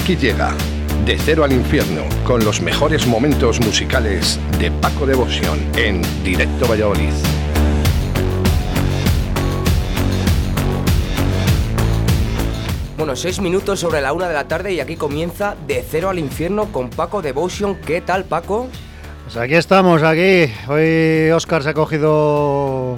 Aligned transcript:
Aquí 0.00 0.16
llega 0.16 0.54
De 1.04 1.18
Cero 1.18 1.42
al 1.42 1.52
Infierno 1.52 2.02
con 2.24 2.44
los 2.44 2.60
mejores 2.60 3.06
momentos 3.06 3.60
musicales 3.60 4.38
de 4.58 4.70
Paco 4.70 5.04
Devoción 5.04 5.58
en 5.76 6.02
Directo 6.22 6.68
Valladolid. 6.68 7.12
Bueno, 12.96 13.16
seis 13.16 13.40
minutos 13.40 13.80
sobre 13.80 14.00
la 14.00 14.12
una 14.12 14.28
de 14.28 14.34
la 14.34 14.46
tarde 14.46 14.72
y 14.74 14.80
aquí 14.80 14.96
comienza 14.96 15.56
De 15.66 15.84
Cero 15.88 16.08
al 16.08 16.18
Infierno 16.18 16.70
con 16.72 16.88
Paco 16.88 17.20
Devotion. 17.20 17.76
¿Qué 17.76 18.00
tal, 18.00 18.24
Paco? 18.24 18.68
Pues 19.26 19.38
aquí 19.38 19.54
estamos, 19.54 20.04
aquí. 20.04 20.52
Hoy 20.68 21.30
Oscar 21.32 21.60
se 21.64 21.70
ha 21.70 21.74
cogido 21.74 22.94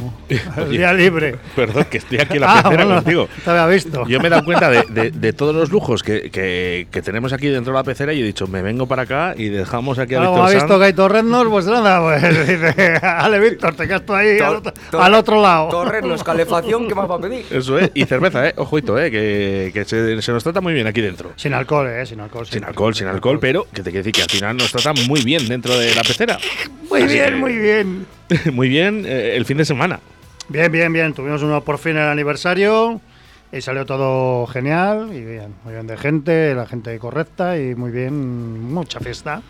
el 0.59 0.69
día 0.69 0.93
libre. 0.93 1.37
Perdón, 1.57 1.87
que 1.91 1.97
estoy 1.99 2.19
aquí 2.19 2.35
en 2.35 2.43
la 2.43 2.59
Ah, 2.59 2.63
pecera 2.65 2.85
bueno, 2.85 2.95
contigo. 3.03 3.29
te 3.43 3.51
había 3.51 3.67
visto. 3.67 4.07
Yo 4.07 4.21
me 4.21 4.27
he 4.27 4.31
dado 4.31 4.45
cuenta 4.45 4.69
de, 4.69 4.83
de- 4.91 5.11
de 5.11 5.33
todos 5.33 5.55
los 5.57 5.71
lujos 5.71 6.03
que, 6.03 6.31
que- 6.31 6.87
que 6.91 7.01
tenemos 7.01 7.33
aquí 7.33 7.49
dentro 7.49 7.73
de 7.73 7.79
la 7.79 7.83
pecera 7.83 8.13
y 8.13 8.21
he 8.21 8.25
dicho, 8.25 8.47
me 8.47 8.61
vengo 8.61 8.87
para 8.87 9.03
acá 9.03 9.33
y 9.39 9.49
dejamos 9.49 9.99
aquí 9.99 10.17
a 10.17 10.19
Víctor 10.21 10.35
como 10.37 10.47
ha 10.47 10.51
visto 10.51 10.79
que 10.79 10.85
hay 10.85 10.93
torrendos, 10.93 11.47
pues 11.49 11.65
nada, 11.65 12.01
pues 12.03 12.47
dice, 12.47 12.97
ale 13.03 13.41
Víctor, 13.41 13.75
te 13.75 13.89
quedas 13.89 14.05
tú 14.05 14.13
ahí 14.13 14.39
al, 14.39 14.57
otro- 14.57 14.73
Tor- 14.91 15.01
al 15.03 15.15
otro 15.15 15.41
lado. 15.43 15.69
Torrenos, 15.71 16.23
calefacción, 16.23 16.89
¿qué 16.89 16.95
más 16.95 17.11
va 17.11 17.15
a 17.15 17.21
pedir? 17.21 17.47
Eso 17.51 17.79
es, 17.79 17.91
y 17.95 18.05
cerveza, 18.05 18.47
¿eh? 18.49 18.53
Ojito, 18.59 18.99
¿eh? 18.99 19.11
Que, 19.11 19.71
que 19.73 19.85
se, 19.87 20.21
se 20.21 20.33
nos 20.33 20.43
trata 20.45 20.61
muy 20.61 20.75
bien 20.75 20.87
aquí 20.87 21.01
dentro. 21.01 21.31
Sin 21.37 21.55
alcohol, 21.55 21.89
eh, 21.89 22.05
sin 22.05 22.21
alcohol. 22.21 22.47
Sin 22.47 22.65
alcohol, 22.65 22.95
sin 22.95 23.07
alcohol, 23.07 23.39
pero 23.41 23.65
que 23.73 23.83
te 23.83 23.91
quiero 23.91 24.01
decir 24.05 24.13
que 24.13 24.23
al 24.23 24.31
final 24.31 24.57
nos 24.59 24.71
trata 24.71 24.93
muy 25.09 25.23
bien 25.23 25.49
dentro 25.49 25.77
de 25.79 25.95
la 25.95 26.03
pecera. 26.03 26.18
Muy 26.89 27.03
Así 27.03 27.15
bien, 27.15 27.31
que- 27.31 27.37
muy 27.37 27.57
bien. 27.59 28.07
muy 28.53 28.69
bien 28.69 29.05
eh, 29.07 29.37
el 29.37 29.45
fin 29.45 29.57
de 29.57 29.65
semana. 29.65 30.01
Bien, 30.49 30.71
bien, 30.73 30.93
bien. 30.93 31.13
Tuvimos 31.15 31.43
uno 31.43 31.63
por 31.63 31.79
fin 31.79 31.93
el 31.97 32.09
aniversario 32.09 33.01
y 33.53 33.61
salió 33.61 33.85
todo 33.87 34.47
genial 34.47 35.11
y 35.13 35.21
bien, 35.25 35.55
muy 35.65 35.75
bien 35.75 35.87
de 35.87 35.97
gente, 35.97 36.55
la 36.55 36.67
gente 36.67 36.99
correcta 36.99 37.59
y 37.59 37.75
muy 37.75 37.91
bien, 37.91 38.73
mucha 38.73 39.01
fiesta. 39.01 39.43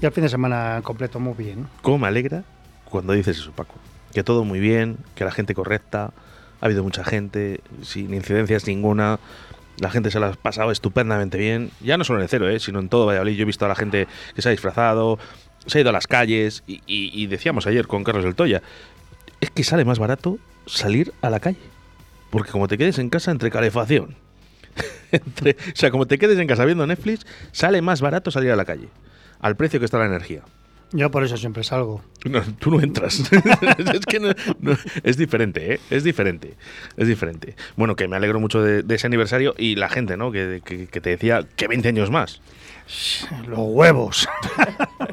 Y 0.00 0.04
el 0.04 0.12
fin 0.12 0.22
de 0.22 0.28
semana 0.28 0.80
completo 0.82 1.18
muy 1.20 1.34
bien. 1.34 1.66
¿Cómo 1.82 1.98
me 1.98 2.06
alegra 2.08 2.44
cuando 2.84 3.12
dices 3.12 3.38
eso, 3.38 3.52
Paco? 3.52 3.74
Que 4.14 4.22
todo 4.22 4.44
muy 4.44 4.60
bien, 4.60 4.98
que 5.14 5.24
la 5.24 5.30
gente 5.32 5.54
correcta, 5.54 6.12
ha 6.60 6.64
habido 6.66 6.82
mucha 6.82 7.04
gente, 7.04 7.60
sin 7.82 8.14
incidencias 8.14 8.66
ninguna, 8.66 9.18
la 9.78 9.90
gente 9.90 10.10
se 10.10 10.20
la 10.20 10.28
ha 10.28 10.32
pasado 10.32 10.70
estupendamente 10.70 11.38
bien, 11.38 11.70
ya 11.80 11.96
no 11.96 12.04
solo 12.04 12.18
en 12.20 12.24
el 12.24 12.28
cero, 12.28 12.48
¿eh? 12.48 12.60
sino 12.60 12.78
en 12.80 12.88
todo 12.88 13.06
Valladolid. 13.06 13.34
Yo 13.36 13.42
he 13.42 13.46
visto 13.46 13.64
a 13.64 13.68
la 13.68 13.74
gente 13.74 14.06
que 14.34 14.42
se 14.42 14.48
ha 14.48 14.52
disfrazado, 14.52 15.18
se 15.66 15.78
ha 15.78 15.80
ido 15.82 15.90
a 15.90 15.92
las 15.92 16.06
calles 16.06 16.62
y, 16.66 16.74
y- 16.86 17.10
y 17.14 17.26
decíamos 17.26 17.66
ayer 17.66 17.86
con 17.86 18.04
Carlos 18.04 18.24
del 18.24 18.34
Toya, 18.34 18.62
es 19.40 19.50
que 19.50 19.64
sale 19.64 19.84
más 19.84 19.98
barato 19.98 20.38
salir 20.66 21.12
a 21.22 21.30
la 21.30 21.40
calle. 21.40 21.58
Porque 22.30 22.50
como 22.52 22.68
te 22.68 22.78
quedes 22.78 22.98
en 22.98 23.10
casa 23.10 23.30
entre 23.30 23.50
calefacción, 23.50 24.14
entre- 25.12 25.52
o 25.52 25.74
sea, 25.76 25.90
como 25.90 26.06
te 26.06 26.18
quedes 26.18 26.38
en 26.38 26.46
casa 26.46 26.64
viendo 26.64 26.86
Netflix, 26.86 27.26
sale 27.52 27.82
más 27.82 28.00
barato 28.00 28.30
salir 28.30 28.50
a 28.52 28.56
la 28.56 28.64
calle, 28.64 28.88
al 29.40 29.56
precio 29.56 29.78
que 29.80 29.84
está 29.86 29.98
la 29.98 30.06
energía. 30.06 30.42
Yo 30.92 31.08
por 31.12 31.22
eso 31.22 31.36
siempre 31.36 31.62
salgo. 31.62 32.02
No, 32.24 32.42
tú 32.58 32.72
no 32.72 32.80
entras. 32.80 33.20
es 33.94 34.06
que 34.06 34.18
no- 34.18 34.32
no- 34.60 34.76
es 35.04 35.16
diferente, 35.16 35.74
¿eh? 35.74 35.80
Es 35.88 36.02
diferente. 36.02 36.56
Es 36.96 37.06
diferente. 37.06 37.54
Bueno, 37.76 37.94
que 37.94 38.08
me 38.08 38.16
alegro 38.16 38.40
mucho 38.40 38.60
de, 38.60 38.82
de 38.82 38.94
ese 38.96 39.06
aniversario 39.06 39.54
y 39.56 39.76
la 39.76 39.88
gente, 39.88 40.16
¿no? 40.16 40.32
Que, 40.32 40.62
que- 40.64 40.88
que 40.88 41.00
te 41.00 41.10
decía 41.10 41.46
que 41.56 41.68
20 41.68 41.88
años 41.88 42.10
más. 42.10 42.40
Los 43.46 43.58
huevos. 43.60 44.28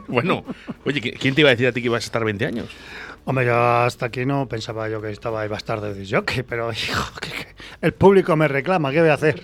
Bueno, 0.07 0.43
oye, 0.85 1.01
¿qui- 1.01 1.17
¿quién 1.19 1.35
te 1.35 1.41
iba 1.41 1.49
a 1.49 1.51
decir 1.51 1.67
a 1.67 1.71
ti 1.73 1.81
que 1.81 1.87
ibas 1.87 2.03
a 2.03 2.07
estar 2.07 2.23
20 2.23 2.45
años? 2.45 2.67
Hombre, 3.25 3.45
yo 3.45 3.57
hasta 3.57 4.05
aquí 4.05 4.25
no 4.25 4.47
pensaba 4.47 4.87
yo 4.87 5.01
que 5.01 5.11
estaba 5.11 5.43
iba 5.45 5.55
a 5.55 5.57
estar 5.57 5.81
de 5.81 5.93
disjockey, 5.93 6.43
pero 6.43 6.71
hijo, 6.71 7.11
que- 7.19 7.29
que 7.29 7.47
el 7.81 7.93
público 7.93 8.35
me 8.37 8.47
reclama, 8.47 8.91
¿qué 8.91 9.01
voy 9.01 9.09
a 9.09 9.15
hacer? 9.15 9.41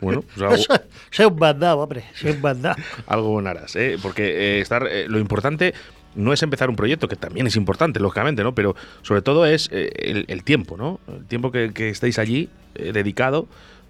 Bueno, 0.00 0.22
pues 0.22 0.38
algo, 0.70 0.82
Soy, 1.10 1.26
un 1.26 1.36
bandado, 1.36 1.78
hombre, 1.80 2.04
soy 2.14 2.30
un 2.30 2.40
bandado. 2.42 2.76
algo 3.06 3.28
bueno 3.28 3.50
harás, 3.50 3.76
¿eh? 3.76 3.98
Porque 4.02 4.56
eh, 4.56 4.60
estar, 4.60 4.86
eh, 4.90 5.04
lo 5.06 5.18
importante 5.18 5.74
no 6.14 6.32
es 6.32 6.42
empezar 6.42 6.70
un 6.70 6.76
proyecto, 6.76 7.08
que 7.08 7.16
también 7.16 7.46
es 7.46 7.56
importante, 7.56 8.00
lógicamente, 8.00 8.42
¿no? 8.42 8.54
Pero 8.54 8.74
sobre 9.02 9.20
todo 9.20 9.44
es 9.44 9.68
eh, 9.70 9.90
el, 9.96 10.24
el 10.28 10.44
tiempo, 10.44 10.78
¿no? 10.78 10.98
El 11.08 11.26
tiempo 11.26 11.52
que, 11.52 11.74
que 11.74 11.90
estéis 11.90 12.18
allí 12.18 12.48
eh, 12.74 12.92
dedicado. 12.92 13.46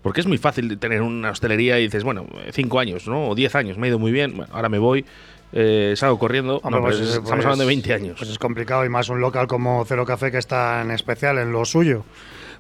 Porque 0.07 0.21
es 0.21 0.29
muy 0.29 0.39
fácil 0.39 0.79
tener 0.79 1.03
una 1.03 1.33
hostelería 1.33 1.81
y 1.81 1.83
dices, 1.83 2.05
bueno, 2.05 2.27
cinco 2.53 2.79
años, 2.79 3.09
¿no? 3.09 3.31
O 3.31 3.35
diez 3.35 3.57
años, 3.57 3.77
me 3.77 3.89
ha 3.89 3.91
ido 3.91 3.99
muy 3.99 4.13
bien, 4.13 4.37
bueno, 4.37 4.55
ahora 4.55 4.69
me 4.69 4.79
voy, 4.79 5.05
eh, 5.53 5.95
salgo 5.97 6.17
corriendo. 6.17 6.61
Hombre, 6.63 6.81
No, 6.81 6.87
pues, 6.87 7.01
eh, 7.01 7.03
estamos 7.03 7.29
pues, 7.29 7.45
hablando 7.45 7.63
de 7.65 7.67
20 7.67 7.93
años. 7.93 8.15
Pues 8.17 8.31
es 8.31 8.39
complicado 8.39 8.85
y 8.85 8.89
más 8.89 9.09
un 9.09 9.21
local 9.21 9.49
como 9.49 9.85
Cero 9.85 10.07
Café 10.07 10.31
que 10.31 10.39
está 10.39 10.81
en 10.83 10.93
especial 10.93 11.39
en 11.39 11.51
lo 11.51 11.65
suyo. 11.65 12.05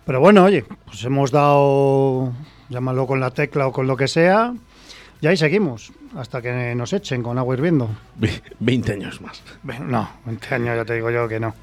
Pero 0.04 0.18
bueno, 0.18 0.42
oye, 0.42 0.64
pues 0.86 1.04
hemos 1.04 1.30
dado, 1.30 2.32
llámalo 2.68 3.06
con 3.06 3.20
la 3.20 3.30
tecla 3.30 3.68
o 3.68 3.72
con 3.72 3.86
lo 3.86 3.96
que 3.96 4.08
sea, 4.08 4.52
y 5.20 5.28
ahí 5.28 5.36
seguimos, 5.36 5.92
hasta 6.16 6.42
que 6.42 6.74
nos 6.74 6.92
echen 6.94 7.22
con 7.22 7.38
agua 7.38 7.54
hirviendo. 7.54 7.88
Ve- 8.16 8.42
20 8.58 8.94
años 8.94 9.20
más. 9.20 9.40
No, 9.84 10.10
20 10.24 10.52
años 10.52 10.76
ya 10.78 10.84
te 10.84 10.94
digo 10.94 11.12
yo 11.12 11.28
que 11.28 11.38
no. 11.38 11.54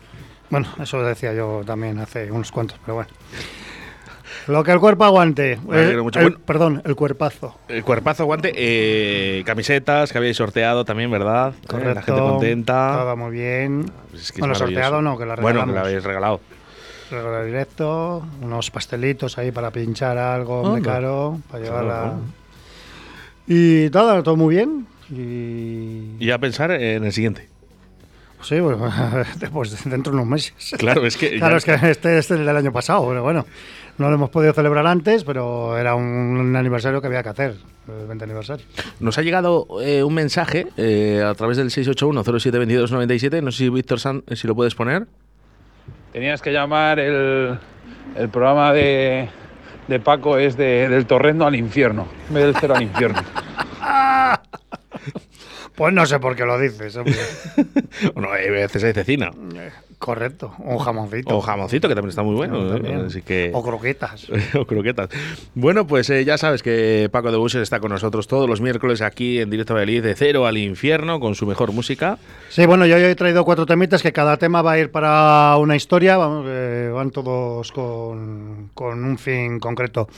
Bueno, 0.49 0.65
eso 0.81 1.03
decía 1.03 1.33
yo 1.33 1.61
también 1.65 1.99
hace 1.99 2.31
unos 2.31 2.53
cuantos, 2.53 2.79
pero 2.85 2.95
bueno. 2.95 3.09
Lo 4.47 4.63
que 4.63 4.71
el 4.71 4.79
cuerpo 4.79 5.05
aguante. 5.05 5.53
Eh, 5.71 5.97
mucho. 6.01 6.19
el- 6.19 6.25
Bueno. 6.31 6.39
perdón, 6.45 6.81
el 6.85 6.95
cuerpazo. 6.95 7.57
El 7.67 7.83
cuerpazo 7.83 8.23
aguante, 8.23 8.51
eh, 8.55 9.43
camisetas 9.45 10.11
que 10.11 10.17
habéis 10.17 10.37
sorteado 10.37 10.83
también, 10.85 11.09
¿verdad? 11.11 11.53
Eh, 11.61 11.67
Correcto. 11.67 11.93
La 11.95 12.01
gente 12.01 12.21
contenta. 12.21 12.97
Todo 12.99 13.17
muy 13.17 13.31
bien. 13.31 13.85
Pues 14.11 14.23
es 14.23 14.31
que 14.31 14.39
bueno, 14.41 14.55
sorteado 14.55 15.01
no, 15.01 15.17
que 15.17 15.25
la 15.25 15.35
Bueno, 15.35 15.61
regalamos. 15.61 15.67
que 15.67 15.75
la 15.75 15.81
habéis 15.87 16.03
regalado. 16.03 16.41
Regalo 17.11 17.45
directo, 17.45 18.25
unos 18.41 18.71
pastelitos 18.71 19.37
ahí 19.37 19.51
para 19.51 19.69
pinchar 19.71 20.17
algo, 20.17 20.75
Anda. 20.75 20.91
caro, 20.93 21.39
para 21.51 21.63
llevarla. 21.63 21.99
Claro. 22.01 22.19
Y 23.47 23.89
nada, 23.93 24.23
todo 24.23 24.35
muy 24.35 24.55
bien. 24.55 24.87
Y. 25.09 26.15
Y 26.23 26.31
a 26.31 26.37
pensar 26.39 26.71
en 26.71 27.03
el 27.03 27.11
siguiente. 27.13 27.47
Sí, 28.41 28.59
bueno, 28.59 28.89
pues 29.53 29.83
dentro 29.85 30.11
de 30.11 30.17
unos 30.17 30.27
meses. 30.27 30.53
Claro, 30.77 31.05
es 31.05 31.15
que. 31.17 31.37
Claro, 31.37 31.57
es 31.57 31.65
que 31.65 31.73
este 31.89 32.17
es 32.17 32.31
el 32.31 32.45
del 32.45 32.55
año 32.57 32.71
pasado, 32.71 33.07
pero 33.07 33.21
bueno. 33.23 33.45
No 33.97 34.09
lo 34.09 34.15
hemos 34.15 34.29
podido 34.31 34.53
celebrar 34.53 34.87
antes, 34.87 35.23
pero 35.23 35.77
era 35.77 35.93
un 35.95 36.55
aniversario 36.55 36.99
que 36.99 37.07
había 37.07 37.21
que 37.21 37.29
hacer, 37.29 37.55
el 37.87 38.07
20 38.07 38.23
aniversario. 38.23 38.65
Nos 38.99 39.17
ha 39.17 39.21
llegado 39.21 39.67
eh, 39.81 40.03
un 40.03 40.13
mensaje 40.13 40.67
eh, 40.77 41.23
a 41.23 41.33
través 41.35 41.57
del 41.57 41.69
681-072297. 41.69 43.43
No 43.43 43.51
sé 43.51 43.57
si 43.59 43.69
Víctor 43.69 43.99
San, 43.99 44.23
eh, 44.27 44.35
si 44.35 44.47
lo 44.47 44.55
puedes 44.55 44.73
poner. 44.73 45.05
Tenías 46.11 46.41
que 46.41 46.51
llamar 46.51 46.99
el, 46.99 47.57
el 48.15 48.29
programa 48.29 48.73
de, 48.73 49.29
de 49.87 49.99
Paco 49.99 50.37
es 50.37 50.57
de, 50.57 50.89
del 50.89 51.05
torrendo 51.05 51.45
al 51.45 51.55
infierno, 51.55 52.07
en 52.29 52.33
vez 52.33 52.45
del 52.45 52.55
cero 52.59 52.75
al 52.75 52.83
infierno. 52.83 53.21
Pues 55.75 55.91
no 55.91 56.05
sé 56.05 56.19
por 56.19 56.35
qué 56.35 56.45
lo 56.45 56.59
dices, 56.59 56.95
hombre. 56.95 57.15
Bueno, 58.13 58.31
hay 58.31 58.49
veces 58.49 58.83
hay 58.83 58.93
cecina. 58.93 59.31
Correcto, 60.03 60.53
un 60.59 60.79
jamoncito. 60.79 61.37
O 61.37 61.39
jamoncito, 61.39 61.87
que 61.87 61.95
también 61.95 62.09
está 62.09 62.23
muy 62.23 62.35
bueno. 62.35 62.75
¿eh? 62.75 63.05
Así 63.07 63.21
que... 63.21 63.51
O 63.53 63.63
croquetas. 63.63 64.27
o 64.53 64.65
croquetas. 64.65 65.07
Bueno, 65.55 65.87
pues 65.87 66.09
eh, 66.09 66.25
ya 66.25 66.37
sabes 66.37 66.61
que 66.61 67.07
Paco 67.09 67.31
de 67.31 67.37
Buses 67.37 67.61
está 67.61 67.79
con 67.79 67.89
nosotros 67.89 68.27
todos 68.27 68.49
los 68.49 68.59
miércoles 68.59 69.01
aquí 69.01 69.39
en 69.39 69.49
Directo 69.49 69.75
Valladolid 69.75 70.03
de 70.03 70.13
cero 70.13 70.45
al 70.45 70.57
infierno 70.57 71.21
con 71.21 71.35
su 71.35 71.45
mejor 71.45 71.71
música. 71.71 72.17
Sí, 72.49 72.65
bueno, 72.65 72.85
yo 72.85 72.97
he 72.97 73.15
traído 73.15 73.45
cuatro 73.45 73.65
temitas 73.65 74.03
que 74.03 74.11
cada 74.11 74.35
tema 74.35 74.61
va 74.61 74.73
a 74.73 74.79
ir 74.79 74.91
para 74.91 75.55
una 75.55 75.77
historia, 75.77 76.17
vamos, 76.17 76.47
eh, 76.49 76.91
van 76.93 77.09
todos 77.11 77.71
con, 77.71 78.71
con 78.73 79.05
un 79.05 79.17
fin 79.17 79.57
concreto. 79.61 80.09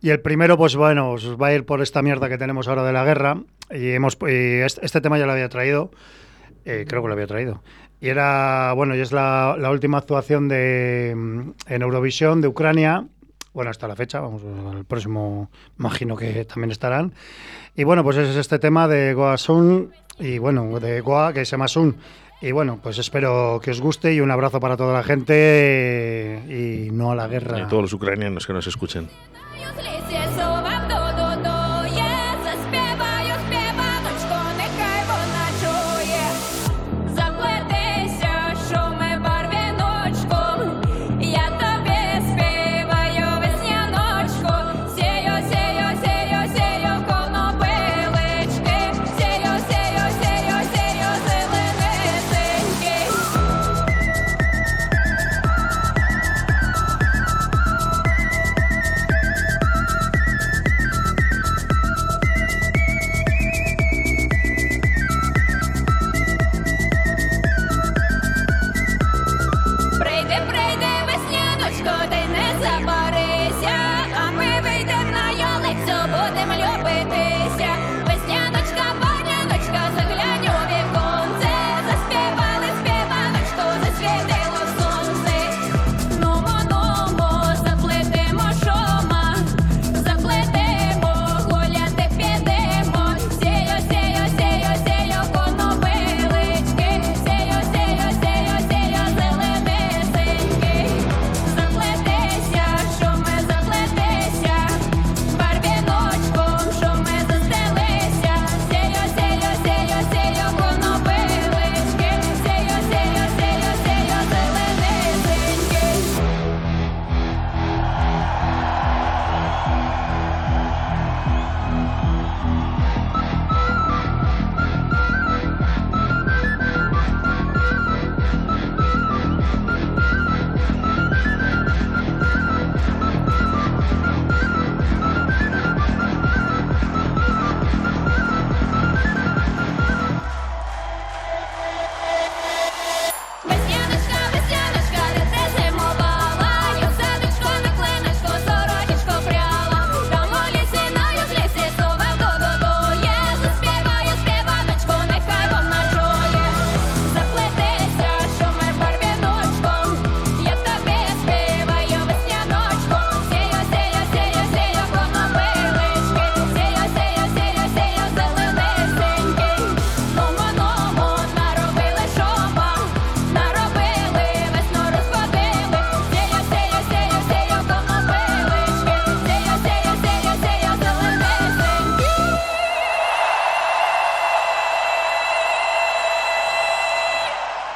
Y 0.00 0.10
el 0.10 0.20
primero, 0.20 0.56
pues 0.56 0.76
bueno, 0.76 1.10
os 1.10 1.36
va 1.36 1.48
a 1.48 1.54
ir 1.54 1.66
por 1.66 1.82
esta 1.82 2.00
mierda 2.00 2.28
que 2.28 2.38
tenemos 2.38 2.68
ahora 2.68 2.84
de 2.84 2.92
la 2.92 3.04
guerra. 3.04 3.38
Y 3.72 3.90
hemos 3.90 4.16
y 4.20 4.60
este, 4.60 4.86
este 4.86 5.00
tema 5.00 5.18
ya 5.18 5.26
lo 5.26 5.32
había 5.32 5.48
traído, 5.48 5.90
eh, 6.64 6.84
creo 6.88 7.02
que 7.02 7.08
lo 7.08 7.14
había 7.14 7.26
traído. 7.26 7.62
Y 8.00 8.08
era, 8.08 8.72
bueno, 8.74 8.96
y 8.96 9.00
es 9.00 9.12
la, 9.12 9.56
la 9.58 9.70
última 9.70 9.98
actuación 9.98 10.48
de, 10.48 11.14
mm, 11.16 11.50
en 11.68 11.82
Eurovisión 11.82 12.40
de 12.40 12.48
Ucrania. 12.48 13.06
Bueno, 13.54 13.70
hasta 13.70 13.86
la 13.86 13.94
fecha, 13.94 14.20
vamos, 14.20 14.42
el 14.74 14.84
próximo 14.84 15.50
imagino 15.78 16.16
que 16.16 16.44
también 16.44 16.70
estarán. 16.70 17.12
Y 17.76 17.84
bueno, 17.84 18.02
pues 18.02 18.16
es 18.16 18.34
este 18.34 18.58
tema 18.58 18.88
de 18.88 19.14
Goa 19.14 19.36
Sun 19.36 19.92
y 20.18 20.38
bueno, 20.38 20.80
de 20.80 21.00
Goa, 21.00 21.32
que 21.32 21.44
se 21.44 21.52
llama 21.52 21.68
Sun. 21.68 21.96
Y 22.40 22.50
bueno, 22.50 22.80
pues 22.82 22.98
espero 22.98 23.60
que 23.62 23.70
os 23.70 23.80
guste 23.80 24.12
y 24.12 24.20
un 24.20 24.30
abrazo 24.32 24.58
para 24.58 24.76
toda 24.76 24.92
la 24.92 25.04
gente 25.04 26.42
y 26.48 26.90
no 26.90 27.12
a 27.12 27.14
la 27.14 27.28
guerra. 27.28 27.60
Y 27.60 27.68
todos 27.68 27.82
los 27.82 27.92
ucranianos 27.92 28.46
que 28.46 28.52
nos 28.52 28.66
escuchen. 28.66 29.08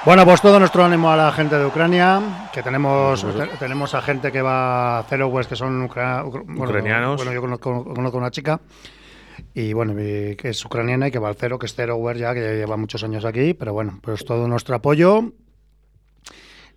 Bueno, 0.06 0.24
pues 0.24 0.40
todo 0.40 0.60
nuestro 0.60 0.84
ánimo 0.84 1.10
a 1.10 1.16
la 1.16 1.32
gente 1.32 1.58
de 1.58 1.66
Ucrania, 1.66 2.48
que 2.52 2.62
tenemos 2.62 3.26
te- 3.36 3.56
tenemos 3.58 3.92
a 3.94 4.00
gente 4.02 4.30
que 4.30 4.40
va 4.40 5.00
a 5.00 5.02
Zero 5.04 5.26
West, 5.28 5.48
que 5.50 5.56
son 5.56 5.82
ucra- 5.82 6.22
ucr- 6.24 6.44
bueno, 6.46 6.62
Ucranianos. 6.62 7.16
Bueno, 7.16 7.32
yo 7.32 7.40
conozco, 7.40 7.84
conozco 7.84 8.16
una 8.18 8.30
chica 8.30 8.60
y 9.52 9.72
bueno, 9.72 9.94
que 9.96 10.36
es 10.44 10.64
ucraniana 10.64 11.08
y 11.08 11.10
que 11.10 11.18
va 11.18 11.28
al 11.28 11.34
Cero, 11.34 11.58
que 11.58 11.66
es 11.66 11.74
Zero 11.74 11.96
West 11.96 12.20
ya, 12.20 12.32
que 12.34 12.40
ya 12.40 12.52
lleva 12.52 12.76
muchos 12.76 13.02
años 13.02 13.24
aquí, 13.24 13.52
pero 13.54 13.72
bueno, 13.72 13.98
pues 14.00 14.24
todo 14.24 14.46
nuestro 14.46 14.76
apoyo 14.76 15.32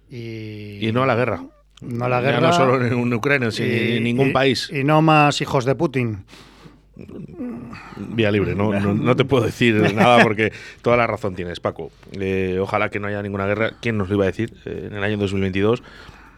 y, 0.10 0.88
Y 0.88 0.92
no 0.92 1.04
a 1.04 1.06
la 1.06 1.16
guerra. 1.16 1.44
no 1.82 2.06
a 2.06 2.10
la 2.10 2.22
Ya 2.22 2.32
guerra. 2.32 2.48
no 2.48 2.54
solo 2.54 2.84
en 2.84 3.14
Ucrania, 3.14 3.52
sino 3.52 3.68
en 3.72 4.04
ningún 4.06 4.34
país. 4.34 4.72
Y 4.74 4.84
no 4.84 5.04
más 5.04 5.40
hijos 5.42 5.66
de 5.66 5.76
Putin. 5.76 6.26
Vía 7.98 8.32
libre, 8.32 8.56
no, 8.56 8.72
no, 8.74 8.94
no 8.94 9.16
te 9.16 9.26
puedo 9.26 9.46
decir 9.46 9.76
nada 9.96 10.24
porque 10.24 10.52
toda 10.82 10.98
la 10.98 11.08
razón 11.08 11.36
tienes, 11.36 11.60
Paco. 11.60 11.92
Eh, 12.14 12.58
ojalá 12.62 12.90
que 12.90 13.00
no 13.00 13.08
haya 13.08 13.22
ninguna 13.22 13.46
guerra. 13.46 13.72
¿Quién 13.82 13.98
nos 13.98 14.10
lo 14.10 14.16
iba 14.16 14.26
a 14.26 14.28
decir 14.28 14.54
eh, 14.66 14.88
en 14.90 14.98
el 14.98 15.04
año 15.04 15.18
2022 15.18 15.84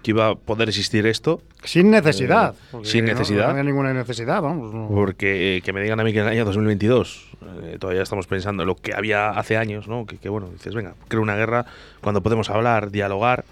que 0.02 0.12
iba 0.12 0.30
a 0.30 0.36
poder 0.36 0.70
existir 0.70 1.06
esto? 1.06 1.42
Sin 1.64 1.92
necesidad. 1.92 2.56
Eh, 2.74 2.78
sin 2.84 3.06
necesidad. 3.06 3.46
No, 3.46 3.50
había 3.52 3.64
ninguna 3.64 3.94
necesidad, 3.94 4.42
vamos. 4.42 4.74
no. 4.74 4.88
Porque 4.90 5.58
eh, 5.58 5.62
que 5.62 5.74
me 5.74 5.82
digan 5.82 6.00
a 6.00 6.04
mí 6.04 6.12
que 6.14 6.20
en 6.20 6.26
el 6.26 6.32
año 6.32 6.46
2022 6.46 7.30
eh, 7.64 7.78
todavía 7.80 8.02
estamos 8.02 8.28
pensando 8.28 8.64
en 8.64 8.68
lo 8.68 8.76
que 8.76 8.94
había 8.94 9.30
hace 9.30 9.58
años, 9.58 9.88
¿no? 9.88 10.06
Que, 10.06 10.18
que, 10.18 10.30
bueno, 10.30 10.50
dices, 10.50 10.74
venga, 10.74 10.96
creo 11.08 11.22
una 11.22 11.36
guerra 11.36 11.66
cuando 12.02 12.22
podemos 12.22 12.50
hablar, 12.50 12.92
dialogar 12.92 13.46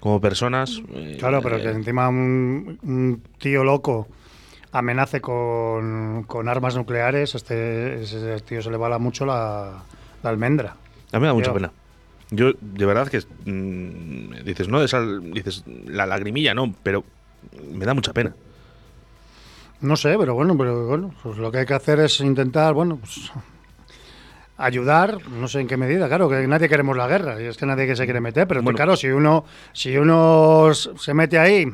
como 0.00 0.20
personas. 0.20 0.80
Claro, 1.18 1.40
pero 1.42 1.58
que 1.58 1.70
encima 1.70 2.08
un, 2.08 2.78
un 2.82 3.22
tío 3.38 3.62
loco 3.64 4.08
amenace 4.72 5.20
con, 5.20 6.24
con 6.26 6.48
armas 6.48 6.74
nucleares, 6.76 7.34
este 7.34 8.02
ese 8.02 8.40
tío 8.40 8.62
se 8.62 8.70
le 8.70 8.76
bala 8.76 8.98
mucho 8.98 9.26
la, 9.26 9.82
la 10.22 10.30
almendra. 10.30 10.76
A 11.12 11.16
mí 11.16 11.20
me 11.20 11.26
da 11.28 11.34
mucha 11.34 11.52
pena. 11.52 11.70
Yo, 12.30 12.52
de 12.60 12.86
verdad 12.86 13.08
que 13.08 13.20
mm, 13.50 14.44
dices, 14.44 14.68
no, 14.68 14.82
esa, 14.82 15.02
dices, 15.04 15.64
la 15.86 16.06
lagrimilla 16.06 16.54
no, 16.54 16.74
pero 16.82 17.04
me 17.72 17.84
da 17.84 17.92
mucha 17.92 18.14
pena. 18.14 18.34
No 19.82 19.96
sé, 19.96 20.16
pero 20.18 20.34
bueno, 20.34 20.56
pero 20.56 20.86
bueno, 20.86 21.12
pues 21.22 21.36
lo 21.36 21.50
que 21.52 21.58
hay 21.58 21.66
que 21.66 21.74
hacer 21.74 22.00
es 22.00 22.20
intentar, 22.20 22.72
bueno, 22.72 22.96
pues 22.96 23.30
ayudar, 24.56 25.18
no 25.28 25.48
sé 25.48 25.60
en 25.60 25.66
qué 25.66 25.76
medida, 25.76 26.08
claro, 26.08 26.28
que 26.28 26.46
nadie 26.46 26.68
queremos 26.68 26.96
la 26.96 27.08
guerra, 27.08 27.42
y 27.42 27.46
es 27.46 27.56
que 27.56 27.66
nadie 27.66 27.86
que 27.86 27.96
se 27.96 28.04
quiere 28.04 28.20
meter, 28.20 28.46
pero 28.46 28.62
Bueno. 28.62 28.76
claro, 28.76 28.96
si 28.96 29.08
uno 29.08 29.44
si 29.72 29.96
uno 29.96 30.70
se 30.72 31.14
mete 31.14 31.38
ahí 31.38 31.66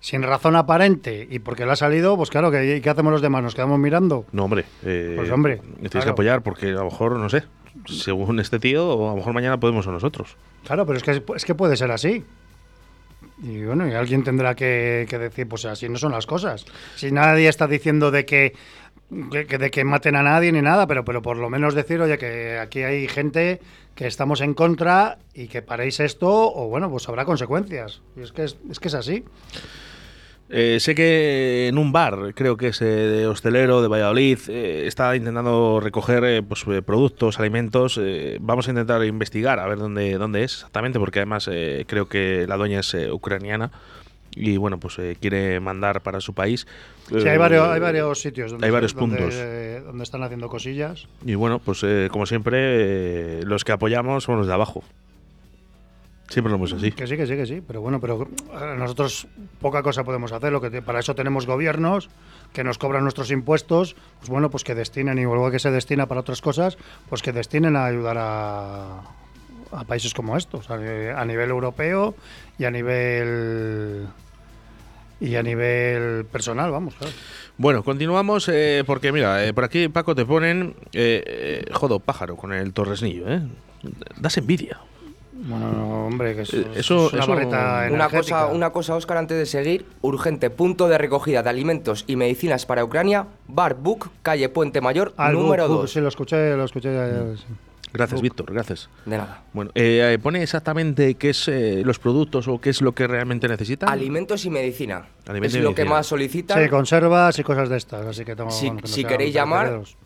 sin 0.00 0.22
razón 0.22 0.56
aparente 0.56 1.26
y 1.30 1.38
porque 1.40 1.64
le 1.66 1.72
ha 1.72 1.76
salido, 1.76 2.16
pues 2.16 2.30
claro, 2.30 2.50
¿qué, 2.50 2.80
qué 2.82 2.90
hacemos 2.90 3.12
los 3.12 3.22
demás? 3.22 3.42
¿Nos 3.42 3.54
quedamos 3.54 3.78
mirando? 3.78 4.24
No, 4.32 4.44
hombre. 4.44 4.64
eh, 4.84 5.14
Pues, 5.16 5.30
hombre, 5.30 5.58
tienes 5.58 5.90
claro. 5.90 6.04
que 6.06 6.10
apoyar 6.10 6.42
porque 6.42 6.66
a 6.68 6.72
lo 6.72 6.84
mejor, 6.84 7.18
no 7.18 7.28
sé, 7.28 7.44
según 7.86 8.38
este 8.40 8.58
tío, 8.58 8.88
o 8.88 9.06
a 9.08 9.10
lo 9.10 9.16
mejor 9.16 9.32
mañana 9.32 9.58
podemos 9.58 9.84
ser 9.84 9.94
nosotros. 9.94 10.36
Claro, 10.64 10.86
pero 10.86 10.98
es 10.98 11.02
que, 11.04 11.22
es 11.36 11.44
que 11.44 11.54
puede 11.54 11.76
ser 11.76 11.90
así. 11.90 12.24
Y 13.42 13.62
bueno, 13.64 13.86
y 13.86 13.92
alguien 13.92 14.24
tendrá 14.24 14.54
que, 14.54 15.06
que 15.10 15.18
decir, 15.18 15.46
pues 15.46 15.64
así 15.66 15.88
no 15.88 15.98
son 15.98 16.12
las 16.12 16.26
cosas. 16.26 16.64
Si 16.94 17.12
nadie 17.12 17.48
está 17.48 17.66
diciendo 17.66 18.10
de 18.10 18.24
que, 18.24 18.54
que- 19.30 19.58
de 19.58 19.70
que 19.70 19.84
maten 19.84 20.16
a 20.16 20.22
nadie 20.22 20.52
ni 20.52 20.62
nada, 20.62 20.86
pero, 20.86 21.04
pero 21.04 21.22
por 21.22 21.36
lo 21.36 21.48
menos 21.50 21.74
decir, 21.74 22.00
oye, 22.00 22.18
que 22.18 22.58
aquí 22.58 22.82
hay 22.82 23.06
gente 23.08 23.60
que 23.94 24.06
estamos 24.06 24.40
en 24.40 24.54
contra 24.54 25.18
y 25.34 25.48
que 25.48 25.62
paréis 25.62 26.00
esto, 26.00 26.28
o 26.52 26.68
bueno, 26.68 26.90
pues 26.90 27.08
habrá 27.08 27.24
consecuencias. 27.24 28.02
Y 28.16 28.20
es 28.22 28.32
que 28.32 28.44
es, 28.44 28.56
es 28.70 28.78
que 28.80 28.88
es 28.88 28.94
así. 28.94 29.24
Eh, 30.48 30.78
sé 30.78 30.94
que 30.94 31.66
en 31.66 31.76
un 31.76 31.90
bar, 31.90 32.32
creo 32.34 32.56
que 32.56 32.68
es 32.68 32.80
eh, 32.80 32.84
de 32.84 33.26
hostelero 33.26 33.82
de 33.82 33.88
Valladolid, 33.88 34.38
eh, 34.48 34.84
está 34.86 35.16
intentando 35.16 35.80
recoger 35.82 36.22
eh, 36.24 36.42
pues, 36.42 36.64
productos, 36.84 37.40
alimentos. 37.40 38.00
vamos 38.40 38.68
a 38.68 38.70
intentar 38.70 39.04
investigar 39.04 39.58
a 39.58 39.66
ver 39.66 39.78
dónde, 39.78 40.18
dónde 40.18 40.44
es 40.44 40.54
exactamente, 40.54 41.00
porque 41.00 41.18
además 41.20 41.50
creo 41.86 42.08
que 42.08 42.46
la 42.46 42.56
dueña 42.56 42.80
es 42.80 42.94
ucraniana 43.10 43.72
y 44.36 44.56
bueno, 44.58 44.78
pues 44.78 44.98
eh, 45.00 45.16
quiere 45.20 45.58
mandar 45.58 46.02
para 46.02 46.20
su 46.20 46.34
país. 46.34 46.66
Sí, 47.08 47.16
eh, 47.16 47.30
hay 47.30 47.38
varios, 47.38 47.66
hay 47.68 47.80
varios 47.80 48.20
sitios 48.20 48.52
donde, 48.52 48.66
hay 48.66 48.70
varios 48.70 48.94
donde- 48.94 49.16
puntos. 49.16 49.34
eh, 49.36 49.82
donde 49.84 50.04
están 50.04 50.22
haciendo 50.22 50.48
cosillas. 50.48 51.08
Y 51.24 51.34
bueno, 51.34 51.58
pues 51.58 51.82
eh, 51.82 52.08
como 52.12 52.26
siempre, 52.26 52.58
eh, 52.60 53.42
los 53.44 53.64
que 53.64 53.72
apoyamos 53.72 54.24
son 54.24 54.36
los 54.36 54.46
de 54.46 54.52
abajo. 54.52 54.84
Siempre 56.28 56.50
lo 56.50 56.56
hemos 56.56 56.72
así. 56.72 56.90
Que 56.90 57.06
sí, 57.06 57.16
que 57.16 57.24
sí, 57.26 57.36
que 57.36 57.46
sí. 57.46 57.62
Pero 57.64 57.80
bueno, 57.80 58.00
pero 58.00 58.24
eh, 58.52 58.74
nosotros 58.76 59.28
poca 59.60 59.82
cosa 59.82 60.02
podemos 60.02 60.32
hacer. 60.32 60.52
Lo 60.52 60.60
que 60.60 60.70
te- 60.70 60.82
para 60.82 60.98
eso 60.98 61.14
tenemos 61.14 61.46
gobiernos 61.46 62.10
que 62.52 62.64
nos 62.64 62.78
cobran 62.78 63.04
nuestros 63.04 63.30
impuestos. 63.30 63.94
Pues 64.18 64.28
bueno, 64.28 64.50
pues 64.50 64.64
que 64.64 64.74
destinen, 64.74 65.18
igual 65.18 65.52
que 65.52 65.60
se 65.60 65.70
destina 65.70 66.06
para 66.06 66.20
otras 66.22 66.40
cosas, 66.40 66.78
pues 67.08 67.22
que 67.22 67.32
destinen 67.32 67.76
a 67.76 67.86
ayudar 67.86 68.16
a, 68.18 69.02
a 69.70 69.84
países 69.86 70.14
como 70.14 70.36
estos, 70.36 70.68
a 70.68 71.24
nivel 71.24 71.50
europeo 71.50 72.16
y 72.58 72.64
a 72.64 72.72
nivel 72.72 74.08
y 75.20 75.34
a 75.36 75.42
nivel 75.42 76.24
personal, 76.26 76.70
vamos. 76.70 76.94
claro. 76.94 77.12
Bueno, 77.58 77.82
continuamos 77.82 78.48
eh, 78.52 78.84
porque 78.86 79.12
mira, 79.12 79.44
eh, 79.46 79.52
por 79.54 79.64
aquí 79.64 79.88
Paco 79.88 80.14
te 80.14 80.26
ponen 80.26 80.74
eh, 80.92 81.22
eh, 81.26 81.64
jodo 81.72 82.00
pájaro 82.00 82.36
con 82.36 82.52
el 82.52 82.72
torresnillo, 82.72 83.28
¿eh? 83.32 83.40
Das 84.20 84.36
envidia. 84.36 84.78
Bueno, 85.32 85.70
no, 85.70 86.06
hombre, 86.06 86.34
que 86.34 86.42
eso, 86.42 86.56
Eh, 86.56 86.66
eso- 86.76 87.06
es 87.08 87.12
una 87.12 87.22
eso- 87.22 87.32
barreta 87.34 87.88
Una 87.92 88.08
cosa, 88.08 88.46
una 88.46 88.70
cosa, 88.70 88.94
Oscar, 88.96 89.18
antes 89.18 89.36
de 89.36 89.46
seguir. 89.46 89.84
Urgente 90.00 90.48
punto 90.50 90.88
de 90.88 90.96
recogida 90.98 91.42
de 91.42 91.50
alimentos 91.50 92.04
y 92.06 92.16
medicinas 92.16 92.64
para 92.66 92.82
Ucrania. 92.84 93.26
Bar 93.46 93.74
Book, 93.76 94.10
calle 94.22 94.48
Puente 94.48 94.80
Mayor, 94.80 95.12
número 95.32 95.68
Book, 95.68 95.80
2. 95.82 95.92
Sí, 95.92 96.00
lo 96.00 96.08
escuché, 96.08 96.56
lo 96.56 96.64
escuché. 96.64 96.90
sí. 97.36 97.44
Gracias, 97.96 98.20
Víctor, 98.20 98.52
gracias. 98.52 98.90
De 99.04 99.16
nada. 99.16 99.44
Bueno, 99.52 99.70
eh, 99.74 100.14
eh, 100.14 100.18
pone 100.18 100.42
exactamente 100.42 101.14
qué 101.14 101.30
es 101.30 101.48
eh, 101.48 101.82
los 101.84 101.98
productos 101.98 102.46
o 102.48 102.60
qué 102.60 102.70
es 102.70 102.82
lo 102.82 102.92
que 102.92 103.06
realmente 103.06 103.48
necesitan. 103.48 103.88
Alimentos 103.88 104.44
y 104.44 104.50
medicina. 104.50 105.06
Alimentos 105.26 105.54
es 105.54 105.60
y 105.60 105.64
lo 105.64 105.74
que 105.74 105.84
más 105.84 106.06
solicitan. 106.06 106.62
Sí, 106.62 106.68
conservas 106.68 107.38
y 107.38 107.42
cosas 107.42 107.68
de 107.68 107.78
estas, 107.78 108.06
así 108.06 108.24
que 108.24 108.36
tengo, 108.36 108.50
si 108.50 108.70
que 108.70 108.86
si 108.86 109.04
queréis 109.04 109.34
llamar, 109.34 109.82
perecederos. 109.82 109.96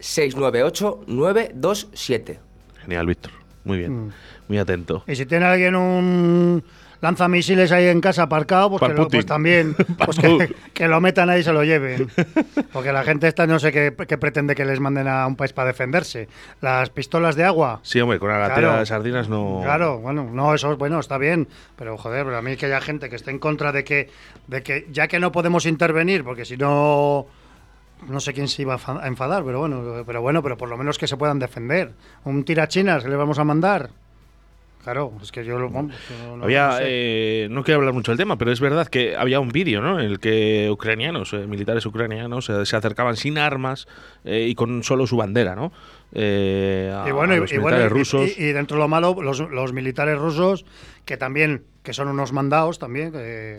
663-698-927. 0.00 2.38
Genial, 2.82 3.06
Víctor. 3.06 3.32
Muy 3.64 3.78
bien. 3.78 4.06
Mm. 4.06 4.12
Muy 4.48 4.58
atento. 4.58 5.02
Y 5.06 5.16
si 5.16 5.26
tiene 5.26 5.46
alguien 5.46 5.74
un 5.74 6.62
lanzamisiles 7.00 7.72
ahí 7.72 7.86
en 7.86 8.00
casa 8.00 8.22
aparcado, 8.24 8.70
pues, 8.70 8.82
que 8.82 8.88
lo- 8.96 9.08
pues 9.08 9.26
también 9.26 9.74
pues 10.04 10.18
que, 10.18 10.54
que 10.74 10.88
lo 10.88 11.00
metan 11.00 11.30
ahí 11.30 11.40
y 11.40 11.44
se 11.44 11.52
lo 11.52 11.64
lleven. 11.64 12.08
Porque 12.72 12.92
la 12.92 13.02
gente 13.04 13.28
esta 13.28 13.46
no 13.46 13.58
sé 13.58 13.72
qué, 13.72 13.94
qué 14.06 14.18
pretende 14.18 14.54
que 14.54 14.64
les 14.64 14.80
manden 14.80 15.08
a 15.08 15.26
un 15.26 15.36
país 15.36 15.52
para 15.52 15.68
defenderse. 15.68 16.28
Las 16.60 16.90
pistolas 16.90 17.36
de 17.36 17.44
agua. 17.44 17.80
Sí, 17.82 18.00
hombre, 18.00 18.18
con 18.18 18.28
la 18.30 18.38
latera 18.38 18.60
Claro. 18.68 18.78
de 18.80 18.86
sardinas 18.86 19.28
no. 19.28 19.60
Claro, 19.62 19.98
bueno, 19.98 20.28
no, 20.32 20.54
eso 20.54 20.72
es 20.72 20.78
bueno, 20.78 20.98
está 21.00 21.18
bien, 21.18 21.48
pero 21.76 21.96
joder, 21.96 22.24
pero 22.24 22.36
a 22.38 22.42
mí 22.42 22.56
que 22.56 22.66
haya 22.66 22.80
gente 22.80 23.08
que 23.08 23.16
esté 23.16 23.30
en 23.30 23.38
contra 23.38 23.72
de 23.72 23.84
que, 23.84 24.10
de 24.46 24.62
que 24.62 24.86
ya 24.90 25.08
que 25.08 25.18
no 25.18 25.32
podemos 25.32 25.66
intervenir, 25.66 26.24
porque 26.24 26.44
si 26.44 26.56
no, 26.56 27.26
no 28.08 28.20
sé 28.20 28.32
quién 28.32 28.48
se 28.48 28.62
iba 28.62 28.74
a 28.86 29.06
enfadar, 29.06 29.44
pero 29.44 29.60
bueno, 29.60 30.02
pero 30.06 30.20
bueno, 30.22 30.42
pero 30.42 30.56
por 30.56 30.68
lo 30.68 30.76
menos 30.76 30.98
que 30.98 31.06
se 31.06 31.16
puedan 31.16 31.38
defender. 31.38 31.92
Un 32.24 32.44
tirachinas 32.44 33.02
que 33.04 33.08
le 33.10 33.16
vamos 33.16 33.38
a 33.38 33.44
mandar. 33.44 33.90
Claro, 34.86 35.12
es 35.20 35.32
que 35.32 35.44
yo 35.44 35.58
lo 35.58 35.68
vamos, 35.68 35.92
no- 36.36 36.44
Había, 36.44 36.66
no 36.68 36.72
sé. 36.76 36.82
eh, 36.84 37.48
no 37.50 37.64
quiero 37.64 37.80
hablar 37.80 37.92
mucho 37.92 38.12
del 38.12 38.18
tema, 38.18 38.38
pero 38.38 38.52
es 38.52 38.60
verdad 38.60 38.86
que 38.86 39.16
había 39.16 39.40
un 39.40 39.48
vídeo, 39.48 39.80
¿no? 39.82 39.98
En 39.98 40.06
el 40.06 40.20
que 40.20 40.68
ucranianos, 40.70 41.32
eh, 41.32 41.38
militares 41.48 41.84
ucranianos, 41.86 42.48
eh, 42.50 42.64
se 42.64 42.76
acercaban 42.76 43.16
sin 43.16 43.36
armas 43.36 43.88
y 44.24 44.54
con 44.54 44.84
solo 44.84 45.08
su 45.08 45.16
bandera, 45.16 45.56
¿no? 45.56 45.72
Eh, 46.12 46.94
a, 46.94 47.08
y 47.08 47.10
bueno, 47.10 47.34
a 47.34 47.36
los 47.38 47.50
y 47.52 47.58
militares 47.58 47.86
y- 47.86 47.88
rusos. 47.88 48.38
y, 48.38 48.44
y 48.44 48.52
dentro 48.52 48.76
de 48.76 48.82
lo 48.84 48.88
malo, 48.88 49.16
los, 49.20 49.40
los 49.40 49.72
militares 49.72 50.16
rusos, 50.18 50.64
que 51.04 51.16
también, 51.16 51.64
que 51.82 51.92
son 51.92 52.06
unos 52.08 52.32
mandados 52.32 52.78
también. 52.78 53.12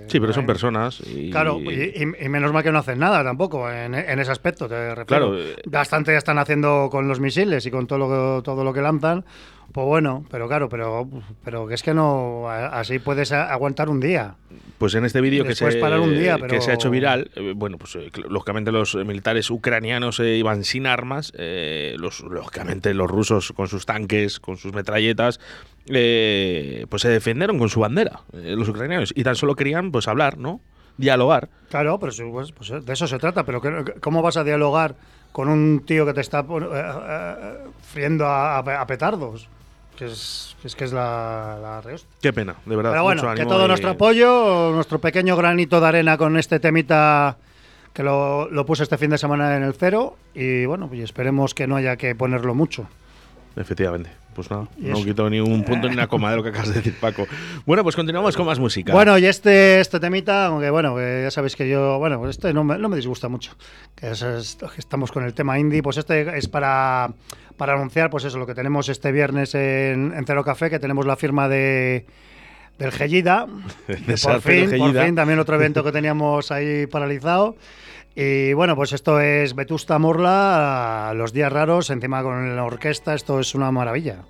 sí, 0.07 0.19
pero 0.21 0.31
son 0.31 0.45
personas. 0.45 1.01
Y, 1.05 1.29
Claro, 1.29 1.59
y, 1.59 2.05
menos 2.29 2.53
mal 2.53 2.63
que 2.63 2.71
no 2.71 2.79
hacen 2.79 2.99
nada 2.99 3.21
tampoco 3.23 3.69
en, 3.69 3.93
en 3.95 4.19
ese 4.19 4.31
aspecto, 4.31 4.67
te 4.69 4.95
refiero. 4.95 5.31
Claro. 5.31 5.37
Bastante 5.65 6.13
ya 6.13 6.17
están 6.17 6.39
haciendo 6.39 6.87
con 6.89 7.07
los 7.09 7.19
misiles 7.19 7.65
y 7.65 7.71
con 7.71 7.85
todo 7.85 7.99
lo 7.99 8.41
todo 8.43 8.63
lo 8.63 8.71
que 8.73 8.81
lanzan. 8.81 9.25
Pues 9.73 9.85
bueno, 9.85 10.25
pero 10.31 10.47
claro, 10.47 10.69
pero, 10.69 11.07
pero 11.43 11.67
que 11.67 11.75
es 11.75 11.83
que 11.83 11.93
no, 11.93 12.49
así 12.49 12.97
puedes 12.99 13.31
aguantar 13.31 13.89
un 13.89 13.99
día. 13.99 14.35
Pues 14.79 14.95
en 14.95 15.05
este 15.05 15.21
vídeo 15.21 15.43
que 15.43 15.49
Después 15.49 15.75
se, 15.75 15.79
parar 15.79 15.99
un 15.99 16.15
día, 16.17 16.35
que 16.37 16.41
pero- 16.47 16.61
se 16.61 16.71
ha 16.71 16.73
hecho 16.75 16.89
viral, 16.89 17.29
eh, 17.35 17.53
bueno, 17.55 17.77
pues 17.77 17.95
eh, 17.95 18.09
lógicamente 18.27 18.71
los 18.71 18.95
eh, 18.95 19.03
militares 19.03 19.49
ucranianos 19.51 20.19
eh, 20.19 20.35
iban 20.37 20.63
sin 20.63 20.87
armas, 20.87 21.31
eh, 21.37 21.95
los, 21.99 22.21
lógicamente 22.21 22.93
los 22.93 23.09
rusos 23.09 23.51
con 23.51 23.67
sus 23.67 23.85
tanques, 23.85 24.39
con 24.39 24.57
sus 24.57 24.73
metralletas, 24.73 25.39
eh, 25.87 26.85
pues 26.89 27.01
se 27.01 27.09
defendieron 27.09 27.59
con 27.59 27.69
su 27.69 27.79
bandera, 27.79 28.21
eh, 28.33 28.55
los 28.57 28.67
ucranianos, 28.69 29.13
y 29.15 29.23
tan 29.23 29.35
solo 29.35 29.55
querían 29.55 29.91
pues 29.91 30.07
hablar, 30.07 30.37
¿no? 30.37 30.59
Dialogar. 30.97 31.49
Claro, 31.69 31.99
pero 31.99 32.11
sí, 32.11 32.23
pues, 32.31 32.51
pues 32.51 32.69
de 32.83 32.93
eso 32.93 33.05
se 33.05 33.19
trata. 33.19 33.43
Pero 33.43 33.61
¿cómo 34.01 34.23
vas 34.23 34.37
a 34.37 34.43
dialogar 34.43 34.95
con 35.31 35.47
un 35.47 35.83
tío 35.85 36.05
que 36.07 36.13
te 36.13 36.21
está 36.21 36.39
eh, 36.39 36.45
eh, 36.73 37.53
friendo 37.83 38.25
a, 38.25 38.57
a- 38.57 38.81
a 38.81 38.87
petardos? 38.87 39.47
Que 39.97 40.05
es, 40.05 40.55
que 40.61 40.67
es 40.67 40.75
que 40.75 40.83
es 40.85 40.93
la, 40.93 41.57
la. 41.61 41.81
Qué 42.21 42.31
pena, 42.31 42.55
de 42.65 42.75
verdad. 42.75 42.91
Pero 42.91 43.03
mucho 43.03 43.21
bueno, 43.23 43.35
que 43.35 43.45
todo 43.45 43.65
y- 43.65 43.67
nuestro 43.67 43.89
apoyo, 43.89 44.71
nuestro 44.73 44.99
pequeño 44.99 45.35
granito 45.35 45.81
de 45.81 45.87
arena 45.87 46.17
con 46.17 46.37
este 46.37 46.59
temita 46.59 47.37
que 47.93 48.03
lo, 48.03 48.47
lo 48.51 48.65
puse 48.65 48.83
este 48.83 48.97
fin 48.99 49.09
de 49.09 49.17
semana 49.17 49.57
en 49.57 49.63
el 49.63 49.73
cero 49.73 50.15
y 50.35 50.65
bueno, 50.67 50.87
y 50.93 51.01
esperemos 51.01 51.55
que 51.55 51.65
no 51.65 51.77
haya 51.77 51.97
que 51.97 52.13
ponerlo 52.13 52.53
mucho. 52.53 52.87
Efectivamente. 53.55 54.11
Pues 54.37 54.51
nada, 54.51 54.67
no 54.77 55.03
quito 55.03 55.27
ni 55.31 55.39
un 55.39 55.63
punto 55.63 55.87
ni 55.87 55.95
una 55.95 56.07
coma 56.07 56.29
de 56.29 56.37
lo 56.37 56.43
que 56.43 56.49
acabas 56.49 56.69
de 56.69 56.75
decir, 56.75 56.93
Paco. 57.01 57.25
Bueno, 57.65 57.81
pues 57.81 57.95
continuamos 57.95 58.37
con 58.37 58.45
más 58.45 58.59
música. 58.59 58.93
Bueno, 58.93 59.17
y 59.17 59.25
este, 59.25 59.79
este 59.79 59.99
temita, 59.99 60.45
aunque 60.45 60.69
bueno, 60.69 60.95
que 60.95 61.21
ya 61.23 61.31
sabéis 61.31 61.55
que 61.55 61.67
yo, 61.67 61.97
bueno, 61.97 62.19
pues 62.19 62.37
este 62.37 62.53
no 62.53 62.63
me, 62.63 62.77
no 62.77 62.87
me 62.87 62.97
disgusta 62.97 63.27
mucho. 63.29 63.53
Que 63.95 64.11
es- 64.11 64.21
es- 64.21 64.57
estamos 64.77 65.11
con 65.11 65.23
el 65.23 65.33
tema 65.33 65.57
indie, 65.57 65.81
pues 65.81 65.97
este 65.97 66.37
es 66.37 66.47
para, 66.47 67.09
para 67.57 67.73
anunciar, 67.73 68.11
pues 68.11 68.25
eso, 68.25 68.37
lo 68.37 68.45
que 68.45 68.53
tenemos 68.53 68.87
este 68.89 69.11
viernes 69.11 69.55
en, 69.55 70.13
en 70.15 70.23
Cero 70.27 70.43
Café, 70.43 70.69
que 70.69 70.77
tenemos 70.77 71.07
la 71.07 71.15
firma 71.15 71.49
de 71.49 72.05
del 72.77 72.91
Gellida. 72.91 73.47
que 73.87 73.95
por, 73.95 74.41
fin, 74.41 74.69
por 74.77 74.93
fin, 75.05 75.15
también 75.15 75.39
otro 75.39 75.55
evento 75.55 75.83
que 75.83 75.91
teníamos 75.91 76.51
ahí 76.51 76.85
paralizado. 76.85 77.55
Y 78.19 78.51
bueno, 78.53 78.75
pues 78.75 78.93
esto 78.93 79.19
es 79.19 79.53
Vetusta 79.53 79.99
Morla, 79.99 81.13
los 81.15 81.33
días 81.33 81.53
raros, 81.53 81.91
encima 81.91 82.23
con 82.23 82.55
la 82.55 82.63
orquesta, 82.63 83.13
esto 83.13 83.39
es 83.39 83.53
una 83.53 83.71
maravilla. 83.71 84.23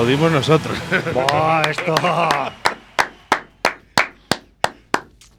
Aplaudimos 0.00 0.32
nosotros. 0.32 0.78
Buah, 1.14 1.62
esto. 1.70 1.94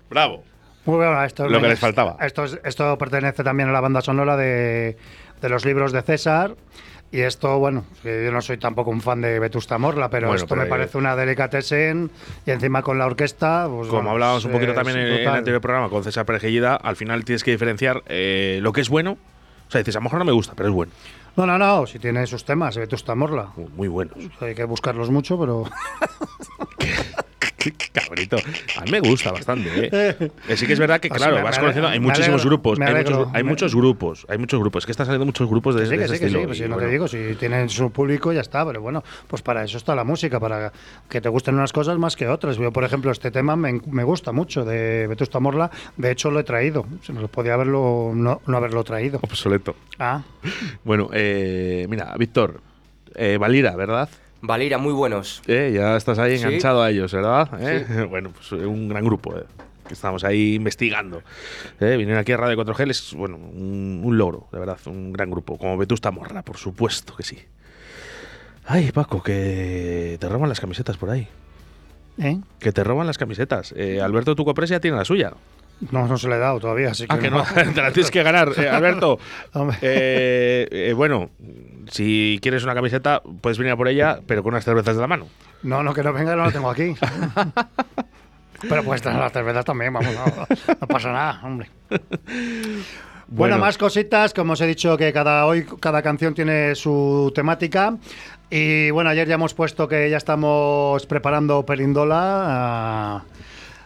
Bravo. 0.10 0.44
Muy 0.86 0.96
bueno, 0.98 1.24
esto 1.24 1.48
Lo 1.48 1.62
que 1.62 1.68
les 1.68 1.80
faltaba. 1.80 2.18
Esto, 2.22 2.44
es- 2.46 2.60
esto 2.64 2.98
pertenece 2.98 3.44
también 3.44 3.70
a 3.70 3.72
la 3.72 3.82
banda 3.82 4.02
sonora 4.02 4.36
de, 4.38 4.98
de 5.42 5.50
los 5.50 5.66
libros 5.66 5.92
de 5.92 6.02
César. 6.02 6.56
Y 7.14 7.22
esto, 7.22 7.60
bueno, 7.60 7.84
que 8.04 8.24
yo 8.24 8.32
no 8.32 8.40
soy 8.42 8.58
tampoco 8.58 8.90
un 8.90 9.02
fan 9.02 9.20
de 9.20 9.38
Vetusta 9.38 9.78
Morla, 9.78 10.10
pero 10.10 10.28
Bueno, 10.28 10.38
esto 10.38 10.48
pero 10.48 10.60
me 10.62 10.64
ahí- 10.66 10.70
parece 10.70 10.98
una 10.98 11.16
delicatessen 11.16 12.10
y 12.46 12.52
encima 12.52 12.82
con 12.84 12.98
la 12.98 13.06
orquesta. 13.06 13.66
Pues, 13.68 13.88
Como 13.90 14.00
bueno, 14.02 14.12
hablábamos 14.12 14.46
un 14.46 14.52
poquito 14.54 14.74
también 14.74 14.98
en, 14.98 15.08
en 15.08 15.14
el 15.22 15.28
anterior 15.28 15.60
programa 15.60 15.90
con 15.90 16.04
César 16.06 16.26
Perejillida, 16.26 16.76
al 16.76 16.96
final 16.96 17.26
tienes 17.26 17.44
que 17.44 17.52
diferenciar 17.52 18.02
eh, 18.08 18.60
lo 18.62 18.72
que 18.72 18.80
es 18.82 18.90
bueno. 18.90 19.18
O 19.72 19.74
sea, 19.74 19.80
dices, 19.80 19.96
a 19.96 20.00
lo 20.00 20.04
mejor 20.04 20.20
no 20.20 20.26
me 20.26 20.34
gusta, 20.34 20.52
pero 20.54 20.68
es 20.68 20.76
bueno. 20.76 20.92
No, 21.38 21.46
no, 21.46 21.58
no, 21.58 21.88
si 21.88 21.98
tiene 21.98 22.28
sus 22.28 22.44
temas, 22.44 22.76
Vetusta 22.76 23.16
Morla. 23.16 23.54
Muy 23.78 23.88
buenos. 23.88 24.18
Hay 24.42 24.54
que 24.54 24.66
buscarlos 24.66 25.10
mucho, 25.10 25.40
pero. 25.40 25.64
Cabrito. 27.92 28.38
A 28.78 28.82
mí 28.86 28.92
me 28.92 29.00
gusta 29.00 29.32
bastante. 29.32 29.70
¿eh? 29.76 30.32
Sí 30.56 30.66
que 30.68 30.74
es 30.74 30.80
verdad 30.80 31.00
que, 31.00 31.10
claro, 31.10 31.42
vas 31.44 31.58
conociendo. 31.60 31.88
Hay 31.90 32.00
muchísimos 32.00 32.42
alegro, 32.42 32.50
grupos. 32.50 32.80
Hay 32.80 32.88
alegro, 32.88 33.18
muchos, 33.20 33.36
hay 33.36 33.44
me- 33.44 33.50
muchos 33.50 33.76
grupos. 33.76 34.26
Hay 34.30 34.38
muchos 34.38 34.60
grupos. 34.60 34.82
Es 34.82 34.86
que 34.86 34.92
están 34.92 35.06
saliendo 35.06 35.26
muchos 35.26 35.48
grupos 35.50 35.76
de, 35.76 35.86
Sí, 35.86 35.92
de 35.92 35.98
que 35.98 36.04
ese 36.06 36.14
sí, 36.16 36.20
que 36.20 36.26
estilo. 36.26 36.40
sí, 36.42 36.46
pues 36.48 36.58
si 36.58 36.64
no 36.64 36.70
bueno, 36.76 36.88
te 36.88 36.92
digo, 36.92 37.08
si 37.08 37.36
tienen 37.40 37.70
su 37.70 37.92
público 37.92 38.32
ya 38.34 38.42
está, 38.42 38.66
pero 38.66 38.82
bueno, 38.82 39.04
pues 39.28 39.42
para 39.42 39.64
eso 39.64 39.78
está 39.78 39.96
la 39.96 40.04
música, 40.04 40.40
para 40.40 40.72
que 41.10 41.22
te 41.22 41.30
gusten 41.30 41.56
unas 41.56 41.72
cosas 41.74 41.98
más 41.98 42.16
que 42.16 42.28
otras. 42.28 42.58
Yo, 42.58 42.72
por 42.72 42.84
ejemplo, 42.84 43.12
este 43.12 43.32
tema 43.32 43.56
me, 43.56 43.80
me 43.88 44.04
gusta 44.04 44.32
mucho 44.32 44.66
de 44.66 45.08
Vetusta 45.08 45.40
Morla, 45.40 45.70
de 45.98 46.12
hecho 46.12 46.32
lo 46.32 46.40
he 46.40 46.44
traído, 46.44 46.86
se 47.04 47.14
me 47.14 47.28
podía 47.28 47.54
haberlo, 47.54 48.12
no, 48.14 48.42
no 48.48 48.58
haberlo 48.58 48.84
traído. 48.84 49.20
Obsoleto. 49.22 49.76
Ah, 50.00 50.22
Bueno, 50.84 51.10
eh, 51.14 51.86
mira, 51.90 52.16
Víctor, 52.18 52.62
eh, 53.16 53.38
Valira, 53.40 53.76
¿verdad? 53.76 54.10
Valira, 54.42 54.78
muy 54.78 54.94
buenos. 54.94 55.42
Eh, 55.48 55.72
ya 55.76 55.96
estás 55.98 56.18
ahí 56.20 56.38
Sí. 56.38 56.44
enganchado 56.46 56.82
a 56.82 56.90
ellos, 56.90 57.14
¿verdad? 57.14 57.50
Eh, 57.60 58.06
Bueno, 58.10 58.32
pues 58.32 58.52
eh, 58.54 58.66
un 58.66 58.90
gran 58.90 59.04
grupo. 59.06 59.38
eh, 59.38 59.44
que 59.88 59.94
estamos 59.96 60.24
ahí 60.24 60.56
investigando. 60.56 61.22
Eh, 61.82 61.98
vinieron 61.98 62.18
aquí 62.22 62.32
a 62.32 62.38
Radio 62.38 62.56
4G, 62.56 62.90
es 62.92 63.14
bueno, 63.14 63.36
un, 63.36 64.02
un 64.06 64.18
logro, 64.18 64.48
de 64.52 64.60
verdad, 64.60 64.78
un 64.86 65.12
gran 65.12 65.30
grupo. 65.30 65.58
Como 65.58 65.78
Vetusta 65.78 66.12
Morla, 66.12 66.44
por 66.44 66.56
supuesto 66.58 67.14
que 67.16 67.24
sí. 67.24 67.38
Ay, 68.66 68.92
Paco, 68.94 69.22
que 69.22 70.18
te 70.20 70.30
roban 70.30 70.48
las 70.48 70.62
camisetas 70.62 70.96
por 70.96 71.10
ahí. 71.10 71.28
¿eh? 72.20 72.40
Que 72.60 72.72
te 72.72 72.84
roban 72.86 73.06
las 73.06 73.18
camisetas. 73.18 73.74
Eh, 73.76 74.00
Alberto 74.02 74.34
Tucopres 74.36 74.70
ya 74.70 74.80
tiene 74.80 74.96
la 74.96 75.04
suya. 75.04 75.34
No, 75.90 76.08
no 76.08 76.18
se 76.18 76.30
le 76.30 76.36
he 76.36 76.40
dado 76.40 76.60
todavía, 76.60 76.92
así 76.92 77.08
que. 77.08 77.14
Ah, 77.14 77.20
que 77.20 77.32
no, 77.32 77.44
te 77.74 77.82
la 77.82 77.92
tienes 77.92 78.12
que 78.12 78.22
ganar. 78.22 78.50
Eh, 78.58 78.70
Alberto, 78.70 79.20
eh, 79.82 80.68
eh, 80.70 80.94
bueno, 80.94 81.32
si 81.90 82.40
quieres 82.42 82.64
una 82.64 82.76
camiseta, 82.76 83.22
puedes 83.42 83.58
venir 83.58 83.74
a 83.74 83.78
por 83.78 83.88
ella, 83.88 84.20
pero 84.28 84.44
con 84.44 84.54
unas 84.54 84.64
cervezas 84.64 84.96
de 84.96 85.02
la 85.02 85.08
mano. 85.08 85.28
No, 85.64 85.82
no, 85.82 85.94
que 85.94 86.04
no 86.04 86.14
venga, 86.14 86.36
no 86.36 86.46
la 86.46 86.52
tengo 86.52 86.70
aquí. 86.70 86.96
Pero 88.70 88.84
pues 88.84 89.04
las 89.04 89.34
cervezas 89.34 89.66
también, 89.66 89.92
vamos, 89.92 90.14
no, 90.14 90.48
no 90.80 90.88
pasa 90.88 91.12
nada, 91.12 91.42
hombre. 91.44 91.68
Bueno, 93.28 93.58
más 93.58 93.78
cositas, 93.78 94.34
como 94.34 94.54
os 94.54 94.62
he 94.62 94.68
dicho 94.68 94.98
que 94.98 95.14
cada 95.14 95.48
hoy 95.48 95.66
cada 95.80 96.02
canción 96.02 96.36
tiene 96.36 96.76
su 96.76 97.32
temática. 97.34 97.98
Y 98.50 98.92
bueno, 98.92 99.10
ayer 99.10 99.28
ya 99.28 99.36
hemos 99.36 99.54
puesto 99.54 99.88
que 99.88 100.10
ya 100.10 100.18
estamos 100.18 101.06
preparando 101.06 101.66
Perindola, 101.66 102.20
ah, 102.20 103.24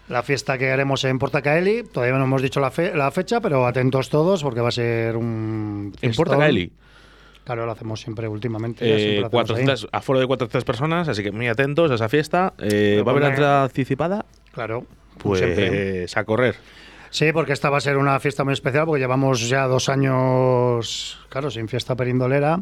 la 0.10 0.22
fiesta 0.24 0.58
que 0.58 0.72
haremos 0.72 1.04
en 1.04 1.18
Portacaeli. 1.20 1.84
Todavía 1.84 2.18
no 2.18 2.24
hemos 2.26 2.42
dicho 2.42 2.60
la, 2.60 2.72
fe- 2.72 2.96
la 2.96 3.10
fecha, 3.12 3.42
pero 3.42 3.66
atentos 3.66 4.10
todos 4.10 4.44
porque 4.44 4.62
va 4.62 4.70
a 4.70 4.72
ser 4.72 5.16
un 5.18 5.92
En 5.94 6.00
fiestón. 6.00 6.26
Portacaeli, 6.26 6.72
Claro, 7.44 7.66
lo 7.68 7.72
hacemos 7.74 8.02
siempre 8.02 8.28
últimamente. 8.28 8.84
siempre 8.86 9.18
eh, 9.18 9.20
lo 9.22 9.28
hacemos 9.28 9.50
ahí. 9.52 9.56
400, 9.66 9.88
aforo 9.92 10.20
de 10.20 10.26
400 10.28 10.64
personas, 10.66 11.08
así 11.08 11.22
que 11.22 11.32
muy 11.32 11.48
atentos 11.48 11.92
a 11.92 11.96
esa 11.96 12.10
fiesta. 12.10 12.54
Eh, 12.58 13.04
¿Va 13.06 13.10
a 13.10 13.12
haber 13.12 13.24
la 13.24 13.30
entrada 13.30 13.64
anticipada? 13.64 14.26
Claro, 14.52 14.86
como 15.22 15.36
siempre. 15.36 15.70
Pues 16.02 16.18
a 16.18 16.24
correr. 16.24 16.56
Sí, 17.12 17.32
porque 17.32 17.54
esta 17.54 17.70
va 17.70 17.78
a 17.78 17.82
ser 17.82 17.98
una 17.98 18.20
fiesta 18.20 18.44
muy 18.44 18.54
especial 18.54 18.86
porque 18.88 19.00
llevamos 19.00 19.48
ya 19.48 19.68
dos 19.68 19.90
años, 19.90 21.20
claro, 21.30 21.50
sin 21.52 21.68
fiesta 21.70 21.96
perindolera 21.96 22.62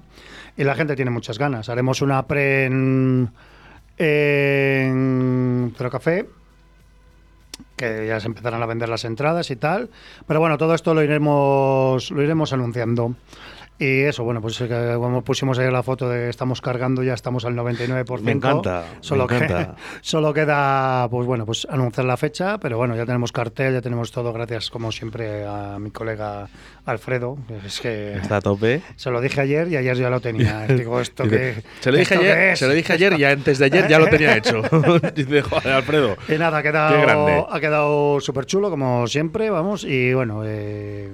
y 0.57 0.63
la 0.65 0.75
gente 0.75 0.95
tiene 0.97 1.11
muchas 1.11 1.39
ganas. 1.39 1.69
Haremos 1.69 2.01
una 2.01 2.27
pre 2.27 2.65
en, 2.65 3.29
en 3.97 5.73
Cero 5.77 5.89
Café, 5.89 6.25
que 7.83 8.07
ya 8.07 8.19
se 8.19 8.27
empezarán 8.27 8.61
a 8.63 8.65
vender 8.65 8.89
las 8.89 9.05
entradas 9.05 9.51
y 9.51 9.55
tal. 9.55 9.89
Pero 10.27 10.39
bueno, 10.39 10.57
todo 10.57 10.73
esto 10.73 10.93
lo 10.93 11.03
iremos, 11.03 12.11
lo 12.11 12.21
iremos 12.23 12.53
anunciando. 12.53 13.15
Y 13.79 14.01
eso, 14.01 14.23
bueno, 14.23 14.39
pues 14.39 14.61
eh, 14.61 14.67
que 14.67 14.93
como 14.95 15.23
pusimos 15.23 15.57
ahí 15.59 15.69
la 15.69 15.81
foto 15.83 16.07
de 16.07 16.29
estamos 16.29 16.61
cargando, 16.61 17.03
ya 17.03 17.13
estamos 17.15 17.43
al 17.43 17.55
99%. 17.55 18.21
Me 18.21 18.31
encanta, 18.31 18.85
me 18.97 19.03
Solo, 19.03 19.27
que- 19.27 19.35
encanta. 19.35 19.75
solo 20.01 20.33
queda, 20.33 21.07
pues 21.09 21.25
bueno, 21.27 21.45
pues 21.45 21.67
anunciar 21.69 22.05
la 22.05 22.15
fecha, 22.15 22.59
pero 22.59 22.77
bueno, 22.77 22.95
ya 22.95 23.05
tenemos 23.05 23.31
cartel, 23.31 23.73
ya 23.73 23.81
tenemos 23.81 24.11
todo, 24.11 24.31
gracias 24.31 24.69
como 24.69 24.91
siempre 24.91 25.45
a 25.45 25.77
mi 25.79 25.89
colega 25.91 26.47
Alfredo. 26.85 27.37
Es 27.65 27.81
que 27.81 28.13
Está 28.13 28.37
a 28.37 28.41
tope. 28.41 28.81
se 28.95 29.09
lo 29.09 29.19
dije 29.19 29.41
ayer 29.41 29.67
y 29.67 29.75
ayer 29.75 29.97
ya 29.97 30.09
lo 30.09 30.21
tenía. 30.21 30.61
Digo, 30.67 31.01
esto 31.01 31.23
que. 31.27 31.55
se 31.81 31.91
lo 31.91 31.97
dije 31.97 32.13
¿esto 32.13 32.23
qué 32.25 32.31
ayer, 32.31 32.57
se 32.57 32.67
lo 32.67 32.73
dije 32.73 32.93
ayer 32.93 33.19
y 33.19 33.23
antes 33.25 33.57
de 33.57 33.65
ayer 33.65 33.87
ya 33.87 33.99
lo 33.99 34.07
tenía 34.07 34.37
hecho. 34.37 34.61
Dice, 35.15 35.41
joder, 35.41 35.73
Alfredo. 35.73 36.15
Y 36.29 36.33
nada, 36.37 36.59
ha 36.59 36.63
quedado, 36.63 37.51
ha 37.51 37.59
quedado 37.59 38.19
súper 38.21 38.45
chulo, 38.45 38.69
como 38.69 39.07
siempre, 39.07 39.49
vamos. 39.49 39.83
Y 39.83 40.13
bueno, 40.13 40.43
eh, 40.45 41.09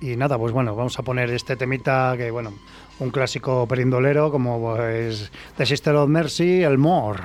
y 0.00 0.16
nada, 0.16 0.38
pues 0.38 0.52
bueno, 0.52 0.74
vamos 0.74 0.98
a 0.98 1.02
poner 1.02 1.30
este 1.30 1.56
temita 1.56 2.14
que, 2.16 2.30
bueno, 2.30 2.52
un 2.98 3.10
clásico 3.10 3.66
perindolero 3.66 4.30
como 4.30 4.60
pues 4.60 5.30
The 5.56 5.66
Sister 5.66 5.94
of 5.94 6.08
Mercy, 6.08 6.62
el 6.62 6.78
More. 6.78 7.22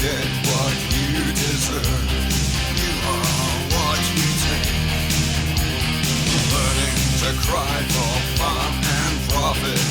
get 0.00 0.28
what 0.46 0.76
you 0.94 1.18
deserve. 1.34 2.10
You 2.78 2.92
are 3.14 3.58
what 3.74 4.00
you 4.14 4.28
take. 4.46 4.70
Learning 6.54 6.96
to 7.22 7.30
cry 7.46 7.76
for 7.94 8.14
fun 8.38 8.72
and 8.98 9.30
profit. 9.30 9.87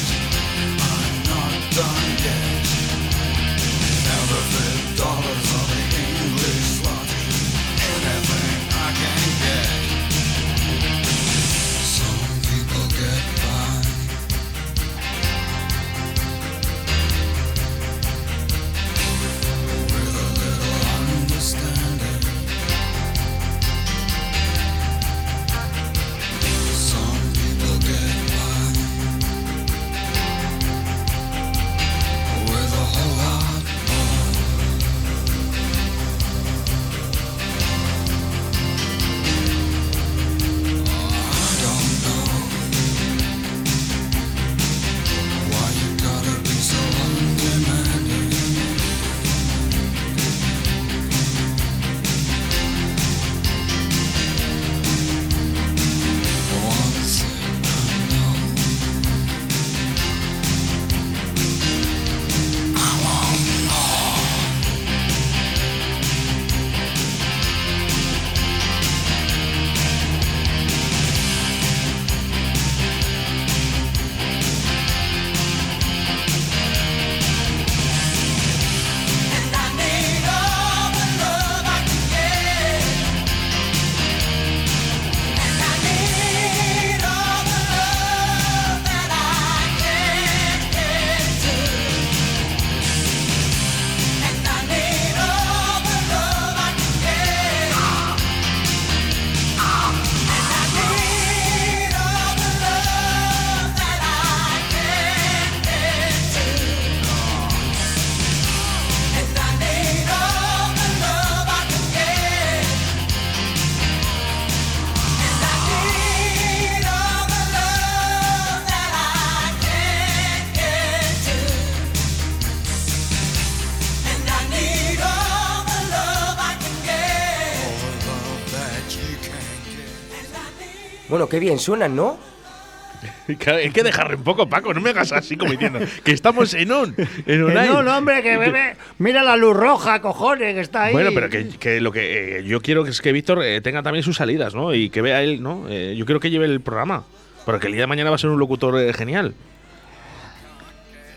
Qué 131.37 131.41
bien 131.41 131.59
suenan, 131.59 131.95
¿no? 131.95 132.17
Claro, 133.37 133.59
Hay 133.59 133.69
que 133.69 133.83
dejarle 133.83 134.15
un 134.15 134.23
poco, 134.23 134.49
Paco, 134.49 134.73
no 134.73 134.81
me 134.81 134.89
hagas 134.89 135.11
así 135.11 135.37
como 135.37 135.51
diciendo 135.51 135.77
que 136.03 136.11
estamos 136.13 136.55
en 136.55 136.71
un. 136.71 136.95
En 137.27 137.43
un 137.43 137.53
no, 137.53 137.83
no, 137.83 137.95
hombre, 137.95 138.23
que 138.23 138.37
bebe. 138.37 138.75
Mira 138.97 139.21
la 139.21 139.37
luz 139.37 139.55
roja, 139.55 140.01
cojones, 140.01 140.55
que 140.55 140.61
está 140.61 140.85
ahí. 140.85 140.93
Bueno, 140.93 141.11
pero 141.13 141.29
que, 141.29 141.49
que 141.49 141.79
lo 141.79 141.91
que 141.91 142.39
eh, 142.39 142.43
yo 142.43 142.59
quiero 142.59 142.87
es 142.87 143.01
que 143.01 143.11
Víctor 143.11 143.43
eh, 143.43 143.61
tenga 143.61 143.83
también 143.83 144.01
sus 144.01 144.15
salidas, 144.15 144.55
¿no? 144.55 144.73
Y 144.73 144.89
que 144.89 145.03
vea 145.03 145.21
él, 145.21 145.43
¿no? 145.43 145.65
Eh, 145.69 145.93
yo 145.95 146.07
quiero 146.07 146.19
que 146.19 146.31
lleve 146.31 146.45
el 146.45 146.59
programa. 146.59 147.03
Porque 147.45 147.67
el 147.67 147.73
día 147.73 147.81
de 147.81 147.87
mañana 147.87 148.09
va 148.09 148.15
a 148.15 148.19
ser 148.19 148.31
un 148.31 148.39
locutor 148.39 148.79
eh, 148.79 148.91
genial. 148.93 149.35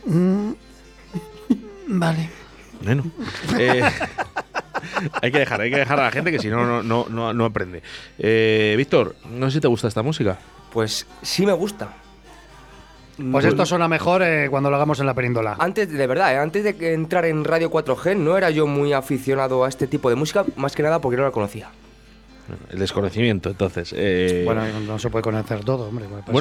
Vale. 1.86 2.28
Bueno. 2.82 3.10
hay 5.22 5.32
que 5.32 5.38
dejar, 5.38 5.60
hay 5.60 5.70
que 5.70 5.78
dejar 5.78 6.00
a 6.00 6.04
la 6.04 6.10
gente 6.10 6.30
que 6.30 6.38
si 6.38 6.48
no, 6.48 6.64
no, 6.66 6.82
no, 6.82 7.06
no, 7.08 7.32
no 7.32 7.44
aprende. 7.44 7.82
Eh, 8.18 8.74
Víctor, 8.76 9.16
no 9.30 9.46
sé 9.46 9.54
si 9.54 9.60
te 9.60 9.68
gusta 9.68 9.88
esta 9.88 10.02
música. 10.02 10.38
Pues 10.72 11.06
sí 11.22 11.46
me 11.46 11.52
gusta. 11.52 11.94
Pues 13.30 13.44
esto 13.44 13.66
suena 13.66 13.86
mejor 13.86 14.22
eh, 14.22 14.48
cuando 14.48 14.70
lo 14.70 14.76
hagamos 14.76 14.98
en 15.00 15.06
la 15.06 15.14
perindola. 15.14 15.56
Antes, 15.58 15.92
de 15.92 16.06
verdad, 16.06 16.32
¿eh? 16.32 16.38
antes 16.38 16.64
de 16.64 16.94
entrar 16.94 17.26
en 17.26 17.44
Radio 17.44 17.70
4G, 17.70 18.16
no 18.16 18.38
era 18.38 18.50
yo 18.50 18.66
muy 18.66 18.92
aficionado 18.94 19.64
a 19.64 19.68
este 19.68 19.86
tipo 19.86 20.08
de 20.08 20.16
música, 20.16 20.44
más 20.56 20.74
que 20.74 20.82
nada 20.82 21.00
porque 21.00 21.18
no 21.18 21.24
la 21.24 21.30
conocía. 21.30 21.70
El 22.70 22.78
desconocimiento, 22.78 23.50
entonces. 23.50 23.94
eh, 23.96 24.42
Bueno, 24.44 24.62
no 24.86 24.98
se 24.98 25.10
puede 25.10 25.22
conocer 25.22 25.64
todo, 25.64 25.88
hombre. 25.88 26.06
pues 26.08 26.24
Para, 26.24 26.32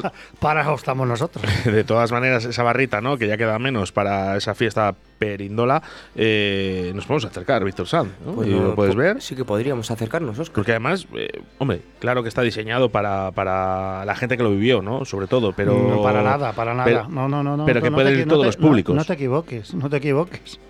Bueno, 0.00 0.12
para, 0.40 0.60
eso 0.62 0.74
estamos 0.74 1.06
nosotros. 1.08 1.44
De 1.64 1.84
todas 1.84 2.10
maneras, 2.12 2.44
esa 2.44 2.62
barrita, 2.62 3.00
¿no? 3.00 3.16
Que 3.18 3.26
ya 3.28 3.36
queda 3.36 3.58
menos 3.58 3.92
para 3.92 4.36
esa 4.36 4.54
fiesta 4.54 4.94
perindola, 5.18 5.82
eh, 6.14 6.92
nos 6.94 7.04
podemos 7.06 7.24
acercar, 7.24 7.64
Víctor 7.64 7.88
Sanz, 7.88 8.10
¿no? 8.24 8.32
Pues 8.34 8.48
no, 8.48 8.62
lo 8.62 8.74
puedes 8.74 8.94
ver. 8.94 9.20
Sí 9.20 9.34
que 9.34 9.44
podríamos 9.44 9.90
acercarnos, 9.90 10.38
Oscar. 10.38 10.54
Porque 10.54 10.70
además, 10.72 11.06
eh, 11.16 11.28
hombre, 11.58 11.82
claro 11.98 12.22
que 12.22 12.28
está 12.28 12.42
diseñado 12.42 12.90
para, 12.90 13.32
para 13.32 14.04
la 14.04 14.14
gente 14.14 14.36
que 14.36 14.42
lo 14.42 14.50
vivió, 14.50 14.80
¿no? 14.82 15.04
Sobre 15.04 15.26
todo, 15.26 15.52
pero. 15.52 15.72
no, 15.74 16.02
para 16.02 16.22
nada, 16.22 16.52
para 16.52 16.72
nada. 16.72 16.84
pero- 16.84 17.08
no, 17.08 17.28
no, 17.28 17.42
no, 17.42 17.56
no. 17.56 17.64
pero 17.66 17.82
que 17.82 17.90
no 17.90 17.96
pueden 17.96 18.18
ir 18.20 18.26
todos 18.26 18.40
no 18.40 18.46
los 18.46 18.56
públicos. 18.56 18.94
No, 18.94 19.04
te 19.04 19.12
equivoques, 19.14 19.74
no 19.74 19.90
te 19.90 19.96
equivoques. 19.96 20.60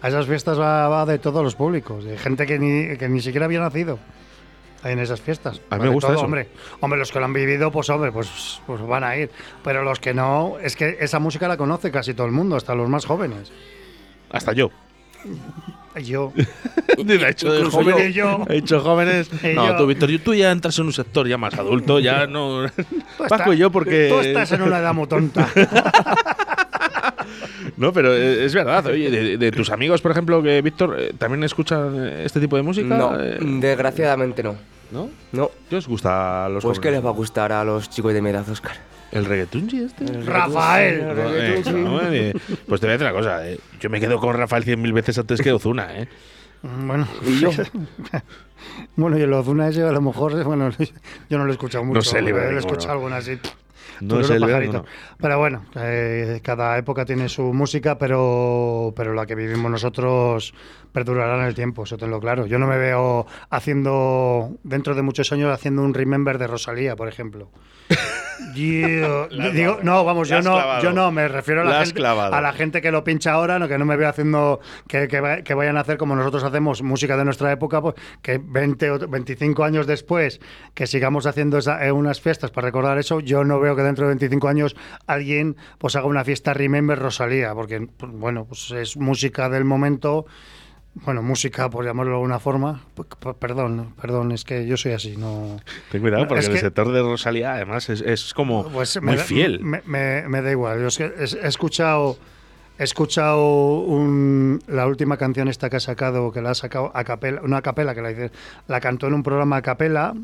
A 0.00 0.08
esas 0.08 0.26
fiestas 0.26 0.58
va, 0.60 0.88
va 0.88 1.04
de 1.06 1.18
todos 1.18 1.42
los 1.42 1.56
públicos, 1.56 2.04
de 2.04 2.16
gente 2.16 2.46
que 2.46 2.58
ni, 2.58 2.96
que 2.96 3.08
ni 3.08 3.20
siquiera 3.20 3.46
había 3.46 3.58
nacido 3.60 3.98
en 4.84 4.98
esas 4.98 5.20
fiestas. 5.20 5.60
A 5.70 5.76
mí 5.76 5.84
me 5.84 5.88
gusta 5.90 6.08
todo, 6.08 6.16
eso. 6.16 6.24
Hombre, 6.24 6.48
hombre, 6.80 6.98
los 6.98 7.10
que 7.12 7.18
lo 7.18 7.24
han 7.24 7.32
vivido, 7.32 7.70
pues 7.70 7.90
hombre, 7.90 8.12
pues, 8.12 8.60
pues 8.66 8.80
van 8.86 9.04
a 9.04 9.16
ir. 9.16 9.30
Pero 9.64 9.82
los 9.82 9.98
que 10.00 10.14
no, 10.14 10.56
es 10.62 10.76
que 10.76 10.96
esa 11.00 11.18
música 11.18 11.48
la 11.48 11.56
conoce 11.56 11.90
casi 11.90 12.14
todo 12.14 12.26
el 12.26 12.32
mundo, 12.32 12.56
hasta 12.56 12.74
los 12.74 12.88
más 12.88 13.04
jóvenes. 13.06 13.50
Hasta 14.30 14.52
yo. 14.52 14.70
Yo. 16.02 16.32
De 16.96 17.28
hecho, 17.28 17.52
de 17.52 17.64
joven- 17.64 18.12
yo. 18.12 18.44
He 18.48 18.54
dicho 18.54 18.80
jóvenes. 18.80 19.30
No, 19.54 19.76
tú, 19.76 19.86
Víctor, 19.86 20.10
tú 20.24 20.34
ya 20.34 20.52
entras 20.52 20.78
en 20.78 20.86
un 20.86 20.92
sector 20.92 21.26
ya 21.26 21.36
más 21.38 21.54
adulto, 21.54 21.98
ya 21.98 22.26
no. 22.26 22.66
Paco 23.28 23.52
y 23.52 23.58
yo, 23.58 23.70
porque. 23.70 24.08
Tú 24.08 24.20
estás 24.20 24.52
en 24.52 24.62
una 24.62 24.78
edad 24.78 24.94
muy 24.94 25.06
tonta. 25.08 25.48
No, 27.76 27.92
pero 27.92 28.14
eh, 28.14 28.44
es 28.44 28.54
verdad. 28.54 28.86
Oye, 28.86 29.10
de, 29.10 29.36
de 29.38 29.50
tus 29.52 29.70
amigos, 29.70 30.00
por 30.00 30.10
ejemplo, 30.12 30.42
que 30.42 30.60
Víctor, 30.62 30.96
eh, 30.98 31.12
¿también 31.16 31.42
escuchan 31.44 31.96
este 32.24 32.40
tipo 32.40 32.56
de 32.56 32.62
música? 32.62 32.96
No, 32.96 33.18
Eh, 33.20 33.38
desgraciadamente 33.40 34.42
no. 34.42 34.56
¿No? 34.90 35.10
No. 35.32 35.50
¿Qué 35.68 35.76
os 35.76 35.86
gusta 35.86 36.46
a 36.46 36.48
los 36.48 36.64
Pues 36.64 36.78
¿qué 36.78 36.84
jóvenes? 36.88 37.00
les 37.00 37.06
va 37.06 37.10
a 37.10 37.16
gustar 37.16 37.52
a 37.52 37.62
los 37.64 37.90
chicos 37.90 38.12
de 38.14 38.22
mi 38.22 38.30
edad, 38.30 38.48
Oscar? 38.48 38.76
¿El 39.12 39.24
reggaetón 39.24 39.68
sí 39.70 39.82
este? 39.84 40.04
Rafael. 40.22 41.02
No, 41.84 42.00
eh, 42.12 42.32
pues 42.66 42.80
te 42.80 42.86
voy 42.86 42.94
a 42.94 42.98
decir 42.98 43.06
una 43.06 43.12
cosa, 43.12 43.48
eh. 43.48 43.58
yo 43.80 43.90
me 43.90 44.00
quedo 44.00 44.18
con 44.18 44.34
Rafael 44.36 44.64
cien 44.64 44.80
mil 44.82 44.92
veces 44.92 45.18
antes 45.18 45.40
que 45.40 45.52
Ozuna, 45.52 45.88
¿eh? 45.98 46.08
Bueno, 46.62 47.06
¿Y 47.26 47.38
yo? 47.40 47.50
bueno, 48.96 49.18
y 49.18 49.22
el 49.22 49.32
Ozuna 49.32 49.68
ese 49.68 49.82
a 49.82 49.92
lo 49.92 50.00
mejor, 50.00 50.42
bueno, 50.44 50.70
yo 51.30 51.38
no 51.38 51.44
lo 51.44 51.50
he 51.50 51.52
escuchado 51.52 51.84
mucho. 51.84 52.02
se 52.02 52.20
libra 52.20 52.50
Lo 52.50 52.56
he 52.56 52.60
escuchado 52.60 52.92
alguna 52.92 53.16
así. 53.18 53.38
No 54.00 54.20
es 54.20 54.30
el 54.30 54.40
pajarito. 54.40 54.72
verano. 54.82 54.88
Pero 55.18 55.38
bueno, 55.38 55.64
eh, 55.76 56.40
cada 56.42 56.76
época 56.78 57.04
tiene 57.04 57.28
su 57.28 57.42
música, 57.52 57.98
pero, 57.98 58.92
pero 58.96 59.14
la 59.14 59.26
que 59.26 59.34
vivimos 59.34 59.70
nosotros 59.70 60.54
perdurará 60.92 61.36
en 61.40 61.44
el 61.46 61.54
tiempo, 61.54 61.84
eso 61.84 61.96
tenlo 61.96 62.20
claro. 62.20 62.46
Yo 62.46 62.58
no 62.58 62.66
me 62.66 62.78
veo 62.78 63.26
haciendo, 63.50 64.56
dentro 64.62 64.94
de 64.94 65.02
muchos 65.02 65.30
años, 65.32 65.52
haciendo 65.52 65.82
un 65.82 65.94
remember 65.94 66.38
de 66.38 66.46
Rosalía, 66.46 66.96
por 66.96 67.08
ejemplo. 67.08 67.50
Yo- 68.54 69.28
digo, 69.52 69.78
no, 69.82 70.04
vamos, 70.04 70.28
yo 70.28 70.36
no, 70.42 70.52
clavado. 70.54 70.82
yo 70.82 70.92
no, 70.92 71.10
me 71.10 71.26
refiero 71.26 71.62
a 71.62 71.64
La 71.64 71.84
gente, 71.84 72.06
a 72.06 72.40
la 72.40 72.52
gente 72.52 72.80
que 72.80 72.92
lo 72.92 73.02
pincha 73.02 73.32
ahora, 73.32 73.58
no, 73.58 73.66
que 73.66 73.78
no 73.78 73.84
me 73.84 73.96
veo 73.96 74.08
haciendo 74.08 74.60
que, 74.86 75.08
que, 75.08 75.42
que 75.44 75.54
vayan 75.54 75.76
a 75.76 75.80
hacer 75.80 75.96
como 75.98 76.14
nosotros 76.14 76.44
hacemos 76.44 76.82
música 76.82 77.16
de 77.16 77.24
nuestra 77.24 77.50
época, 77.50 77.82
pues 77.82 77.96
que 78.22 78.40
20 78.42 78.90
o 78.92 79.08
25 79.08 79.64
años 79.64 79.86
después 79.88 80.40
que 80.74 80.86
sigamos 80.86 81.26
haciendo 81.26 81.58
esa- 81.58 81.84
eh, 81.84 81.90
unas 81.92 82.20
fiestas 82.20 82.50
para 82.52 82.66
recordar 82.68 82.98
eso, 82.98 83.18
yo 83.20 83.42
no 83.44 83.58
veo 83.58 83.74
que 83.74 83.82
dentro 83.82 84.04
de 84.06 84.10
25 84.14 84.46
años 84.48 84.76
alguien 85.06 85.56
pues 85.78 85.96
haga 85.96 86.06
una 86.06 86.24
fiesta 86.24 86.54
Remember 86.54 86.98
Rosalía, 86.98 87.54
porque 87.54 87.88
pues, 87.96 88.12
bueno, 88.12 88.44
pues 88.44 88.70
es 88.70 88.96
música 88.96 89.48
del 89.48 89.64
momento. 89.64 90.26
Bueno, 91.04 91.22
música, 91.22 91.70
por 91.70 91.84
llamarlo 91.84 92.12
de 92.12 92.16
alguna 92.16 92.38
forma. 92.40 92.82
Perdón, 93.38 93.94
perdón, 94.00 94.32
es 94.32 94.44
que 94.44 94.66
yo 94.66 94.76
soy 94.76 94.92
así, 94.92 95.16
no. 95.16 95.58
Ten 95.90 96.00
cuidado, 96.00 96.26
porque 96.26 96.40
es 96.40 96.48
el 96.48 96.54
que- 96.54 96.60
sector 96.60 96.90
de 96.92 97.02
Rosalía, 97.02 97.54
además, 97.54 97.88
es, 97.88 98.00
es 98.00 98.34
como 98.34 98.68
Pues 98.68 98.96
muy 99.00 99.12
me 99.12 99.16
da- 99.16 99.24
fiel. 99.24 99.60
Me, 99.60 99.80
me- 99.86 100.28
me 100.28 100.42
da 100.42 100.50
igual. 100.50 100.80
Yo 100.80 100.88
es 100.88 100.98
que 100.98 101.04
he, 101.04 101.46
escuchado, 101.46 102.18
he 102.78 102.84
escuchado 102.84 103.80
un- 103.80 104.60
la 104.66 104.86
última 104.86 105.16
canción 105.16 105.48
esta 105.48 105.70
que 105.70 105.76
ha 105.76 105.80
sacado, 105.80 106.32
que 106.32 106.42
la 106.42 106.50
ha 106.50 106.54
sacado 106.54 106.90
a 106.94 107.04
capela, 107.04 107.42
una 107.42 107.62
capela 107.62 107.94
que 107.94 108.02
la, 108.02 108.10
hice- 108.10 108.32
la 108.66 108.80
cantó 108.80 109.06
en 109.06 109.14
un 109.14 109.22
programa 109.22 109.56
a 109.58 109.62
capela 109.62 110.14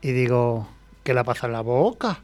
y 0.00 0.12
digo, 0.12 0.68
que 1.04 1.12
la 1.14 1.24
pasa 1.24 1.46
en 1.46 1.52
la 1.52 1.60
boca. 1.60 2.20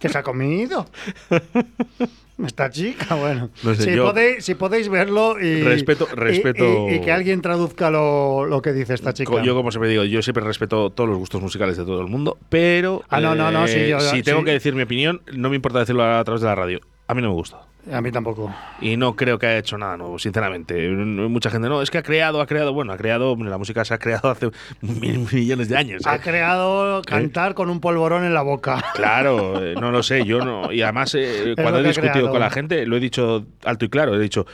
¿Qué 0.00 0.08
se 0.08 0.18
ha 0.18 0.22
comido? 0.24 0.86
Esta 2.44 2.68
chica, 2.70 3.14
bueno. 3.14 3.48
No 3.62 3.74
sé, 3.74 3.82
si, 3.84 3.94
yo- 3.94 4.04
podéis, 4.04 4.44
si 4.44 4.54
podéis 4.54 4.88
verlo 4.88 5.40
y, 5.40 5.62
Respeto- 5.62 6.06
respeto- 6.14 6.88
y- 6.90 6.96
y 6.96 7.00
que 7.00 7.10
alguien 7.12 7.40
traduzca 7.40 7.90
lo, 7.90 8.44
lo 8.46 8.60
que 8.60 8.72
dice 8.72 8.92
esta 8.94 9.12
chica. 9.14 9.42
Yo, 9.42 9.54
como 9.54 9.70
siempre 9.70 9.88
digo, 9.90 10.04
yo 10.04 10.20
siempre 10.22 10.44
respeto 10.44 10.90
todos 10.90 11.08
los 11.08 11.18
gustos 11.18 11.40
musicales 11.40 11.76
de 11.78 11.84
todo 11.84 12.00
el 12.02 12.08
mundo, 12.08 12.36
pero 12.50 13.02
Ah, 13.08 13.20
no, 13.20 13.34
no, 13.34 13.50
no, 13.50 13.66
sí, 13.66 13.78
eh, 13.78 13.88
yo- 13.88 14.00
si 14.00 14.22
tengo 14.22 14.40
sí. 14.40 14.44
que 14.44 14.50
decir 14.52 14.74
mi 14.74 14.82
opinión, 14.82 15.22
no 15.32 15.48
me 15.48 15.56
importa 15.56 15.78
decirlo 15.78 16.04
a 16.04 16.22
través 16.24 16.42
de 16.42 16.48
la 16.48 16.54
radio. 16.54 16.80
A 17.08 17.14
mí 17.14 17.22
no 17.22 17.28
me 17.28 17.34
gusta. 17.34 17.62
A 17.92 18.00
mí 18.00 18.10
tampoco. 18.10 18.52
Y 18.80 18.96
no 18.96 19.14
creo 19.14 19.38
que 19.38 19.46
haya 19.46 19.58
hecho 19.58 19.78
nada 19.78 19.96
nuevo, 19.96 20.18
sinceramente. 20.18 20.88
Mucha 20.88 21.50
gente, 21.50 21.68
no, 21.68 21.82
es 21.82 21.90
que 21.90 21.98
ha 21.98 22.02
creado, 22.02 22.40
ha 22.40 22.46
creado. 22.46 22.72
Bueno, 22.72 22.92
ha 22.92 22.96
creado, 22.96 23.36
la 23.36 23.58
música 23.58 23.84
se 23.84 23.94
ha 23.94 23.98
creado 23.98 24.30
hace 24.30 24.50
mil 24.80 25.26
millones 25.32 25.68
de 25.68 25.76
años. 25.76 26.02
¿eh? 26.04 26.08
Ha 26.08 26.18
creado 26.18 27.02
cantar 27.02 27.54
con 27.54 27.70
un 27.70 27.80
polvorón 27.80 28.24
en 28.24 28.34
la 28.34 28.42
boca. 28.42 28.82
Claro, 28.94 29.62
eh, 29.64 29.74
no 29.80 29.92
lo 29.92 30.02
sé, 30.02 30.24
yo 30.24 30.44
no. 30.44 30.72
Y 30.72 30.82
además, 30.82 31.14
eh, 31.14 31.54
cuando 31.56 31.78
he 31.78 31.84
discutido 31.84 32.12
creado. 32.12 32.30
con 32.30 32.40
la 32.40 32.50
gente, 32.50 32.86
lo 32.86 32.96
he 32.96 33.00
dicho 33.00 33.46
alto 33.64 33.84
y 33.84 33.88
claro, 33.88 34.14
he 34.16 34.18
dicho, 34.18 34.46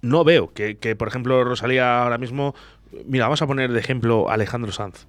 no 0.00 0.24
veo 0.24 0.52
que, 0.52 0.76
que, 0.76 0.96
por 0.96 1.06
ejemplo, 1.06 1.44
Rosalía 1.44 2.02
ahora 2.02 2.18
mismo, 2.18 2.54
mira, 3.06 3.26
vamos 3.26 3.42
a 3.42 3.46
poner 3.46 3.70
de 3.70 3.78
ejemplo 3.78 4.28
a 4.28 4.34
Alejandro 4.34 4.72
Sanz. 4.72 5.06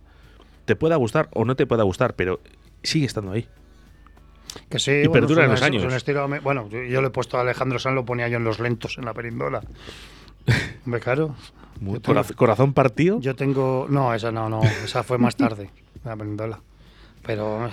Te 0.66 0.76
pueda 0.76 0.96
gustar 0.98 1.28
o 1.34 1.44
no 1.44 1.56
te 1.56 1.66
pueda 1.66 1.84
gustar, 1.84 2.14
pero 2.14 2.40
sigue 2.84 3.08
estando 3.08 3.32
ahí. 3.32 3.48
Que 4.70 4.80
sí, 4.80 4.92
Y 4.92 5.08
bueno, 5.08 5.26
perdura 5.28 5.46
en 5.46 5.52
los 5.52 5.60
un- 5.62 5.66
años. 5.66 5.84
un 5.84 5.92
estilo- 5.94 6.28
bueno, 6.42 6.68
yo, 6.70 6.84
yo 6.84 7.02
le 7.02 7.08
he 7.08 7.12
puesto 7.12 7.38
a 7.38 7.42
Alejandro 7.42 7.80
San, 7.80 7.96
lo 7.96 8.06
ponía 8.06 8.28
yo 8.28 8.38
en 8.38 8.44
los 8.44 8.60
lentos, 8.60 8.98
en 8.98 9.06
la 9.06 9.14
perindola. 9.14 9.62
Hombre, 10.86 11.00
claro. 11.00 11.36
Tengo- 11.80 12.00
coraz- 12.02 12.34
corazón 12.36 12.74
partido. 12.74 13.20
Yo 13.20 13.36
tengo. 13.36 13.88
No, 13.90 14.14
esa 14.14 14.32
no, 14.32 14.50
no. 14.50 14.62
Esa 14.64 15.04
fue 15.04 15.18
más 15.18 15.36
tarde, 15.36 15.70
la 16.04 16.16
perindola. 16.16 16.60
Pero 17.26 17.70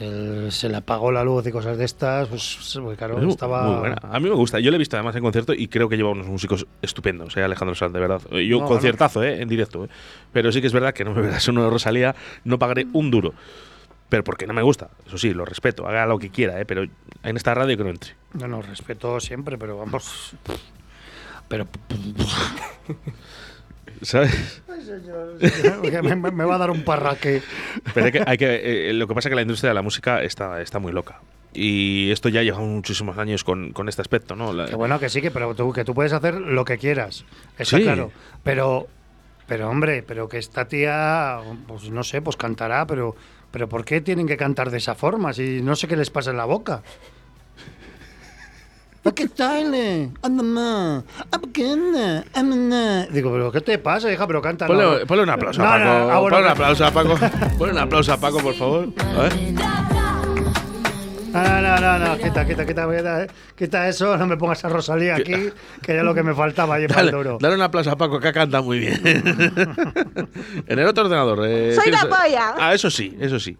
eh, 0.00 0.48
se 0.50 0.68
le 0.70 0.76
apagó 0.78 1.12
la 1.12 1.22
luz 1.22 1.46
y 1.46 1.52
cosas 1.52 1.76
de 1.76 1.84
estas, 1.84 2.26
pues, 2.28 2.78
pues, 2.82 2.96
claro, 2.96 3.20
Es 3.20 3.28
estaba. 3.28 3.62
muy 3.66 3.80
buena. 3.80 3.96
A 4.02 4.18
mí 4.18 4.30
me 4.30 4.34
gusta. 4.34 4.58
Yo 4.60 4.70
le 4.70 4.76
he 4.76 4.78
visto 4.78 4.96
además 4.96 5.14
en 5.16 5.22
concierto 5.22 5.52
y 5.52 5.68
creo 5.68 5.90
que 5.90 5.96
lleva 5.98 6.10
unos 6.10 6.26
músicos 6.26 6.66
estupendos, 6.80 7.36
¿eh? 7.36 7.42
Alejandro 7.42 7.74
Sanz, 7.74 7.92
de 7.92 8.00
verdad. 8.00 8.22
Yo 8.30 8.60
No, 8.60 8.66
conciertazo, 8.66 9.22
¿eh? 9.22 9.42
En 9.42 9.48
directo, 9.48 9.84
¿eh? 9.84 9.88
Pero 10.32 10.50
sí 10.52 10.62
que 10.62 10.68
es 10.68 10.72
verdad 10.72 10.94
que 10.94 11.04
no 11.04 11.12
me 11.12 11.20
verás 11.20 11.46
uno 11.48 11.62
de 11.64 11.70
Rosalía, 11.70 12.14
no 12.44 12.58
pagaré 12.58 12.86
un 12.94 13.10
duro. 13.10 13.34
Pero 14.14 14.22
porque 14.22 14.46
no 14.46 14.54
me 14.54 14.62
gusta. 14.62 14.90
Eso 15.08 15.18
sí, 15.18 15.34
lo 15.34 15.44
respeto. 15.44 15.88
Haga 15.88 16.06
lo 16.06 16.20
que 16.20 16.30
quiera, 16.30 16.60
¿eh? 16.60 16.64
Pero 16.64 16.84
en 16.84 17.36
esta 17.36 17.52
radio 17.52 17.76
que 17.76 17.82
no 17.82 17.90
entre. 17.90 18.12
No, 18.34 18.46
no, 18.46 18.62
respeto 18.62 19.18
siempre, 19.18 19.58
pero 19.58 19.76
vamos. 19.76 20.36
Pero. 21.48 21.66
¿Sabes? 24.02 24.62
que 25.82 26.02
me, 26.02 26.14
me- 26.16 26.30
me 26.30 26.44
va 26.44 26.54
a 26.56 26.58
dar 26.58 26.70
un 26.70 26.82
parraque. 26.84 27.42
Pero 27.94 28.06
hay 28.06 28.12
que, 28.12 28.22
hay 28.26 28.36
que- 28.36 28.90
eh, 28.90 28.92
lo 28.92 29.06
que 29.08 29.14
pasa 29.14 29.28
es 29.28 29.30
que 29.30 29.36
la 29.36 29.42
industria 29.42 29.70
de 29.70 29.74
la 29.74 29.82
música 29.82 30.22
está, 30.22 30.60
está 30.60 30.78
muy 30.78 30.92
loca. 30.92 31.20
Y 31.52 32.10
esto 32.10 32.28
ya 32.28 32.42
lleva 32.42 32.58
muchísimos 32.58 33.16
años 33.18 33.44
con, 33.44 33.72
con 33.72 33.88
este 33.88 34.02
aspecto, 34.02 34.36
¿no? 34.36 34.52
La- 34.52 34.66
Que 34.66 34.74
bueno, 34.76 34.98
que 35.00 35.08
sí, 35.08 35.20
que, 35.22 35.30
pero 35.30 35.54
tú, 35.54 35.72
que 35.72 35.84
tú 35.84 35.94
puedes 35.94 36.12
hacer 36.12 36.34
lo 36.34 36.64
que 36.64 36.78
quieras. 36.78 37.24
Está 37.58 37.78
Sí. 37.78 37.82
claro. 37.82 38.10
Pero, 38.42 38.88
pero 39.46 39.68
hombre, 39.70 40.02
pero 40.02 40.28
que 40.28 40.38
esta 40.38 40.66
tía, 40.66 41.38
pues 41.66 41.88
no 41.90 42.02
sé, 42.02 42.20
pues 42.20 42.36
cantará, 42.36 42.86
pero, 42.86 43.14
pero 43.54 43.68
¿por 43.68 43.84
qué 43.84 44.00
tienen 44.00 44.26
que 44.26 44.36
cantar 44.36 44.68
de 44.72 44.78
esa 44.78 44.96
forma? 44.96 45.32
Si 45.32 45.62
no 45.62 45.76
sé 45.76 45.86
qué 45.86 45.94
les 45.94 46.10
pasa 46.10 46.32
en 46.32 46.38
la 46.38 46.44
boca. 46.44 46.82
¿qué 49.14 49.28
tal? 49.28 49.70
¿qué 51.52 51.64
onda? 51.72 53.06
Digo, 53.12 53.30
pero 53.30 53.52
¿qué 53.52 53.60
te 53.60 53.78
pasa, 53.78 54.12
hija? 54.12 54.26
Pero 54.26 54.42
canta. 54.42 54.66
no. 54.66 54.74
Ponle, 54.74 55.06
ponle 55.06 55.22
un 55.22 55.30
aplauso 55.30 55.62
No, 55.62 55.68
a 55.68 55.78
no, 55.78 55.84
Paco. 55.84 56.10
ah, 56.10 56.18
bueno, 56.18 56.36
ponle 56.36 56.46
un 56.46 56.50
aplauso 56.50 56.84
a 56.84 56.90
Paco. 56.90 57.14
ponle 57.56 57.72
un 57.74 57.78
aplauso 57.78 58.12
a 58.12 58.16
Paco, 58.16 58.38
por 58.40 58.54
favor. 58.54 58.88
A 59.16 59.22
ver. 59.22 59.93
No, 61.34 61.60
no, 61.60 61.80
no, 61.80 61.98
no, 61.98 62.16
quita, 62.16 62.46
quita, 62.46 62.64
quita, 62.64 62.86
quita, 62.88 63.26
quita 63.56 63.88
eso, 63.88 64.16
no 64.16 64.26
me 64.26 64.36
pongas 64.36 64.64
a 64.64 64.68
Rosalía 64.68 65.16
aquí, 65.16 65.50
que 65.82 65.94
ya 65.96 66.02
lo 66.04 66.14
que 66.14 66.22
me 66.22 66.32
faltaba 66.34 66.78
llevar 66.78 67.00
el 67.00 67.06
Dale, 67.06 67.10
duro. 67.16 67.38
dale 67.40 67.56
un 67.56 67.62
aplauso 67.62 67.90
a 67.90 67.96
Paco, 67.96 68.20
que 68.20 68.32
canta 68.32 68.62
muy 68.62 68.78
bien. 68.78 69.00
en 70.66 70.78
el 70.78 70.86
otro 70.86 71.04
ordenador. 71.04 71.40
eh, 71.46 71.74
Soy 71.74 71.90
la 71.90 72.02
polla. 72.08 72.54
Ah, 72.56 72.72
eso 72.74 72.90
sí, 72.90 73.16
eso 73.20 73.38
sí. 73.40 73.56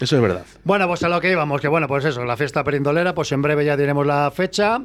Eso 0.00 0.16
es 0.16 0.22
verdad. 0.22 0.44
Bueno, 0.64 0.86
pues 0.88 1.02
a 1.04 1.08
lo 1.08 1.20
que 1.20 1.30
íbamos, 1.30 1.60
que 1.60 1.68
bueno, 1.68 1.86
pues 1.88 2.04
eso, 2.04 2.24
la 2.24 2.36
fiesta 2.36 2.64
perindolera, 2.64 3.14
pues 3.14 3.30
en 3.32 3.42
breve 3.42 3.64
ya 3.64 3.76
diremos 3.76 4.04
la 4.06 4.30
fecha 4.34 4.80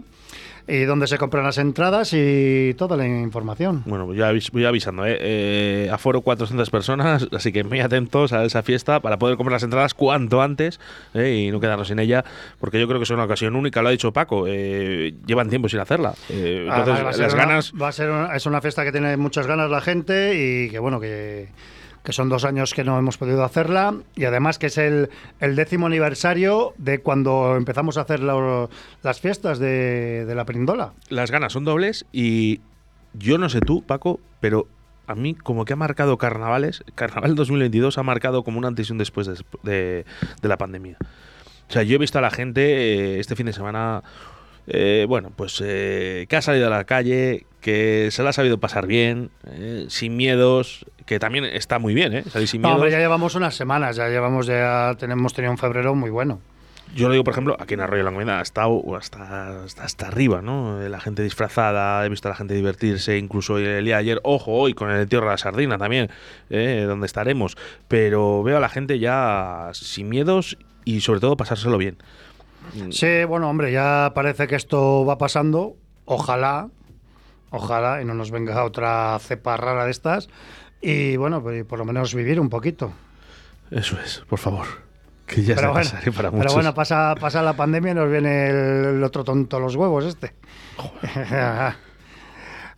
y 0.70 0.84
dónde 0.86 1.08
se 1.08 1.18
compran 1.18 1.44
las 1.44 1.58
entradas 1.58 2.12
y 2.14 2.74
toda 2.78 2.96
la 2.96 3.08
información. 3.08 3.84
Bueno, 3.86 4.14
ya 4.14 4.32
avis- 4.32 4.52
voy 4.52 4.66
avisando, 4.66 5.06
¿eh? 5.06 5.18
Eh, 5.20 5.90
Aforo 5.92 6.22
400 6.22 6.70
personas, 6.70 7.28
así 7.36 7.52
que 7.52 7.64
muy 7.64 7.80
atentos 7.80 8.34
a 8.34 8.46
esa 8.46 8.62
fiesta 8.64 9.00
para 9.00 9.18
poder 9.18 9.36
comprar 9.38 9.54
las 9.54 9.64
entradas 9.64 9.94
cuanto 9.94 10.42
antes 10.42 10.80
¿eh? 11.14 11.48
y 11.48 11.52
no 11.52 11.60
quedarnos 11.60 11.88
sin 11.88 12.00
ella, 12.00 12.24
porque 12.60 12.80
yo 12.80 12.88
creo 12.88 13.00
que 13.00 13.04
es 13.06 13.10
una 13.10 13.24
ocasión 13.24 13.56
única, 13.56 13.82
lo 13.82 13.88
ha 13.90 13.92
dicho 13.92 14.12
Paco, 14.14 14.46
eh, 14.48 15.14
llevan 15.26 15.50
tiempo 15.50 15.68
sin 15.70 15.80
hacerla. 15.80 16.14
Eh, 16.30 16.68
Además, 16.70 17.00
entonces, 17.00 17.20
las 17.20 17.34
una- 17.34 17.46
ganas... 17.46 17.74
va 17.82 17.88
a 17.88 17.92
ser 17.92 18.10
una- 18.12 18.36
es 18.36 18.46
una 18.46 18.62
fiesta 18.62 18.84
que 18.84 18.92
tiene 18.92 19.18
muchas 19.18 19.48
ganas 19.48 19.70
la 19.72 19.82
gente 19.82 20.36
y 20.36 20.70
que 20.70 20.80
bueno, 20.80 21.00
que, 21.00 21.48
son 22.14 22.30
dos 22.30 22.46
años 22.46 22.74
que 22.74 22.84
no 22.84 22.98
hemos 22.98 23.18
podido 23.18 23.44
hacerla 23.44 23.96
y 24.16 24.26
además 24.26 24.60
que 24.60 24.68
es 24.68 24.78
el, 24.78 25.10
décimo 25.40 25.88
aniversario 25.88 26.74
de 26.78 27.00
cuando 27.00 27.56
empezamos 27.56 27.98
a 27.98 28.02
hacer 28.02 28.20
las 28.22 29.20
fiestas 29.22 29.60
de, 29.60 30.32
la 30.36 30.46
perindola. 30.46 30.94
las 31.10 31.32
ganas 31.32 31.54
son 31.54 31.66
dobles 31.66 32.06
y 32.12 32.62
yo 33.14 33.38
no 33.38 33.50
sé 33.50 33.62
tú, 33.62 33.84
Paco, 33.84 34.20
pero 34.40 34.68
a 35.08 35.16
mí 35.16 35.34
como 35.34 35.66
que 35.66 35.74
ha 35.74 35.76
marcado 35.76 36.18
carnavales, 36.18 36.84
Carnaval 36.96 37.36
2022 37.36 37.98
ha 37.98 38.04
marcado 38.04 38.44
como 38.44 38.60
un 38.60 38.66
antes 38.66 38.90
y 38.90 38.92
un 38.92 38.98
después 39.00 39.26
de, 39.28 39.36
de- 39.64 40.06
de 40.42 40.48
la 40.48 40.58
pandemia. 40.58 40.98
O 41.68 41.72
sea, 41.72 41.84
yo 41.84 41.96
he 41.96 42.00
visto 42.00 42.18
a 42.18 42.22
la 42.22 42.32
gente 42.32 43.16
eh, 43.16 43.20
este 43.20 43.36
fin 43.36 43.46
de 43.46 43.54
semana, 43.54 44.04
eh, 44.70 45.06
bueno, 45.08 45.32
pues 45.36 45.62
eh, 45.66 46.26
que 46.30 46.36
ha 46.38 46.42
salido 46.42 46.68
a 46.68 46.70
la 46.70 46.84
calle, 46.86 47.46
que 47.62 48.10
se 48.12 48.24
la 48.24 48.30
ha 48.30 48.34
sabido 48.34 48.60
pasar 48.60 48.88
bien, 48.88 49.30
eh, 49.48 49.86
sin 49.90 50.16
miedos, 50.16 50.86
que 51.06 51.20
también 51.20 51.46
está 51.46 51.80
muy 51.80 51.94
bien, 51.94 52.14
¿eh? 52.14 52.24
Salir 52.30 52.48
sin 52.48 52.62
No, 52.62 52.70
miedos. 52.70 52.76
hombre, 52.78 52.92
ya 52.92 53.00
llevamos 53.00 53.36
unas 53.36 53.56
semanas, 53.56 53.96
ya 53.96 54.08
llevamos, 54.10 54.48
ya 54.48 54.96
tenemos 55.00 55.34
tenido 55.34 55.52
un 55.52 55.58
febrero 55.58 55.96
muy 55.96 56.10
bueno. 56.10 56.40
Yo 56.96 57.08
lo 57.08 57.12
digo, 57.14 57.24
por 57.24 57.34
ejemplo, 57.34 57.56
aquí 57.60 57.76
en 57.76 57.82
Arroyo 57.82 58.00
de 58.00 58.04
la 58.06 58.10
Encomienda 58.10 58.40
ha 58.40 58.42
estado 58.42 58.82
hasta, 58.96 59.64
hasta, 59.64 59.84
hasta 59.84 60.08
arriba, 60.08 60.42
¿no? 60.42 60.82
Eh, 60.82 60.90
La 60.90 61.00
gente 61.00 61.22
disfrazada, 61.22 62.04
he 62.04 62.10
visto 62.10 62.28
a 62.28 62.32
la 62.32 62.36
gente 62.36 62.56
divertirse, 62.56 63.16
incluso 63.20 63.60
el 63.60 63.86
día 63.86 63.96
de 63.98 64.00
ayer, 64.00 64.20
ojo, 64.24 64.54
hoy 64.54 64.74
con 64.74 64.90
el 64.90 65.08
tío 65.08 65.20
de 65.22 65.28
la 65.28 65.38
sardina 65.38 65.78
también, 65.78 66.10
eh, 66.50 66.86
donde 66.88 67.06
estaremos. 67.06 67.58
Pero 67.88 68.42
veo 68.42 68.58
a 68.58 68.60
la 68.60 68.70
gente 68.70 68.98
ya 68.98 69.70
sin 69.74 70.10
miedos 70.10 70.58
y 70.84 71.02
sobre 71.02 71.20
todo 71.20 71.38
pasárselo 71.38 71.78
bien. 71.78 71.98
Sí, 72.92 73.24
bueno, 73.26 73.50
hombre, 73.50 73.72
ya 73.72 74.12
parece 74.14 74.48
que 74.48 74.56
esto 74.56 75.06
va 75.06 75.18
pasando. 75.18 75.76
Ojalá, 76.06 76.70
ojalá, 77.52 78.02
y 78.02 78.06
no 78.06 78.14
nos 78.14 78.32
venga 78.32 78.64
otra 78.64 79.18
cepa 79.20 79.58
rara 79.58 79.86
de 79.86 79.92
estas. 79.92 80.30
Y 80.82 81.18
bueno, 81.18 81.42
pues, 81.42 81.66
por 81.66 81.80
lo 81.80 81.86
menos 81.86 82.14
vivir 82.14 82.40
un 82.40 82.50
poquito. 82.50 82.94
Eso 83.72 84.00
es, 84.00 84.24
por 84.28 84.40
favor. 84.40 84.66
Que 85.26 85.44
ya 85.44 85.56
pero 85.56 85.74
bueno, 85.74 85.90
para 85.92 86.12
pero 86.16 86.32
muchos. 86.32 86.54
bueno, 86.54 86.74
pasa, 86.74 87.14
pasa 87.20 87.44
la 87.44 87.54
pandemia 87.54 87.92
y 87.92 87.96
nos 87.96 88.10
viene 88.10 88.50
el, 88.50 88.86
el 88.96 89.04
otro 89.04 89.24
tonto 89.24 89.58
a 89.58 89.60
los 89.60 89.76
huevos 89.76 90.06
este. 90.06 90.34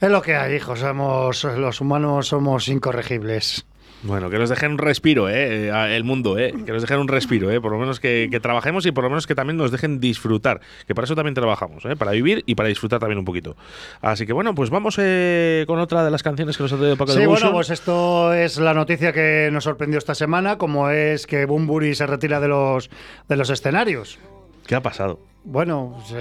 es 0.01 0.09
lo 0.09 0.21
que 0.21 0.35
hay, 0.35 0.55
hijos. 0.55 0.79
Somos, 0.79 1.43
los 1.43 1.79
humanos 1.79 2.27
somos 2.27 2.67
incorregibles. 2.67 3.65
Bueno, 4.03 4.29
que 4.31 4.39
nos 4.39 4.49
dejen 4.49 4.71
un 4.71 4.77
respiro, 4.79 5.29
¿eh? 5.29 5.67
eh, 5.69 5.95
El 5.95 6.03
mundo, 6.03 6.37
¿eh? 6.39 6.53
Que 6.65 6.71
nos 6.71 6.81
dejen 6.81 6.99
un 6.99 7.07
respiro, 7.07 7.51
¿eh? 7.51 7.61
Por 7.61 7.71
lo 7.71 7.77
menos 7.77 7.99
que, 7.99 8.29
que 8.31 8.39
trabajemos 8.39 8.85
y 8.85 8.91
por 8.91 9.03
lo 9.03 9.09
menos 9.11 9.27
que 9.27 9.35
también 9.35 9.57
nos 9.57 9.71
dejen 9.71 9.99
disfrutar. 9.99 10.59
Que 10.87 10.95
para 10.95 11.05
eso 11.05 11.15
también 11.15 11.35
trabajamos, 11.35 11.85
¿eh? 11.85 11.95
Para 11.95 12.11
vivir 12.11 12.43
y 12.47 12.55
para 12.55 12.69
disfrutar 12.69 12.99
también 12.99 13.19
un 13.19 13.25
poquito. 13.25 13.55
Así 14.01 14.25
que 14.25 14.33
bueno, 14.33 14.55
pues 14.55 14.69
vamos 14.69 14.95
eh, 14.99 15.65
con 15.67 15.79
otra 15.79 16.03
de 16.03 16.11
las 16.11 16.23
canciones 16.23 16.57
que 16.57 16.63
nos 16.63 16.73
ha 16.73 16.77
traído 16.77 16.97
Paco 16.97 17.11
Sí, 17.11 17.19
de 17.19 17.27
bueno, 17.27 17.39
Bushon. 17.41 17.53
pues 17.53 17.69
esto 17.69 18.33
es 18.33 18.57
la 18.57 18.73
noticia 18.73 19.13
que 19.13 19.49
nos 19.51 19.63
sorprendió 19.65 19.97
esta 19.99 20.15
semana, 20.15 20.57
como 20.57 20.89
es 20.89 21.27
que 21.27 21.45
Bumburi 21.45 21.93
se 21.93 22.07
retira 22.07 22.39
de 22.39 22.47
los, 22.47 22.89
de 23.29 23.35
los 23.37 23.49
escenarios. 23.49 24.17
¿Qué 24.65 24.75
ha 24.75 24.81
pasado? 24.81 25.19
Bueno, 25.43 26.01
sí. 26.07 26.15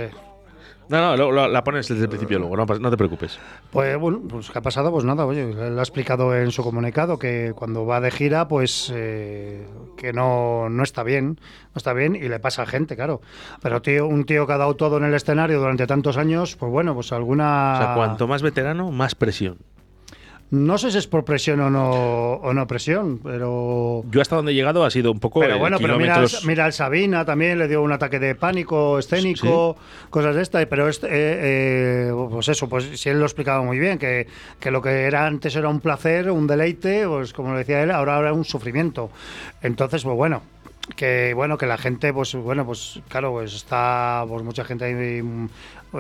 No, 0.91 1.01
no, 1.01 1.17
lo- 1.17 1.31
lo- 1.31 1.47
la 1.49 1.63
pones 1.63 1.87
desde 1.89 2.03
el 2.03 2.09
principio 2.09 2.41
luego, 2.41 2.57
no, 2.57 2.91
te 2.91 2.97
preocupes. 2.97 3.39
Pues 3.71 3.97
bueno, 3.97 4.21
pues 4.29 4.51
¿qué 4.51 4.59
ha 4.59 4.63
pasado? 4.63 4.91
Pues 4.91 5.05
nada, 5.05 5.25
oye, 5.25 5.51
él 5.53 5.79
ha 5.79 5.83
explicado 5.83 6.35
en 6.37 6.51
su 6.51 6.65
comunicado 6.65 7.17
que 7.17 7.53
cuando 7.55 7.87
va 7.87 8.01
de 8.01 8.11
gira, 8.11 8.49
pues 8.49 8.91
eh, 8.93 9.67
que 9.97 10.13
no, 10.13 10.69
no 10.69 10.83
está 10.83 11.05
bien, 11.05 11.39
no 11.39 11.77
está 11.77 11.93
bien 11.93 12.17
y 12.17 12.29
le 12.29 12.41
pasa 12.41 12.63
a 12.63 12.67
gente, 12.67 12.97
claro. 12.97 13.21
Pero 13.63 13.81
tío, 13.83 14.09
un 14.09 14.25
tío 14.25 14.49
que 14.49 14.53
ha 14.53 14.59
dado 14.59 14.75
todo 14.75 14.97
en 14.97 15.05
el 15.05 15.15
escenario 15.15 15.61
durante 15.61 15.87
tantos 15.87 16.17
años, 16.17 16.57
pues 16.57 16.73
bueno, 16.73 16.93
pues 16.95 17.13
alguna... 17.13 17.75
O 17.75 17.77
sea, 17.77 17.95
cuanto 17.95 18.27
más 18.27 18.43
veterano, 18.43 18.91
más 18.91 19.15
presión. 19.15 19.59
No 20.51 20.79
sé 20.79 20.91
si 20.91 20.99
es 20.99 21.07
por 21.07 21.25
presión 21.25 21.61
o 21.61 21.71
no, 21.71 21.91
o 21.91 22.53
no 22.53 22.67
presión, 22.67 23.21
pero... 23.23 24.03
Yo 24.11 24.21
hasta 24.21 24.35
donde 24.35 24.51
he 24.51 24.55
llegado 24.55 24.85
ha 24.85 24.91
sido 24.91 25.13
un 25.13 25.21
poco. 25.21 25.39
Pero 25.39 25.55
eh, 25.55 25.59
bueno, 25.59 25.79
pero 25.81 25.97
mira, 25.97 26.25
mira 26.45 26.65
al 26.65 26.73
Sabina 26.73 27.25
también 27.25 27.57
le 27.57 27.69
dio 27.69 27.81
un 27.83 27.93
ataque 27.93 28.19
de 28.19 28.35
pánico 28.35 28.99
escénico, 28.99 29.77
cosas 30.11 30.35
de 30.35 30.43
estas, 30.43 30.67
pero 30.67 30.89
este, 30.89 31.07
eh, 31.07 31.11
eh, 31.13 32.13
pues 32.31 32.49
eso, 32.49 32.69
pues 32.69 33.01
si 33.01 33.09
él 33.09 33.21
lo 33.21 33.27
explicaba 33.27 33.63
muy 33.63 33.79
bien, 33.79 33.97
que, 33.97 34.27
que 34.59 34.73
lo 34.73 34.83
que 34.83 35.05
era 35.05 35.25
antes 35.25 35.55
era 35.55 35.69
un 35.69 35.81
placer, 35.81 36.29
un 36.33 36.49
deleite, 36.49 37.07
pues 37.07 37.33
como 37.33 37.53
lo 37.53 37.59
decía 37.59 37.83
él, 37.85 37.93
ahora 37.93 38.17
ahora 38.17 38.33
un 38.33 38.45
sufrimiento. 38.45 39.11
Entonces, 39.63 40.03
pues 40.03 40.17
bueno, 40.17 40.43
que 40.97 41.33
bueno, 41.35 41.59
que 41.59 41.67
la 41.67 41.79
gente, 41.79 42.13
pues 42.13 42.35
bueno, 42.35 42.67
pues 42.67 43.01
claro, 43.09 43.31
pues 43.33 43.55
está, 43.55 44.25
pues 44.29 44.43
mucha 44.43 44.65
gente 44.65 44.85
ahí, 44.85 45.23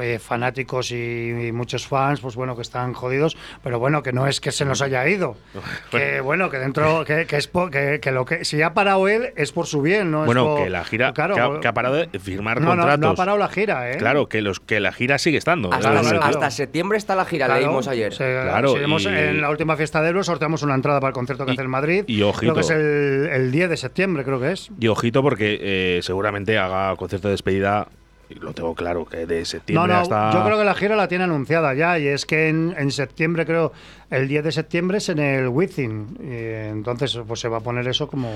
eh, 0.00 0.18
fanáticos 0.18 0.90
y, 0.92 1.46
y 1.48 1.52
muchos 1.52 1.86
fans, 1.86 2.20
pues 2.20 2.36
bueno, 2.36 2.54
que 2.56 2.62
están 2.62 2.92
jodidos, 2.94 3.36
pero 3.62 3.78
bueno, 3.78 4.02
que 4.02 4.12
no 4.12 4.26
es 4.26 4.40
que 4.40 4.52
se 4.52 4.64
nos 4.64 4.82
haya 4.82 5.06
ido. 5.08 5.36
Que 5.90 6.20
bueno, 6.20 6.50
que 6.50 6.58
dentro, 6.58 7.04
que, 7.04 7.26
que 7.26 7.36
es 7.36 7.48
por- 7.48 7.70
que, 7.70 7.98
que 8.00 8.12
lo 8.12 8.24
que 8.24 8.44
si 8.44 8.62
ha 8.62 8.74
parado 8.74 9.08
él 9.08 9.32
es 9.36 9.50
por 9.52 9.66
su 9.66 9.82
bien, 9.82 10.10
¿no? 10.10 10.20
es 10.22 10.26
Bueno, 10.26 10.44
por- 10.44 10.64
que 10.64 10.70
la 10.70 10.84
gira. 10.84 11.12
claro, 11.12 11.34
que, 11.34 11.40
ha, 11.40 11.60
que 11.60 11.68
ha 11.68 11.74
parado 11.74 11.96
de 11.96 12.18
firmar 12.20 12.60
no, 12.60 12.66
no, 12.66 12.82
contratos. 12.82 13.00
no 13.00 13.08
ha 13.10 13.14
parado 13.14 13.38
la 13.38 13.48
gira, 13.48 13.90
¿eh? 13.90 13.96
Claro, 13.96 14.28
que, 14.28 14.40
los, 14.40 14.60
que 14.60 14.78
la 14.80 14.92
gira 14.92 15.18
sigue 15.18 15.38
estando. 15.38 15.72
Hasta, 15.72 15.90
claro, 15.90 16.08
claro. 16.08 16.24
hasta 16.24 16.50
septiembre 16.50 16.98
está 16.98 17.16
la 17.16 17.24
gira, 17.24 17.46
Claro, 17.46 17.60
leímos 17.60 17.88
ayer. 17.88 18.12
se- 18.12 18.40
Claro, 18.42 18.76
y- 18.80 19.06
en 19.06 19.40
la 19.40 19.50
última 19.50 19.76
fiesta 19.76 20.00
de 20.02 20.10
Ebro 20.10 20.22
sorteamos 20.22 20.62
una 20.62 20.74
entrada 20.74 21.00
para 21.00 21.08
el 21.08 21.14
concierto 21.14 21.44
que 21.44 21.52
Y- 21.52 21.54
hace 21.54 21.62
en 21.62 21.70
Madrid. 21.70 22.04
y 22.06 22.22
ojito. 22.22 22.52
Creo 22.52 22.54
que 22.54 22.60
es 22.60 22.70
el, 22.70 23.28
el 23.32 23.50
10 23.52 23.70
de 23.70 23.76
septiembre, 23.76 24.24
creo 24.24 24.40
que 24.40 24.52
es. 24.52 24.70
Y 24.78 24.86
ojito, 24.88 25.22
porque 25.22 25.58
eh, 25.60 26.00
seguramente 26.02 26.58
haga 26.58 26.94
concierto 26.96 27.28
de 27.28 27.32
despedida. 27.32 27.88
Y 28.30 28.34
Lo 28.36 28.52
tengo 28.52 28.74
claro, 28.74 29.04
que 29.04 29.26
de 29.26 29.40
No, 29.40 29.44
septiembre 29.44 29.92
no, 29.92 30.00
hasta. 30.00 30.32
yo 30.32 30.44
creo 30.44 30.56
que 30.58 30.64
la 30.64 30.74
gira 30.74 30.96
la 30.96 31.08
tiene 31.08 31.24
anunciada 31.24 31.74
ya 31.74 31.98
y 31.98 32.06
es 32.06 32.24
que 32.26 32.48
en, 32.48 32.74
en 32.78 32.90
septiembre, 32.92 33.44
creo, 33.44 33.72
el 34.10 34.28
10 34.28 34.44
de 34.44 34.52
septiembre 34.52 34.98
es 34.98 35.08
en 35.08 35.18
el 35.18 35.48
Within. 35.48 36.16
Y 36.20 36.68
entonces, 36.70 37.18
pues 37.26 37.40
se 37.40 37.48
va 37.48 37.58
a 37.58 37.60
poner 37.60 37.86
eso 37.88 38.08
como... 38.08 38.30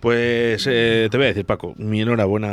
Pues 0.00 0.64
eh, 0.70 1.08
te 1.10 1.16
voy 1.16 1.24
a 1.24 1.28
decir, 1.30 1.44
Paco, 1.44 1.74
mi 1.76 2.00
enhorabuena 2.02 2.50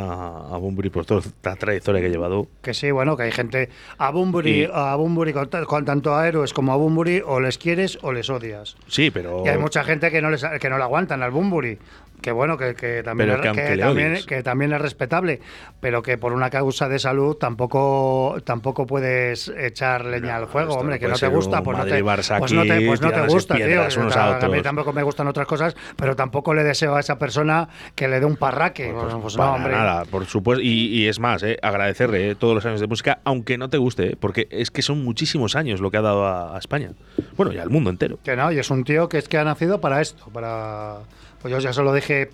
a 0.51 0.57
Bunbury 0.57 0.89
por 0.89 1.05
toda 1.05 1.21
la 1.43 1.55
trayectoria 1.55 2.01
que 2.01 2.07
ha 2.07 2.09
llevado. 2.09 2.47
Que 2.63 2.73
sí, 2.73 2.89
bueno, 2.89 3.15
que 3.15 3.21
hay 3.21 3.31
gente 3.31 3.69
a 3.99 4.09
Bumburi, 4.09 4.63
Y- 4.63 4.69
a 4.73 4.95
Bumburi 4.95 5.31
con, 5.31 5.47
ta- 5.47 5.63
con 5.65 5.85
tanto 5.85 6.15
a 6.15 6.27
héroes 6.27 6.53
como 6.53 6.73
a 6.73 6.75
Bumburi, 6.75 7.21
o 7.23 7.39
les 7.39 7.59
quieres 7.59 7.99
o 8.01 8.11
les 8.13 8.31
odias. 8.31 8.75
Sí, 8.87 9.11
pero. 9.11 9.43
Y 9.45 9.49
hay 9.49 9.59
mucha 9.59 9.83
gente 9.83 10.09
que 10.09 10.23
no 10.23 10.31
les, 10.31 10.43
que 10.59 10.69
no 10.71 10.77
le 10.79 10.83
aguantan 10.85 11.21
al 11.21 11.29
Bumburi. 11.29 11.77
Que 12.21 12.31
bueno, 12.31 12.57
que, 12.57 12.73
que 12.73 13.03
también, 13.03 13.29
es, 13.29 13.35
que 13.37 13.77
también, 13.77 14.11
odies. 14.13 14.25
que 14.25 14.41
también 14.41 14.73
es 14.73 14.81
respetable, 14.81 15.41
pero 15.79 16.01
que 16.01 16.17
por 16.17 16.33
una 16.33 16.49
causa 16.49 16.89
de 16.89 16.97
salud 16.97 17.35
tampoco 17.35 18.37
tampoco 18.43 18.87
puedes 18.87 19.49
echar 19.49 20.05
leña 20.05 20.35
al 20.37 20.47
fuego, 20.47 20.73
hombre, 20.75 20.97
que 20.99 21.07
no 21.07 21.15
te 21.15 21.27
gusta, 21.27 21.61
pues 21.61 21.77
no 21.77 21.85
te, 21.85 22.03
pues 22.03 22.51
no 22.51 22.63
te, 22.63 22.73
aquí 22.73 22.85
pues 22.87 23.01
no 23.01 23.07
te 23.09 23.13
tirándose 23.13 23.35
gusta, 23.35 23.55
tío. 23.55 23.65
piedras 23.65 23.97
unos 23.97 24.15
a 24.15 24.37
a 24.37 24.49
mí 24.49 24.61
tampoco 24.61 24.91
me 24.91 25.03
gustan 25.03 25.27
otras 25.27 25.45
cosas, 25.45 25.75
pero 25.95 26.15
tampoco 26.15 26.53
le 26.53 26.63
deseo 26.63 26.95
a 26.95 26.99
esa 26.99 27.19
persona 27.19 27.69
que 27.93 28.07
le 28.07 28.19
dé 28.19 28.25
un 28.25 28.37
parraque. 28.37 28.91
Pues, 28.91 29.05
Pues, 29.13 29.21
pues 29.21 29.37
no, 29.37 29.53
hombre. 29.53 29.73
nada, 29.73 30.05
por 30.05 30.25
supuesto. 30.25 30.63
Y, 30.63 30.87
y 30.87 31.07
es 31.07 31.19
más, 31.19 31.43
eh, 31.43 31.57
agradecerle 31.61 32.31
eh, 32.31 32.35
todos 32.35 32.55
los 32.55 32.65
años 32.65 32.79
de 32.79 32.87
música, 32.87 33.19
aunque 33.23 33.57
no 33.57 33.69
te 33.69 33.77
guste, 33.77 34.13
eh, 34.13 34.17
porque 34.19 34.47
es 34.49 34.71
que 34.71 34.81
son 34.81 35.03
muchísimos 35.03 35.55
años 35.55 35.79
lo 35.79 35.91
que 35.91 35.97
ha 35.97 36.01
dado 36.01 36.25
a, 36.25 36.55
a 36.55 36.57
España. 36.59 36.91
Bueno, 37.37 37.53
y 37.53 37.57
al 37.59 37.69
mundo 37.69 37.89
entero. 37.89 38.17
Que 38.23 38.35
no, 38.35 38.51
y 38.51 38.57
es 38.59 38.69
un 38.71 38.83
tío 38.83 39.09
que 39.09 39.17
es 39.19 39.27
que 39.29 39.37
ha 39.37 39.43
nacido 39.43 39.79
para 39.79 40.01
esto, 40.01 40.25
para 40.33 40.99
pues 41.45 41.51
yo 41.51 41.59
ya 41.59 41.73
se 41.73 41.83
lo 41.83 41.93
dije 41.93 42.31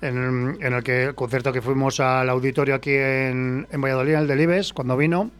en, 0.00 0.56
el 0.58 0.82
que 0.82 1.04
el 1.04 1.14
concierto 1.14 1.52
que 1.52 1.60
fuimos 1.60 2.00
al 2.00 2.30
auditorio 2.30 2.74
aquí 2.74 2.94
en, 2.94 3.66
en 3.70 3.80
Valladolid, 3.82 4.14
el 4.14 4.26
del 4.26 4.40
Ibes, 4.40 4.72
cuando 4.72 4.96
vino. 4.96 5.30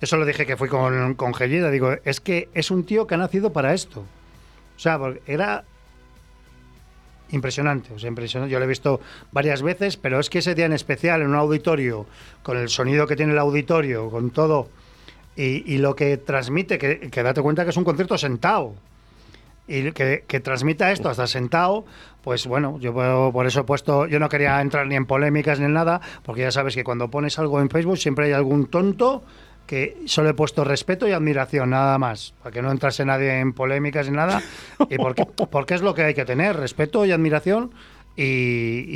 Eso 0.00 0.16
lo 0.16 0.24
dije 0.24 0.46
que 0.46 0.56
fui 0.56 0.70
con, 0.70 1.12
con 1.12 1.34
Gellida, 1.34 1.70
digo, 1.70 1.94
es 2.06 2.22
que 2.22 2.48
es 2.54 2.70
un 2.70 2.86
tío 2.86 3.06
que 3.06 3.16
ha 3.16 3.18
nacido 3.18 3.52
para 3.52 3.74
esto. 3.74 4.00
O 4.00 4.78
sea, 4.78 4.98
era 5.26 5.64
impresionante, 7.32 7.92
o 7.92 7.98
sea, 7.98 8.08
impresionante. 8.08 8.50
Yo 8.50 8.58
lo 8.60 8.64
he 8.64 8.68
visto 8.68 9.02
varias 9.30 9.60
veces, 9.60 9.98
pero 9.98 10.20
es 10.20 10.30
que 10.30 10.38
ese 10.38 10.54
día 10.54 10.64
en 10.64 10.72
especial, 10.72 11.20
en 11.20 11.28
un 11.28 11.34
auditorio, 11.34 12.06
con 12.42 12.56
el 12.56 12.70
sonido 12.70 13.06
que 13.06 13.14
tiene 13.14 13.32
el 13.32 13.38
auditorio, 13.38 14.08
con 14.08 14.30
todo, 14.30 14.70
y, 15.36 15.70
y 15.70 15.76
lo 15.76 15.94
que 15.94 16.16
transmite, 16.16 16.78
que, 16.78 17.10
que 17.10 17.22
date 17.22 17.42
cuenta 17.42 17.64
que 17.64 17.70
es 17.72 17.76
un 17.76 17.84
concierto 17.84 18.16
sentado, 18.16 18.74
y 19.70 19.92
que, 19.92 20.24
que 20.26 20.40
transmita 20.40 20.90
esto 20.92 21.08
hasta 21.08 21.26
sentado, 21.26 21.84
pues 22.22 22.46
bueno, 22.46 22.78
yo 22.80 22.92
por 23.32 23.46
eso 23.46 23.60
he 23.60 23.64
puesto, 23.64 24.06
yo 24.06 24.18
no 24.18 24.28
quería 24.28 24.60
entrar 24.60 24.86
ni 24.86 24.96
en 24.96 25.06
polémicas 25.06 25.58
ni 25.60 25.66
en 25.66 25.72
nada, 25.72 26.00
porque 26.24 26.42
ya 26.42 26.50
sabes 26.50 26.74
que 26.74 26.84
cuando 26.84 27.08
pones 27.10 27.38
algo 27.38 27.60
en 27.60 27.70
Facebook 27.70 27.98
siempre 27.98 28.26
hay 28.26 28.32
algún 28.32 28.66
tonto 28.66 29.22
que 29.66 29.96
solo 30.06 30.30
he 30.30 30.34
puesto 30.34 30.64
respeto 30.64 31.06
y 31.06 31.12
admiración, 31.12 31.70
nada 31.70 31.96
más, 31.98 32.34
para 32.42 32.50
que 32.52 32.60
no 32.60 32.72
entrase 32.72 33.04
nadie 33.04 33.38
en 33.38 33.52
polémicas 33.52 34.10
ni 34.10 34.16
nada, 34.16 34.42
y 34.90 34.96
porque, 34.96 35.24
porque 35.50 35.74
es 35.74 35.82
lo 35.82 35.94
que 35.94 36.02
hay 36.02 36.14
que 36.14 36.24
tener, 36.24 36.56
respeto 36.56 37.06
y 37.06 37.12
admiración, 37.12 37.70
y, 38.16 38.24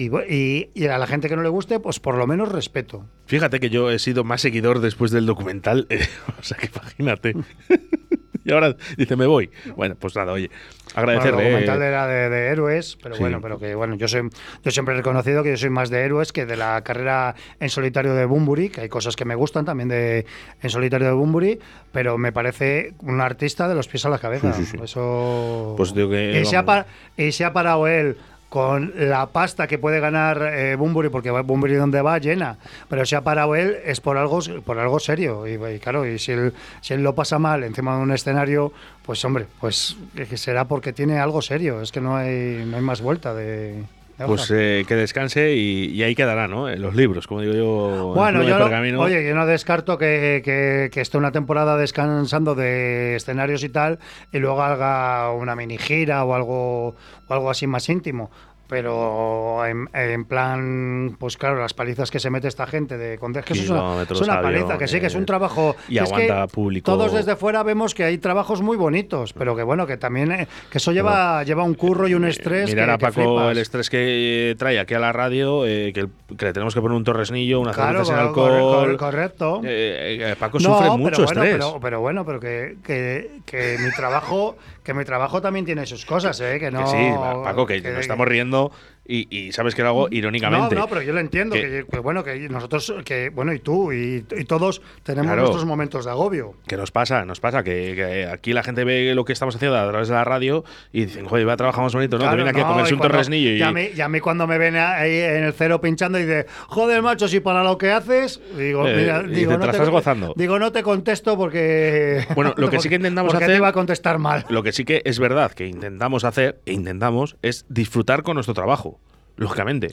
y, 0.06 0.10
y- 0.28 0.70
y 0.74 0.86
a 0.88 0.98
la 0.98 1.06
gente 1.06 1.28
que 1.28 1.36
no 1.36 1.42
le 1.44 1.48
guste, 1.48 1.78
pues 1.78 2.00
por 2.00 2.16
lo 2.16 2.26
menos 2.26 2.50
respeto. 2.50 3.06
Fíjate 3.26 3.60
que 3.60 3.70
yo 3.70 3.88
he 3.92 4.00
sido 4.00 4.24
más 4.24 4.40
seguidor 4.40 4.80
después 4.80 5.12
del 5.12 5.26
documental, 5.26 5.86
eh, 5.90 6.00
o 6.40 6.42
sea 6.42 6.56
que 6.58 6.66
imagínate. 6.66 7.34
y 8.44 8.52
ahora 8.52 8.76
dice, 8.96 9.16
me 9.16 9.26
voy. 9.26 9.50
Bueno, 9.76 9.94
pues 9.98 10.14
nada, 10.16 10.32
oye, 10.32 10.48
Bueno, 10.94 11.10
el 11.12 11.16
agradecerle. 11.18 11.42
documental 11.44 11.82
eh, 11.82 11.86
era 11.86 12.06
de, 12.06 12.28
de 12.30 12.46
héroes, 12.48 12.98
pero 13.02 13.14
Sí. 13.14 13.20
bueno, 13.20 13.40
pero 13.40 13.58
que 13.58 13.74
bueno, 13.74 13.94
yo 13.96 14.06
soy, 14.08 14.28
yo 14.62 14.70
siempre 14.70 14.94
he 14.94 14.96
reconocido 14.98 15.42
que 15.42 15.50
yo 15.50 15.56
soy 15.56 15.70
más 15.70 15.90
de 15.90 16.00
héroes 16.02 16.32
que 16.32 16.46
de 16.46 16.56
la 16.56 16.82
carrera 16.82 17.34
en 17.60 17.68
solitario 17.70 18.14
de 18.14 18.24
Bumburi, 18.26 18.68
que 18.68 18.82
hay 18.82 18.88
cosas 18.88 19.16
que 19.16 19.24
me 19.24 19.34
gustan 19.34 19.64
también 19.64 19.88
de 19.88 20.26
en 20.62 20.70
solitario 20.70 21.06
de 21.08 21.14
Bumburi, 21.14 21.58
pero 21.92 22.18
me 22.18 22.32
parece 22.32 22.94
un 23.00 23.20
artista 23.20 23.68
de 23.68 23.74
los 23.74 23.88
pies 23.88 24.04
a 24.06 24.08
la 24.08 24.18
cabeza. 24.18 24.52
Sí, 24.52 24.64
sí, 24.64 24.76
sí. 24.76 24.84
Eso. 24.84 25.74
Pues 25.76 25.94
digo 25.94 26.10
que, 26.10 26.40
y, 26.40 26.44
se 26.44 26.56
ha 26.56 26.86
y 27.16 27.32
se 27.32 27.44
ha 27.44 27.52
parado 27.52 27.86
él 27.86 28.16
con 28.54 28.92
la 28.94 29.26
pasta 29.26 29.66
que 29.66 29.78
puede 29.78 29.98
ganar 29.98 30.40
eh, 30.54 30.76
Bumburi, 30.76 31.08
porque 31.08 31.32
Bumburi 31.32 31.74
donde 31.74 32.00
va 32.02 32.18
llena, 32.18 32.56
pero 32.88 33.04
se 33.04 33.16
ha 33.16 33.20
parado 33.22 33.56
él 33.56 33.78
es 33.84 34.00
por 34.00 34.16
algo 34.16 34.38
por 34.64 34.78
algo 34.78 35.00
serio. 35.00 35.44
Y, 35.48 35.54
y 35.54 35.80
claro, 35.80 36.06
y 36.06 36.20
si 36.20 36.30
él, 36.30 36.52
si 36.80 36.94
él 36.94 37.02
lo 37.02 37.16
pasa 37.16 37.40
mal 37.40 37.64
encima 37.64 37.96
de 37.96 38.02
un 38.04 38.12
escenario, 38.12 38.72
pues 39.04 39.24
hombre, 39.24 39.48
pues 39.58 39.96
será 40.36 40.66
porque 40.66 40.92
tiene 40.92 41.18
algo 41.18 41.42
serio. 41.42 41.80
Es 41.80 41.90
que 41.90 42.00
no 42.00 42.16
hay, 42.16 42.64
no 42.64 42.76
hay 42.76 42.82
más 42.84 43.00
vuelta 43.00 43.34
de. 43.34 43.82
Pues 44.16 44.50
eh, 44.52 44.84
que 44.86 44.94
descanse 44.94 45.54
y, 45.54 45.86
y 45.86 46.02
ahí 46.04 46.14
quedará, 46.14 46.46
¿no? 46.46 46.68
En 46.68 46.80
los 46.80 46.94
libros, 46.94 47.26
como 47.26 47.40
digo 47.40 47.54
yo. 47.54 48.08
en 48.10 48.14
Bueno, 48.14 48.42
yo 48.44 48.58
no, 48.58 49.00
oye, 49.00 49.26
yo 49.26 49.34
no 49.34 49.44
descarto 49.44 49.98
que, 49.98 50.40
que, 50.44 50.88
que 50.92 51.00
esté 51.00 51.18
una 51.18 51.32
temporada 51.32 51.76
descansando 51.76 52.54
de 52.54 53.16
escenarios 53.16 53.64
y 53.64 53.70
tal, 53.70 53.98
y 54.32 54.38
luego 54.38 54.62
haga 54.62 55.32
una 55.32 55.56
mini 55.56 55.78
gira 55.78 56.24
o 56.24 56.34
algo, 56.34 56.88
o 57.26 57.34
algo 57.34 57.50
así 57.50 57.66
más 57.66 57.88
íntimo. 57.88 58.30
Pero 58.66 59.64
en, 59.66 59.88
en 59.92 60.24
plan, 60.24 61.16
pues 61.18 61.36
claro, 61.36 61.60
las 61.60 61.74
palizas 61.74 62.10
que 62.10 62.18
se 62.18 62.30
mete 62.30 62.48
esta 62.48 62.66
gente 62.66 62.96
de 62.96 63.18
con- 63.18 63.36
es 63.36 63.44
que 63.44 63.52
eso 63.52 63.62
es 63.62 63.70
una, 63.70 64.02
es 64.02 64.20
una 64.20 64.40
paliza, 64.40 64.78
que 64.78 64.88
sí, 64.88 65.00
que 65.00 65.06
es 65.06 65.14
un 65.14 65.26
trabajo. 65.26 65.76
y 65.88 65.98
que 65.98 66.04
es 66.04 66.10
que 66.12 66.30
aguanta 66.30 66.46
público. 66.46 66.90
Todos 66.90 67.12
desde 67.12 67.36
fuera 67.36 67.62
vemos 67.62 67.94
que 67.94 68.04
hay 68.04 68.18
trabajos 68.18 68.62
muy 68.62 68.76
bonitos, 68.76 69.32
pero 69.34 69.54
que 69.54 69.62
bueno, 69.62 69.86
que 69.86 69.96
también 69.98 70.32
eh, 70.32 70.48
que 70.70 70.78
eso 70.78 70.92
lleva, 70.92 71.42
lleva 71.44 71.62
un 71.62 71.74
curro 71.74 72.08
y 72.08 72.14
un 72.14 72.24
estrés. 72.24 72.70
Mirar 72.70 72.98
que- 72.98 73.06
a 73.06 73.10
Paco 73.10 73.50
el 73.50 73.58
estrés 73.58 73.90
que 73.90 74.50
eh, 74.50 74.54
trae 74.56 74.78
aquí 74.80 74.94
a 74.94 74.98
la 74.98 75.12
radio, 75.12 75.66
eh, 75.66 75.92
que, 75.92 76.08
le 76.44 76.52
tenemos 76.52 76.74
que 76.74 76.80
poner 76.80 76.96
un 76.96 77.04
torresnillo, 77.04 77.60
una 77.60 77.72
Claro, 77.72 78.04
cerveza 78.04 78.24
sin 78.24 78.32
cor- 78.32 78.50
cor- 78.50 78.52
alcohol. 78.52 78.96
correcto. 78.96 79.60
Eh, 79.64 80.18
eh, 80.32 80.36
Paco 80.38 80.58
No, 80.58 80.64
sufre 80.70 80.80
pero 80.86 80.96
mucho 80.98 81.24
bueno, 81.24 81.42
estrés. 81.42 81.54
Pero, 81.66 81.80
pero 81.80 82.00
bueno, 82.00 82.24
pero 82.24 82.40
que, 82.40 82.76
que 82.82 83.76
mi 83.80 83.90
trabajo, 83.92 84.56
que 84.84 84.94
mi 84.94 85.04
trabajo 85.04 85.40
también 85.40 85.64
tiene 85.64 85.86
sus 85.86 86.04
cosas, 86.04 86.38
¿eh? 86.40 86.58
Que 86.60 86.70
no. 86.70 86.84
que 86.84 86.90
sí, 86.90 87.10
Paco, 87.42 87.66
que, 87.66 87.80
nos 87.80 88.00
estamos 88.00 88.28
riendo 88.28 88.70
y, 89.06 89.26
y 89.36 89.52
sabes 89.52 89.74
que 89.74 89.82
lo 89.82 89.88
hago 89.88 90.08
irónicamente. 90.10 90.74
No, 90.74 90.82
no, 90.82 90.86
pero 90.88 91.02
yo 91.02 91.12
lo 91.12 91.20
entiendo, 91.20 91.54
Que- 91.56 91.84
bueno, 92.02 92.24
que 92.24 92.48
nosotros, 92.48 92.94
que 93.04 93.28
bueno, 93.30 93.52
y 93.52 93.58
tú, 93.58 93.92
y, 93.92 94.24
y 94.36 94.44
todos 94.44 94.80
tenemos 95.02 95.26
Claro. 95.26 95.42
nuestros 95.42 95.64
momentos 95.66 96.04
de 96.04 96.10
agobio. 96.10 96.54
Que 96.66 96.76
nos 96.76 96.90
pasa, 96.90 97.24
nos 97.24 97.40
pasa, 97.40 97.62
que, 97.62 97.92
que 97.94 98.26
aquí 98.26 98.52
la 98.52 98.62
gente 98.62 98.84
ve 98.84 99.14
lo 99.14 99.24
que 99.24 99.32
estamos 99.32 99.56
haciendo 99.56 99.76
a 99.78 99.88
través 99.88 100.08
de 100.08 100.14
la 100.14 100.24
radio 100.24 100.64
y 100.92 101.04
dicen, 101.04 101.26
joder, 101.26 101.48
va 101.48 101.52
a 101.54 101.56
trabajar 101.56 101.82
más 101.84 101.94
bonito, 101.94 102.16
¿no? 102.16 102.22
Claro, 102.22 102.36
que 102.36 102.42
viene 102.44 102.50
aquí 102.50 102.60
a 102.60 102.66
comerse 102.66 102.94
un 102.94 102.98
cuando- 102.98 103.12
torresnillo 103.14 103.50
y. 103.50 103.58
Y 103.58 103.62
a, 103.62 103.72
mí, 103.72 103.88
y 103.94 104.00
a 104.00 104.08
mí 104.08 104.20
cuando 104.20 104.46
me 104.46 104.58
ven 104.58 104.76
ahí 104.76 105.16
en 105.18 105.44
el 105.44 105.52
cero 105.52 105.80
pinchando 105.80 106.18
y 106.18 106.22
dice, 106.22 106.46
joder, 106.68 107.02
macho, 107.02 107.28
si 107.28 107.40
para 107.40 107.62
lo 107.62 107.76
que 107.78 107.90
haces, 107.90 108.40
digo, 108.56 108.86
Eh, 108.88 108.96
mira, 108.96 109.22
digo, 109.22 109.52
no 109.52 109.58
"Te 109.60 109.64
te, 109.66 109.70
estás 109.72 109.88
gozando". 109.90 110.32
Digo, 110.36 110.58
no 110.58 110.72
te 110.72 110.82
contesto 110.82 111.36
porque. 111.36 112.24
Bueno, 112.34 112.54
lo 112.56 112.68
que 112.70 112.80
sí 112.80 112.88
que 112.88 112.96
intentamos 112.96 113.32
porque 113.32 113.44
hacer- 113.44 113.54
te 113.54 113.58
iba 113.58 113.68
a 113.68 113.72
contestar 113.72 114.18
mal. 114.18 114.44
Lo 114.48 114.62
que 114.62 114.72
sí 114.72 114.84
que 114.84 115.02
es 115.04 115.18
verdad 115.18 115.52
que 115.52 115.66
intentamos 115.66 116.24
hacer, 116.24 116.60
e 116.66 116.72
intentamos, 116.72 117.36
es 117.42 117.64
disfrutar 117.68 118.22
con 118.22 118.34
nuestro 118.34 118.54
trabajo, 118.54 118.93
lógicamente. 119.36 119.90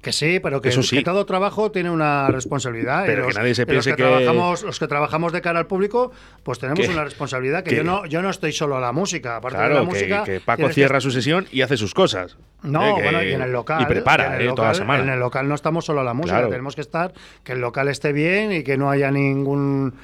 Que 0.00 0.12
sí, 0.12 0.38
pero 0.40 0.60
que, 0.60 0.68
Eso 0.68 0.82
sí. 0.82 0.96
que 0.98 1.02
todo 1.04 1.24
trabajo 1.26 1.70
tiene 1.70 1.90
una 1.90 2.28
responsabilidad. 2.28 3.04
y 3.04 3.06
Pero 3.06 3.22
que 3.22 3.28
los- 3.28 3.36
nadie 3.36 3.54
se 3.54 3.62
los 3.62 3.70
piense 3.70 3.90
que, 3.90 3.96
que- 3.96 4.02
trabajamos, 4.02 4.62
los 4.64 4.78
que 4.78 4.86
trabajamos 4.88 5.32
de 5.32 5.40
cara 5.40 5.58
al 5.60 5.66
público, 5.66 6.12
pues 6.42 6.58
tenemos 6.58 6.86
Que- 6.86 6.92
una 6.92 7.04
responsabilidad 7.04 7.62
que, 7.64 7.70
que- 7.70 7.76
yo 7.76 7.84
no 7.84 8.04
yo 8.06 8.20
no 8.20 8.30
estoy 8.30 8.52
solo 8.52 8.76
a 8.76 8.80
la 8.80 8.92
música. 8.92 9.36
Aparte 9.36 9.58
de 9.58 9.62
la 9.64 9.68
Claro, 9.70 9.86
que, 9.86 9.92
música, 9.94 10.24
que 10.24 10.40
Paco 10.40 10.68
cierra 10.70 11.00
su 11.00 11.10
sesión 11.10 11.46
y 11.52 11.62
hace 11.62 11.76
sus 11.76 11.94
cosas. 11.94 12.36
No, 12.62 12.82
Eh, 12.90 12.94
que- 12.96 13.02
bueno, 13.02 13.22
y 13.22 13.32
en 13.32 13.42
el 13.42 13.52
local. 13.52 13.82
Y 13.82 13.86
prepara, 13.86 14.36
eh, 14.36 14.44
local, 14.44 14.54
toda 14.56 14.68
la 14.68 14.74
semana. 14.74 15.02
En 15.04 15.08
el 15.08 15.20
local 15.20 15.48
no 15.48 15.54
estamos 15.54 15.84
solo 15.84 16.00
a 16.00 16.04
la 16.04 16.14
música, 16.14 16.36
Claro. 16.36 16.48
tenemos 16.50 16.74
que 16.74 16.80
estar, 16.80 17.12
que 17.42 17.52
el 17.52 17.60
local 17.60 17.88
esté 17.88 18.12
bien 18.12 18.52
y 18.52 18.62
que 18.64 18.76
no 18.76 18.90
haya 18.90 19.10
ningún 19.10 19.94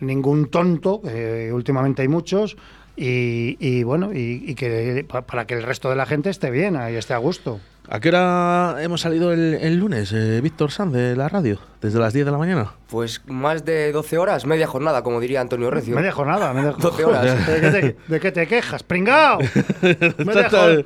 ningún 0.00 0.48
tonto, 0.48 1.02
que 1.02 1.52
últimamente 1.52 2.02
hay 2.02 2.08
muchos, 2.08 2.56
y, 2.98 3.56
y 3.60 3.82
bueno, 3.84 4.10
y, 4.12 4.54
que 4.54 5.04
pa- 5.08 5.22
para 5.22 5.46
que 5.46 5.54
el 5.54 5.62
resto 5.62 5.88
de 5.88 5.96
la 5.96 6.04
gente 6.06 6.30
esté 6.30 6.50
bien 6.50 6.76
y 6.90 6.94
esté 6.96 7.14
a 7.14 7.18
gusto. 7.18 7.60
¿A 7.90 8.00
qué 8.00 8.10
hora 8.10 8.76
hemos 8.82 9.00
salido 9.00 9.32
el, 9.32 9.54
el 9.54 9.76
lunes, 9.78 10.12
eh, 10.12 10.40
Víctor 10.42 10.70
Sanz, 10.70 10.92
de 10.92 11.16
la 11.16 11.26
radio? 11.28 11.58
¿Desde 11.80 11.98
las 12.00 12.12
10 12.12 12.26
de 12.26 12.32
la 12.32 12.38
mañana? 12.38 12.72
Pues 12.90 13.22
más 13.26 13.64
de 13.64 13.92
12 13.92 14.18
horas, 14.18 14.44
media 14.44 14.66
jornada, 14.66 15.02
como 15.02 15.20
diría 15.20 15.40
Antonio 15.40 15.70
Recio. 15.70 15.94
Media 15.94 16.10
jornada, 16.10 16.52
media 16.52 16.72
12 16.78 17.04
horas. 17.04 17.46
¿De 17.46 17.60
qué 17.60 17.70
te, 17.70 17.96
de 18.08 18.20
qué 18.20 18.32
te 18.32 18.46
quejas? 18.48 18.82
¡Pringao! 18.82 19.38
media, 19.80 20.50
jor- 20.50 20.84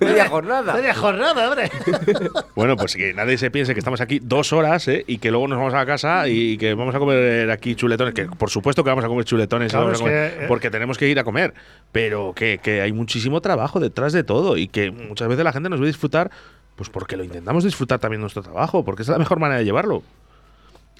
Media 0.00 0.28
jornada. 0.28 0.74
media 0.74 0.94
jornada, 0.94 1.48
hombre. 1.50 1.70
Bueno, 2.56 2.76
pues 2.76 2.94
que 2.94 3.12
nadie 3.14 3.36
se 3.38 3.50
piense 3.50 3.72
que 3.74 3.80
estamos 3.80 4.00
aquí 4.00 4.20
dos 4.22 4.52
horas 4.52 4.86
eh, 4.88 5.04
y 5.06 5.18
que 5.18 5.30
luego 5.30 5.48
nos 5.48 5.58
vamos 5.58 5.74
a 5.74 5.78
la 5.78 5.86
casa 5.86 6.28
y 6.28 6.56
que 6.58 6.74
vamos 6.74 6.94
a 6.94 6.98
comer 6.98 7.50
aquí 7.50 7.74
chuletones. 7.74 8.14
Que 8.14 8.26
por 8.26 8.50
supuesto 8.50 8.82
que 8.84 8.90
vamos 8.90 9.04
a 9.04 9.08
comer 9.08 9.24
chuletones, 9.24 9.68
y 9.68 9.70
Claro, 9.70 9.86
vamos 9.86 10.00
a 10.00 10.04
es 10.04 10.10
comer- 10.10 10.38
que, 10.38 10.44
eh, 10.44 10.48
porque 10.48 10.70
tenemos 10.70 10.98
que 10.98 11.08
ir 11.08 11.18
a 11.18 11.24
comer. 11.24 11.54
Pero 11.92 12.32
que, 12.34 12.58
que 12.62 12.80
hay 12.80 12.92
muchísimo 12.92 13.40
trabajo 13.40 13.80
detrás 13.80 14.12
de 14.12 14.24
todo 14.24 14.56
y 14.56 14.68
que 14.68 14.90
muchas 14.90 15.28
veces 15.28 15.44
la 15.44 15.52
gente 15.52 15.68
nos 15.68 15.80
ve 15.80 15.86
disfrutar, 15.86 16.30
pues 16.76 16.90
porque 16.90 17.16
lo 17.16 17.24
intentamos 17.24 17.64
disfrutar 17.64 17.98
también 17.98 18.20
nuestro 18.20 18.42
trabajo, 18.42 18.84
porque 18.84 19.02
es 19.02 19.08
la 19.08 19.18
mejor 19.18 19.38
manera 19.38 19.58
de 19.58 19.64
llevarlo. 19.64 20.02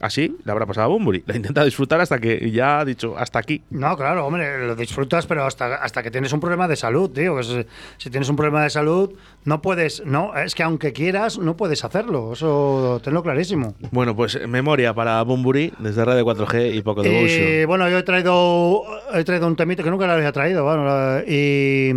Así 0.00 0.36
le 0.44 0.50
habrá 0.50 0.66
pasado 0.66 0.86
a 0.86 0.88
Bumburi. 0.88 1.22
La 1.26 1.36
intenta 1.36 1.64
disfrutar 1.64 2.00
hasta 2.00 2.18
que 2.18 2.50
ya 2.50 2.80
ha 2.80 2.84
dicho 2.84 3.16
hasta 3.16 3.38
aquí. 3.38 3.62
No, 3.70 3.96
claro, 3.96 4.26
hombre, 4.26 4.66
lo 4.66 4.74
disfrutas, 4.74 5.26
pero 5.26 5.44
hasta, 5.44 5.76
hasta 5.76 6.02
que 6.02 6.10
tienes 6.10 6.32
un 6.32 6.40
problema 6.40 6.66
de 6.66 6.76
salud, 6.76 7.10
tío. 7.10 7.40
si, 7.42 7.64
si 7.98 8.10
tienes 8.10 8.28
un 8.28 8.36
problema 8.36 8.64
de 8.64 8.70
salud, 8.70 9.12
no 9.44 9.62
puedes, 9.62 10.04
no, 10.04 10.36
es 10.36 10.54
que 10.54 10.64
aunque 10.64 10.92
quieras, 10.92 11.38
no 11.38 11.56
puedes 11.56 11.84
hacerlo. 11.84 12.32
Eso 12.32 13.00
tenlo 13.04 13.22
clarísimo. 13.22 13.74
Bueno, 13.92 14.16
pues 14.16 14.38
memoria 14.48 14.92
para 14.94 15.22
Bumburi 15.22 15.72
desde 15.78 16.04
Radio 16.04 16.24
4G 16.24 16.74
y 16.74 16.82
Poco 16.82 17.02
Devotion. 17.02 17.48
Y 17.48 17.64
bueno, 17.64 17.88
yo 17.88 17.98
he 17.98 18.02
traído, 18.02 18.82
he 19.12 19.22
traído 19.22 19.46
un 19.46 19.54
temito 19.54 19.84
que 19.84 19.90
nunca 19.90 20.06
lo 20.06 20.14
había 20.14 20.32
traído, 20.32 20.64
bueno, 20.64 21.20
y, 21.26 21.92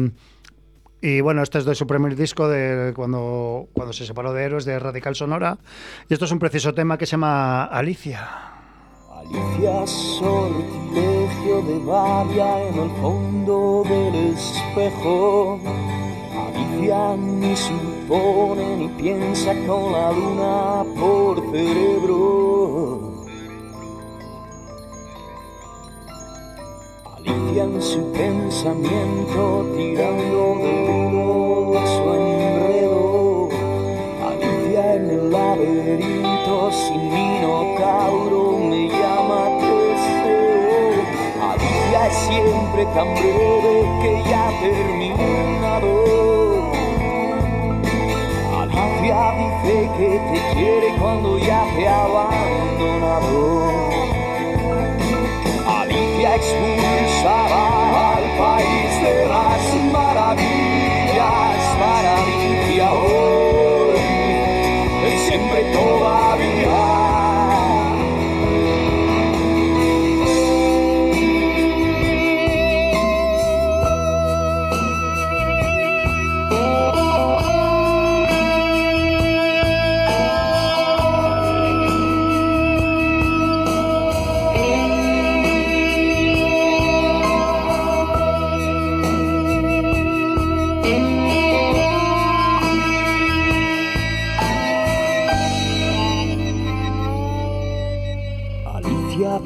y 1.01 1.21
bueno, 1.21 1.43
este 1.43 1.59
es 1.59 1.65
de 1.65 1.75
su 1.75 1.85
primer 1.85 2.15
disco 2.15 2.47
de 2.47 2.93
cuando, 2.95 3.67
cuando 3.73 3.93
se 3.93 4.05
separó 4.05 4.33
de 4.33 4.43
Héroes 4.43 4.65
de 4.65 4.79
Radical 4.79 5.15
Sonora. 5.15 5.57
Y 6.09 6.13
esto 6.13 6.25
es 6.25 6.31
un 6.31 6.39
preciso 6.39 6.73
tema 6.73 6.97
que 6.97 7.05
se 7.05 7.11
llama 7.11 7.65
Alicia. 7.65 8.27
Alicia 9.11 9.85
sortilegio 9.85 11.61
de 11.67 11.79
babia 11.85 12.67
en 12.67 12.79
el 12.79 12.89
fondo 13.01 13.83
del 13.87 14.33
espejo. 14.33 15.59
Alicia 16.47 17.15
ni 17.17 17.55
supone 17.55 18.77
ni 18.77 18.87
piensa 18.89 19.53
con 19.67 19.91
la 19.91 20.11
luna 20.11 20.83
por 20.99 21.41
cerebro. 21.51 23.06
Alicia 27.27 27.63
en 27.63 27.81
su 27.81 28.11
pensamiento 28.13 29.65
tirando 29.75 30.55
de 30.61 31.77
a 31.77 31.85
su 31.85 32.13
enredo. 32.13 33.49
Alicia 34.25 34.95
en 34.95 35.09
el 35.09 35.31
laberinto 35.31 36.71
sin 36.71 37.09
minotauro 37.09 38.57
me 38.59 38.87
llama 38.87 39.49
deseo. 39.59 41.03
Alicia 41.51 42.07
es 42.07 42.15
siempre 42.15 42.85
tan 42.95 43.13
breve 43.15 43.75
que 44.01 44.29
ya 44.29 44.47
ha 44.47 44.51
terminado. 44.61 45.91
Alicia 48.61 49.19
dice 49.37 49.75
que 49.97 50.09
te 50.31 50.39
quiere 50.55 50.87
cuando 50.97 51.37
ya 51.39 51.65
te 51.75 51.87
ha 51.89 52.03
abandonado. 52.05 53.41
Alicia 55.67 56.33
al 56.35 56.96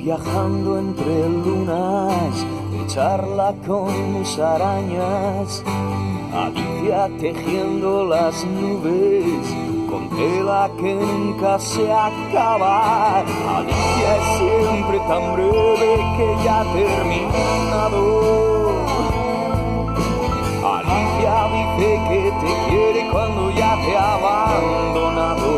viajando 0.04 0.80
entre 0.80 1.30
lunas 1.30 2.34
de 2.72 2.88
charla 2.88 3.54
con 3.68 4.14
musarañas. 4.14 5.64
Alicia 6.34 7.10
tejiendo 7.20 8.06
las 8.06 8.43
nubes 8.45 9.45
con 9.89 10.10
tela 10.10 10.72
que 10.80 10.95
nunca 10.95 11.60
se 11.60 11.91
acaba. 11.91 13.20
Alicia 13.20 14.18
es 14.18 14.26
siempre 14.39 14.97
tan 15.08 15.34
breve 15.36 15.91
que 16.18 16.28
ya 16.43 16.62
ha 16.62 16.74
terminado. 16.74 18.04
Alicia 20.78 21.36
dice 21.54 21.89
que 22.10 22.22
te 22.41 22.52
quiere 22.70 23.02
cuando 23.12 23.52
ya 23.52 23.76
te 23.86 23.97
ha 23.97 24.14
abandonado. 24.16 25.52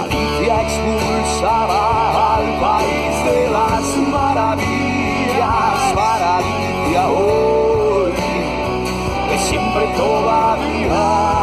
Alicia 0.00 0.56
expulsada 1.38 2.36
al 2.36 2.60
país 2.60 3.24
de 3.24 3.50
las 3.50 3.96
maravillas. 4.08 5.92
Para 5.94 6.40
hoy 7.10 8.12
es 9.34 9.40
siempre 9.42 9.86
todavía. 9.96 11.37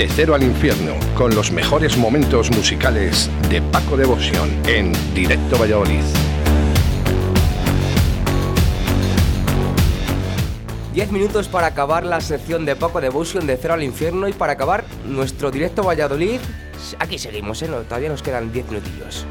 De 0.00 0.08
Cero 0.08 0.34
al 0.34 0.42
Infierno 0.42 0.94
con 1.14 1.34
los 1.34 1.52
mejores 1.52 1.98
momentos 1.98 2.50
musicales 2.50 3.28
de 3.50 3.60
Paco 3.60 3.98
Devoción 3.98 4.48
en 4.66 4.92
Directo 5.14 5.58
Valladolid. 5.58 6.00
10 10.94 11.12
minutos 11.12 11.48
para 11.48 11.66
acabar 11.66 12.06
la 12.06 12.22
sección 12.22 12.64
de 12.64 12.76
Paco 12.76 13.02
Devotion 13.02 13.46
de 13.46 13.58
Cero 13.58 13.74
al 13.74 13.82
Infierno 13.82 14.26
y 14.26 14.32
para 14.32 14.54
acabar 14.54 14.84
nuestro 15.06 15.50
directo 15.50 15.82
Valladolid. 15.82 16.40
Aquí 16.98 17.18
seguimos, 17.18 17.60
¿eh? 17.60 17.68
No, 17.68 17.80
todavía 17.80 18.08
nos 18.08 18.22
quedan 18.22 18.50
10 18.50 18.70
minutillos. 18.70 19.26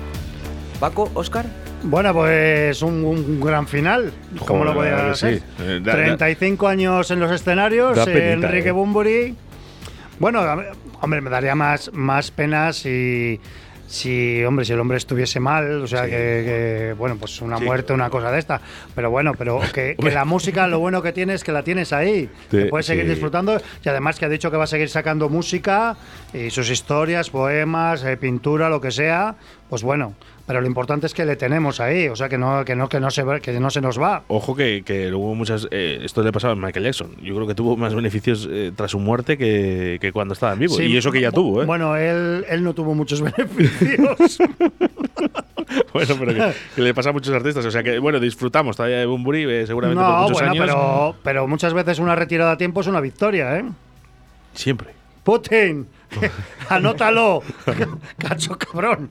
Paco, 0.79 1.09
Oscar. 1.15 1.47
Bueno, 1.81 2.13
pues 2.13 2.83
un, 2.83 3.03
un 3.05 3.41
gran 3.41 3.67
final. 3.67 4.13
¿Cómo 4.45 4.63
lo 4.65 4.75
podía 4.75 5.15
sí. 5.15 5.19
ser? 5.21 5.33
Eh, 5.61 5.79
da- 5.81 5.93
da- 5.95 6.03
35 6.03 6.67
años 6.67 7.09
en 7.09 7.19
los 7.21 7.31
escenarios, 7.31 7.97
Da 7.97 8.05
penita, 8.05 8.47
Enrique 8.47 8.69
eh. 8.69 8.71
Bumburi. 8.71 9.35
Bueno, 10.19 10.41
hombre, 11.01 11.21
me 11.21 11.29
daría 11.29 11.55
más, 11.55 11.91
más 11.93 12.29
pena 12.31 12.73
si, 12.73 13.39
si, 13.87 14.43
hombre, 14.43 14.65
si 14.65 14.73
el 14.73 14.79
hombre 14.81 14.97
estuviese 14.97 15.39
mal, 15.39 15.81
o 15.81 15.87
sea, 15.87 16.03
que, 16.03 16.09
que, 16.11 16.95
bueno, 16.97 17.15
pues 17.17 17.41
una 17.41 17.57
Sí. 17.57 17.63
muerte, 17.63 17.93
una 17.93 18.09
cosa 18.09 18.29
de 18.31 18.39
esta. 18.39 18.59
Pero 18.95 19.09
bueno, 19.09 19.33
pero 19.37 19.61
que, 19.73 19.95
la 19.99 20.25
música, 20.25 20.67
lo 20.67 20.79
bueno 20.79 21.01
que 21.01 21.13
tiene 21.13 21.33
es 21.35 21.43
que 21.43 21.51
la 21.53 21.63
tienes 21.63 21.93
ahí. 21.93 22.29
que 22.51 22.65
puedes 22.65 22.85
seguir 22.85 23.07
disfrutando 23.07 23.61
y 23.83 23.89
además 23.89 24.19
que 24.19 24.25
ha 24.25 24.29
dicho 24.29 24.51
que 24.51 24.57
va 24.57 24.65
a 24.65 24.67
seguir 24.67 24.89
sacando 24.89 25.29
música 25.29 25.95
y 26.33 26.49
sus 26.49 26.69
historias, 26.69 27.29
poemas, 27.29 28.03
eh, 28.03 28.17
pintura, 28.17 28.69
lo 28.69 28.81
que 28.81 28.91
sea. 28.91 29.35
Pues 29.69 29.83
bueno, 29.83 30.15
pero 30.49 30.61
lo 30.61 30.67
importante 30.67 31.05
es 31.05 31.13
que 31.13 31.25
le 31.25 31.35
tenemos 31.35 31.79
ahí, 31.79 32.07
o 32.07 32.15
sea, 32.15 32.27
que 32.27 32.39
no, 32.39 32.65
que 32.65 32.75
no, 32.75 32.89
que 32.89 32.99
no, 32.99 33.11
se, 33.11 33.23
que 33.39 33.59
no 33.59 33.69
se 33.69 33.81
nos 33.81 34.01
va. 34.01 34.23
Ojo 34.29 34.55
que, 34.55 34.81
que 34.83 35.13
hubo 35.13 35.35
muchas. 35.35 35.67
eh, 35.69 35.99
esto 36.01 36.23
le 36.23 36.31
pasaba 36.31 36.53
a 36.53 36.55
Michael 36.55 36.85
Jackson. 36.85 37.11
Yo 37.21 37.35
creo 37.35 37.45
que 37.45 37.53
tuvo 37.53 37.77
más 37.77 37.93
beneficios 37.93 38.49
eh, 38.51 38.71
tras 38.75 38.89
su 38.89 38.97
muerte 38.97 39.37
que, 39.37 39.99
que 40.01 40.11
cuando 40.11 40.33
estaba 40.33 40.53
en 40.53 40.59
vivo. 40.61 40.73
Sí, 40.73 40.85
y 40.85 40.97
eso 40.97 41.11
que 41.11 41.21
ya 41.21 41.31
tuvo, 41.31 41.61
¿eh? 41.61 41.65
Bueno, 41.67 41.95
él, 41.95 42.47
él 42.49 42.63
no 42.63 42.73
tuvo 42.73 42.95
muchos 42.95 43.21
beneficios. 43.37 44.39
Bueno, 45.93 46.15
pero 46.19 46.33
que, 46.33 46.53
que 46.75 46.81
le 46.81 46.95
pasa 46.95 47.11
a 47.11 47.13
muchos 47.13 47.31
artistas. 47.31 47.63
O 47.63 47.69
sea 47.69 47.83
que, 47.83 47.99
bueno, 47.99 48.19
disfrutamos 48.19 48.75
todavía 48.75 48.97
de 48.97 49.05
Bumburi, 49.05 49.43
eh, 49.43 49.67
seguramente 49.67 50.01
por 50.03 50.11
no, 50.11 50.21
muchos 50.23 50.33
bueno, 50.33 50.51
años. 50.51 50.65
pero, 50.65 51.15
pero 51.21 51.47
muchas 51.47 51.75
veces 51.75 51.99
una 51.99 52.15
retirada 52.15 52.53
a 52.53 52.57
tiempo 52.57 52.81
es 52.81 52.87
una 52.87 53.01
victoria, 53.01 53.55
¿eh? 53.59 53.65
Siempre. 54.55 54.89
Putin, 55.23 55.85
anótalo, 56.69 57.41
cacho 58.17 58.57
cabrón, 58.57 59.09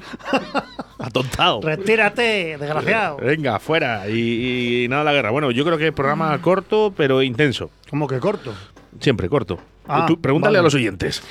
Atontado. 0.98 1.60
retírate, 1.62 2.56
desgraciado. 2.58 3.18
Venga, 3.18 3.58
fuera. 3.58 4.08
Y, 4.08 4.84
y 4.84 4.88
nada 4.88 5.04
la 5.04 5.12
guerra. 5.12 5.30
Bueno, 5.30 5.50
yo 5.50 5.64
creo 5.64 5.78
que 5.78 5.92
programa 5.92 6.36
corto, 6.40 6.92
pero 6.96 7.22
intenso. 7.22 7.70
Como 7.90 8.06
que 8.08 8.18
corto. 8.18 8.52
Siempre 9.00 9.28
corto. 9.28 9.58
Ah, 9.86 10.04
Tú, 10.06 10.20
pregúntale 10.20 10.50
vale. 10.52 10.58
a 10.58 10.62
los 10.64 10.74
oyentes. 10.74 11.22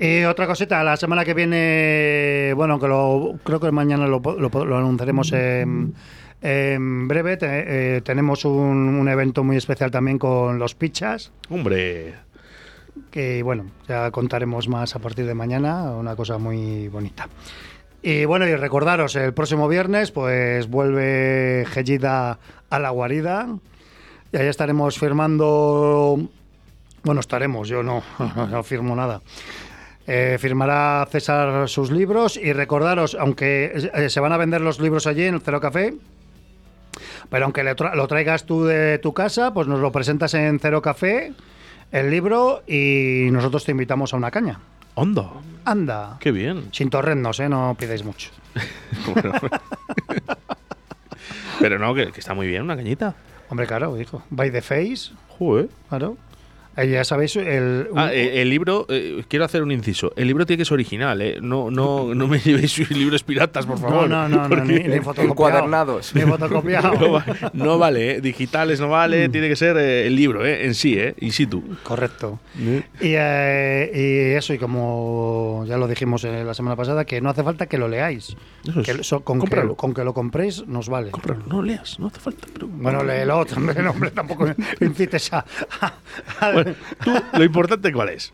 Y 0.00 0.22
otra 0.24 0.46
cosita, 0.46 0.82
la 0.82 0.96
semana 0.96 1.24
que 1.24 1.34
viene, 1.34 2.52
bueno, 2.54 2.78
que 2.80 2.88
lo, 2.88 3.34
creo 3.44 3.60
que 3.60 3.70
mañana 3.72 4.06
lo, 4.06 4.20
lo- 4.20 4.64
lo 4.64 4.76
anunciaremos 4.78 5.32
en, 5.32 5.92
en 6.40 7.08
breve, 7.08 7.36
te- 7.36 7.96
eh, 7.96 8.00
tenemos 8.00 8.44
un, 8.46 8.52
un 8.98 9.08
evento 9.08 9.44
muy 9.44 9.56
especial 9.56 9.90
también 9.90 10.18
con 10.18 10.58
los 10.58 10.74
pichas, 10.74 11.30
Hombre, 11.50 12.14
que 13.16 13.42
bueno, 13.42 13.64
ya 13.88 14.10
contaremos 14.10 14.68
más 14.68 14.94
a 14.94 14.98
partir 14.98 15.24
de 15.24 15.32
mañana, 15.32 15.92
una 15.92 16.14
cosa 16.14 16.36
muy 16.36 16.88
bonita. 16.88 17.26
Y 18.02 18.26
bueno, 18.26 18.46
y 18.46 18.54
recordaros, 18.54 19.16
el 19.16 19.32
próximo 19.32 19.68
viernes 19.68 20.10
pues 20.10 20.68
vuelve 20.68 21.64
Gellida 21.66 22.38
a 22.68 22.78
la 22.78 22.90
guarida 22.90 23.56
y 24.32 24.36
ahí 24.36 24.48
estaremos 24.48 24.98
firmando, 24.98 26.28
bueno, 27.04 27.20
estaremos, 27.20 27.68
yo 27.68 27.82
no, 27.82 28.02
no 28.50 28.62
firmo 28.62 28.94
nada. 28.94 29.22
Eh, 30.06 30.36
firmará 30.38 31.08
César 31.10 31.70
sus 31.70 31.90
libros 31.90 32.36
y 32.36 32.52
recordaros, 32.52 33.16
aunque 33.18 33.90
eh, 33.94 34.10
se 34.10 34.20
van 34.20 34.34
a 34.34 34.36
vender 34.36 34.60
los 34.60 34.78
libros 34.78 35.06
allí 35.06 35.24
en 35.24 35.36
el 35.36 35.40
Cero 35.40 35.58
Café, 35.58 35.94
pero 37.30 37.46
aunque 37.46 37.64
lo 37.64 38.06
traigas 38.08 38.44
tú 38.44 38.66
de 38.66 38.98
tu 38.98 39.14
casa, 39.14 39.54
pues 39.54 39.68
nos 39.68 39.80
lo 39.80 39.90
presentas 39.90 40.34
en 40.34 40.60
Cero 40.60 40.82
Café, 40.82 41.32
el 42.00 42.10
libro, 42.10 42.62
y 42.66 43.28
nosotros 43.30 43.64
te 43.64 43.72
invitamos 43.72 44.12
a 44.12 44.16
una 44.16 44.30
caña. 44.30 44.60
onda. 44.94 45.30
Anda. 45.64 46.16
Qué 46.20 46.30
bien. 46.30 46.68
Sin 46.72 46.90
torrendos, 46.90 47.40
¿eh? 47.40 47.48
No 47.48 47.76
pidáis 47.78 48.04
mucho. 48.04 48.30
Bueno. 49.12 49.32
pero 51.60 51.78
no, 51.78 51.94
que, 51.94 52.12
que 52.12 52.20
está 52.20 52.34
muy 52.34 52.46
bien, 52.46 52.62
una 52.62 52.76
cañita. 52.76 53.14
Hombre, 53.48 53.66
claro, 53.66 53.98
hijo. 54.00 54.22
By 54.30 54.50
the 54.50 54.62
face, 54.62 55.12
Joder. 55.38 55.68
claro. 55.88 56.16
Ahí 56.76 56.90
ya 56.90 57.04
sabéis, 57.04 57.34
el... 57.36 57.88
Ah, 57.96 58.12
eh, 58.12 58.42
el 58.42 58.50
libro, 58.50 58.84
eh, 58.90 59.24
quiero 59.28 59.46
hacer 59.46 59.62
un 59.62 59.72
inciso. 59.72 60.12
El 60.14 60.26
libro 60.28 60.44
tiene 60.44 60.58
que 60.58 60.66
ser 60.66 60.74
original, 60.74 61.22
¿eh? 61.22 61.38
No, 61.40 61.70
no, 61.70 62.14
no 62.14 62.28
me 62.28 62.38
llevéis 62.38 62.90
libros 62.90 63.22
piratas, 63.22 63.64
por 63.64 63.78
favor. 63.78 64.10
no, 64.10 64.28
no, 64.28 64.46
no, 64.48 64.56
no, 64.56 64.64
ni, 64.64 64.80
ni. 64.80 64.96
No, 64.96 65.02
va- 67.12 67.24
no 67.54 67.78
vale, 67.78 68.16
¿eh? 68.16 68.20
digitales 68.20 68.80
no 68.80 68.88
vale, 68.88 69.28
tiene 69.28 69.48
que 69.48 69.56
ser 69.56 69.76
eh, 69.78 70.06
el 70.06 70.16
libro, 70.16 70.44
¿eh? 70.44 70.66
En 70.66 70.74
sí, 70.74 70.94
¿eh? 70.98 71.14
In 71.20 71.32
situ. 71.32 71.62
Correcto. 71.82 72.38
¿Eh? 72.58 72.82
Y, 73.00 73.12
eh, 73.16 74.32
y 74.32 74.36
eso, 74.36 74.52
y 74.54 74.58
como 74.58 75.64
ya 75.66 75.76
lo 75.76 75.88
dijimos 75.88 76.24
eh, 76.24 76.44
la 76.44 76.54
semana 76.54 76.76
pasada, 76.76 77.04
que 77.04 77.20
no 77.20 77.30
hace 77.30 77.42
falta 77.42 77.66
que 77.66 77.78
lo 77.78 77.88
leáis. 77.88 78.36
Eso 78.68 78.80
es. 78.80 78.86
Que 78.86 79.04
so- 79.04 79.20
con, 79.20 79.38
que, 79.38 79.40
Cómpralo. 79.40 79.74
con 79.76 79.94
que 79.94 80.04
lo 80.04 80.12
compréis 80.12 80.66
nos 80.66 80.88
vale. 80.88 81.10
Cómpralo, 81.10 81.42
no 81.46 81.62
leas, 81.62 81.98
no 81.98 82.08
hace 82.08 82.20
falta. 82.20 82.46
Pero... 82.52 82.68
Bueno, 82.68 83.02
léelo 83.02 83.44
también, 83.46 83.86
hombre, 83.86 84.10
tampoco 84.10 84.46
incites 84.80 85.32
a... 85.32 85.44
a- 85.80 85.94
a- 86.40 86.52
Bueno, 86.52 86.65
tú, 87.04 87.12
lo 87.32 87.44
importante 87.44 87.92
cuál 87.92 88.10
es. 88.10 88.32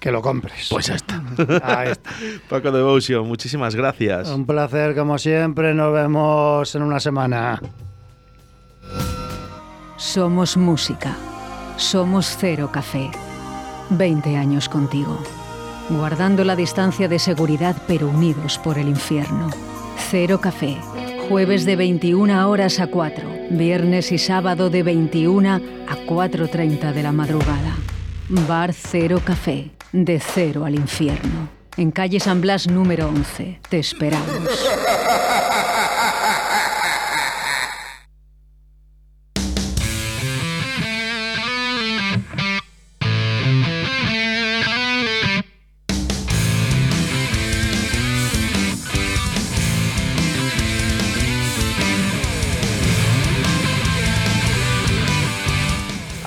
que 0.00 0.10
lo 0.10 0.20
compres. 0.20 0.68
Pues 0.70 0.86
ya 0.86 0.94
está. 0.94 1.22
Ahí 1.62 1.90
está. 1.90 2.10
Paco 2.48 2.70
Devotion, 2.72 3.26
muchísimas 3.26 3.74
gracias. 3.74 4.28
Un 4.28 4.46
placer 4.46 4.94
como 4.96 5.18
siempre, 5.18 5.74
nos 5.74 5.92
vemos 5.92 6.74
en 6.74 6.82
una 6.82 6.98
semana. 6.98 7.60
Somos 9.96 10.56
música. 10.56 11.16
Somos 11.76 12.36
Cero 12.38 12.70
Café. 12.72 13.10
20 13.90 14.36
años 14.36 14.68
contigo. 14.68 15.22
Guardando 15.90 16.44
la 16.44 16.56
distancia 16.56 17.08
de 17.08 17.18
seguridad 17.18 17.76
pero 17.86 18.08
unidos 18.08 18.58
por 18.58 18.78
el 18.78 18.88
infierno. 18.88 19.50
Cero 20.10 20.40
Café. 20.40 20.78
Jueves 21.28 21.64
de 21.64 21.76
21 21.76 22.48
horas 22.48 22.80
a 22.80 22.88
4. 22.88 23.24
Viernes 23.50 24.12
y 24.12 24.18
sábado 24.18 24.70
de 24.70 24.82
21 24.82 25.48
a 25.48 25.96
4.30 26.06 26.92
de 26.92 27.02
la 27.02 27.12
madrugada. 27.12 27.76
Bar 28.28 28.72
Cero 28.72 29.20
Café. 29.24 29.70
De 29.92 30.20
cero 30.20 30.64
al 30.64 30.74
infierno. 30.74 31.48
En 31.76 31.90
calle 31.90 32.18
San 32.18 32.40
Blas 32.40 32.66
número 32.68 33.08
11. 33.08 33.60
Te 33.68 33.78
esperamos. 33.78 34.26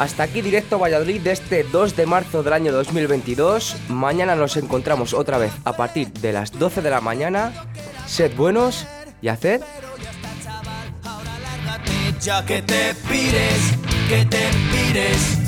Hasta 0.05 0.21
aquí 0.21 0.43
directo 0.43 0.77
Valladolid 0.77 1.19
de 1.21 1.31
este 1.31 1.63
2 1.63 1.95
de 1.95 2.05
marzo 2.05 2.43
del 2.43 2.53
año 2.53 2.71
2022. 2.71 3.75
Mañana 3.89 4.35
nos 4.35 4.55
encontramos 4.55 5.15
otra 5.15 5.39
vez 5.39 5.51
a 5.63 5.73
partir 5.73 6.13
de 6.13 6.31
las 6.31 6.51
12 6.51 6.83
de 6.83 6.91
la 6.91 7.01
mañana. 7.01 7.51
Sed 8.05 8.35
buenos 8.35 8.85
y 9.23 9.29
haced 9.29 9.63
Ya 12.21 12.45
te 12.45 12.93
pires, 13.09 13.73
que 14.07 14.25
te 14.25 14.47
pires. 14.71 15.45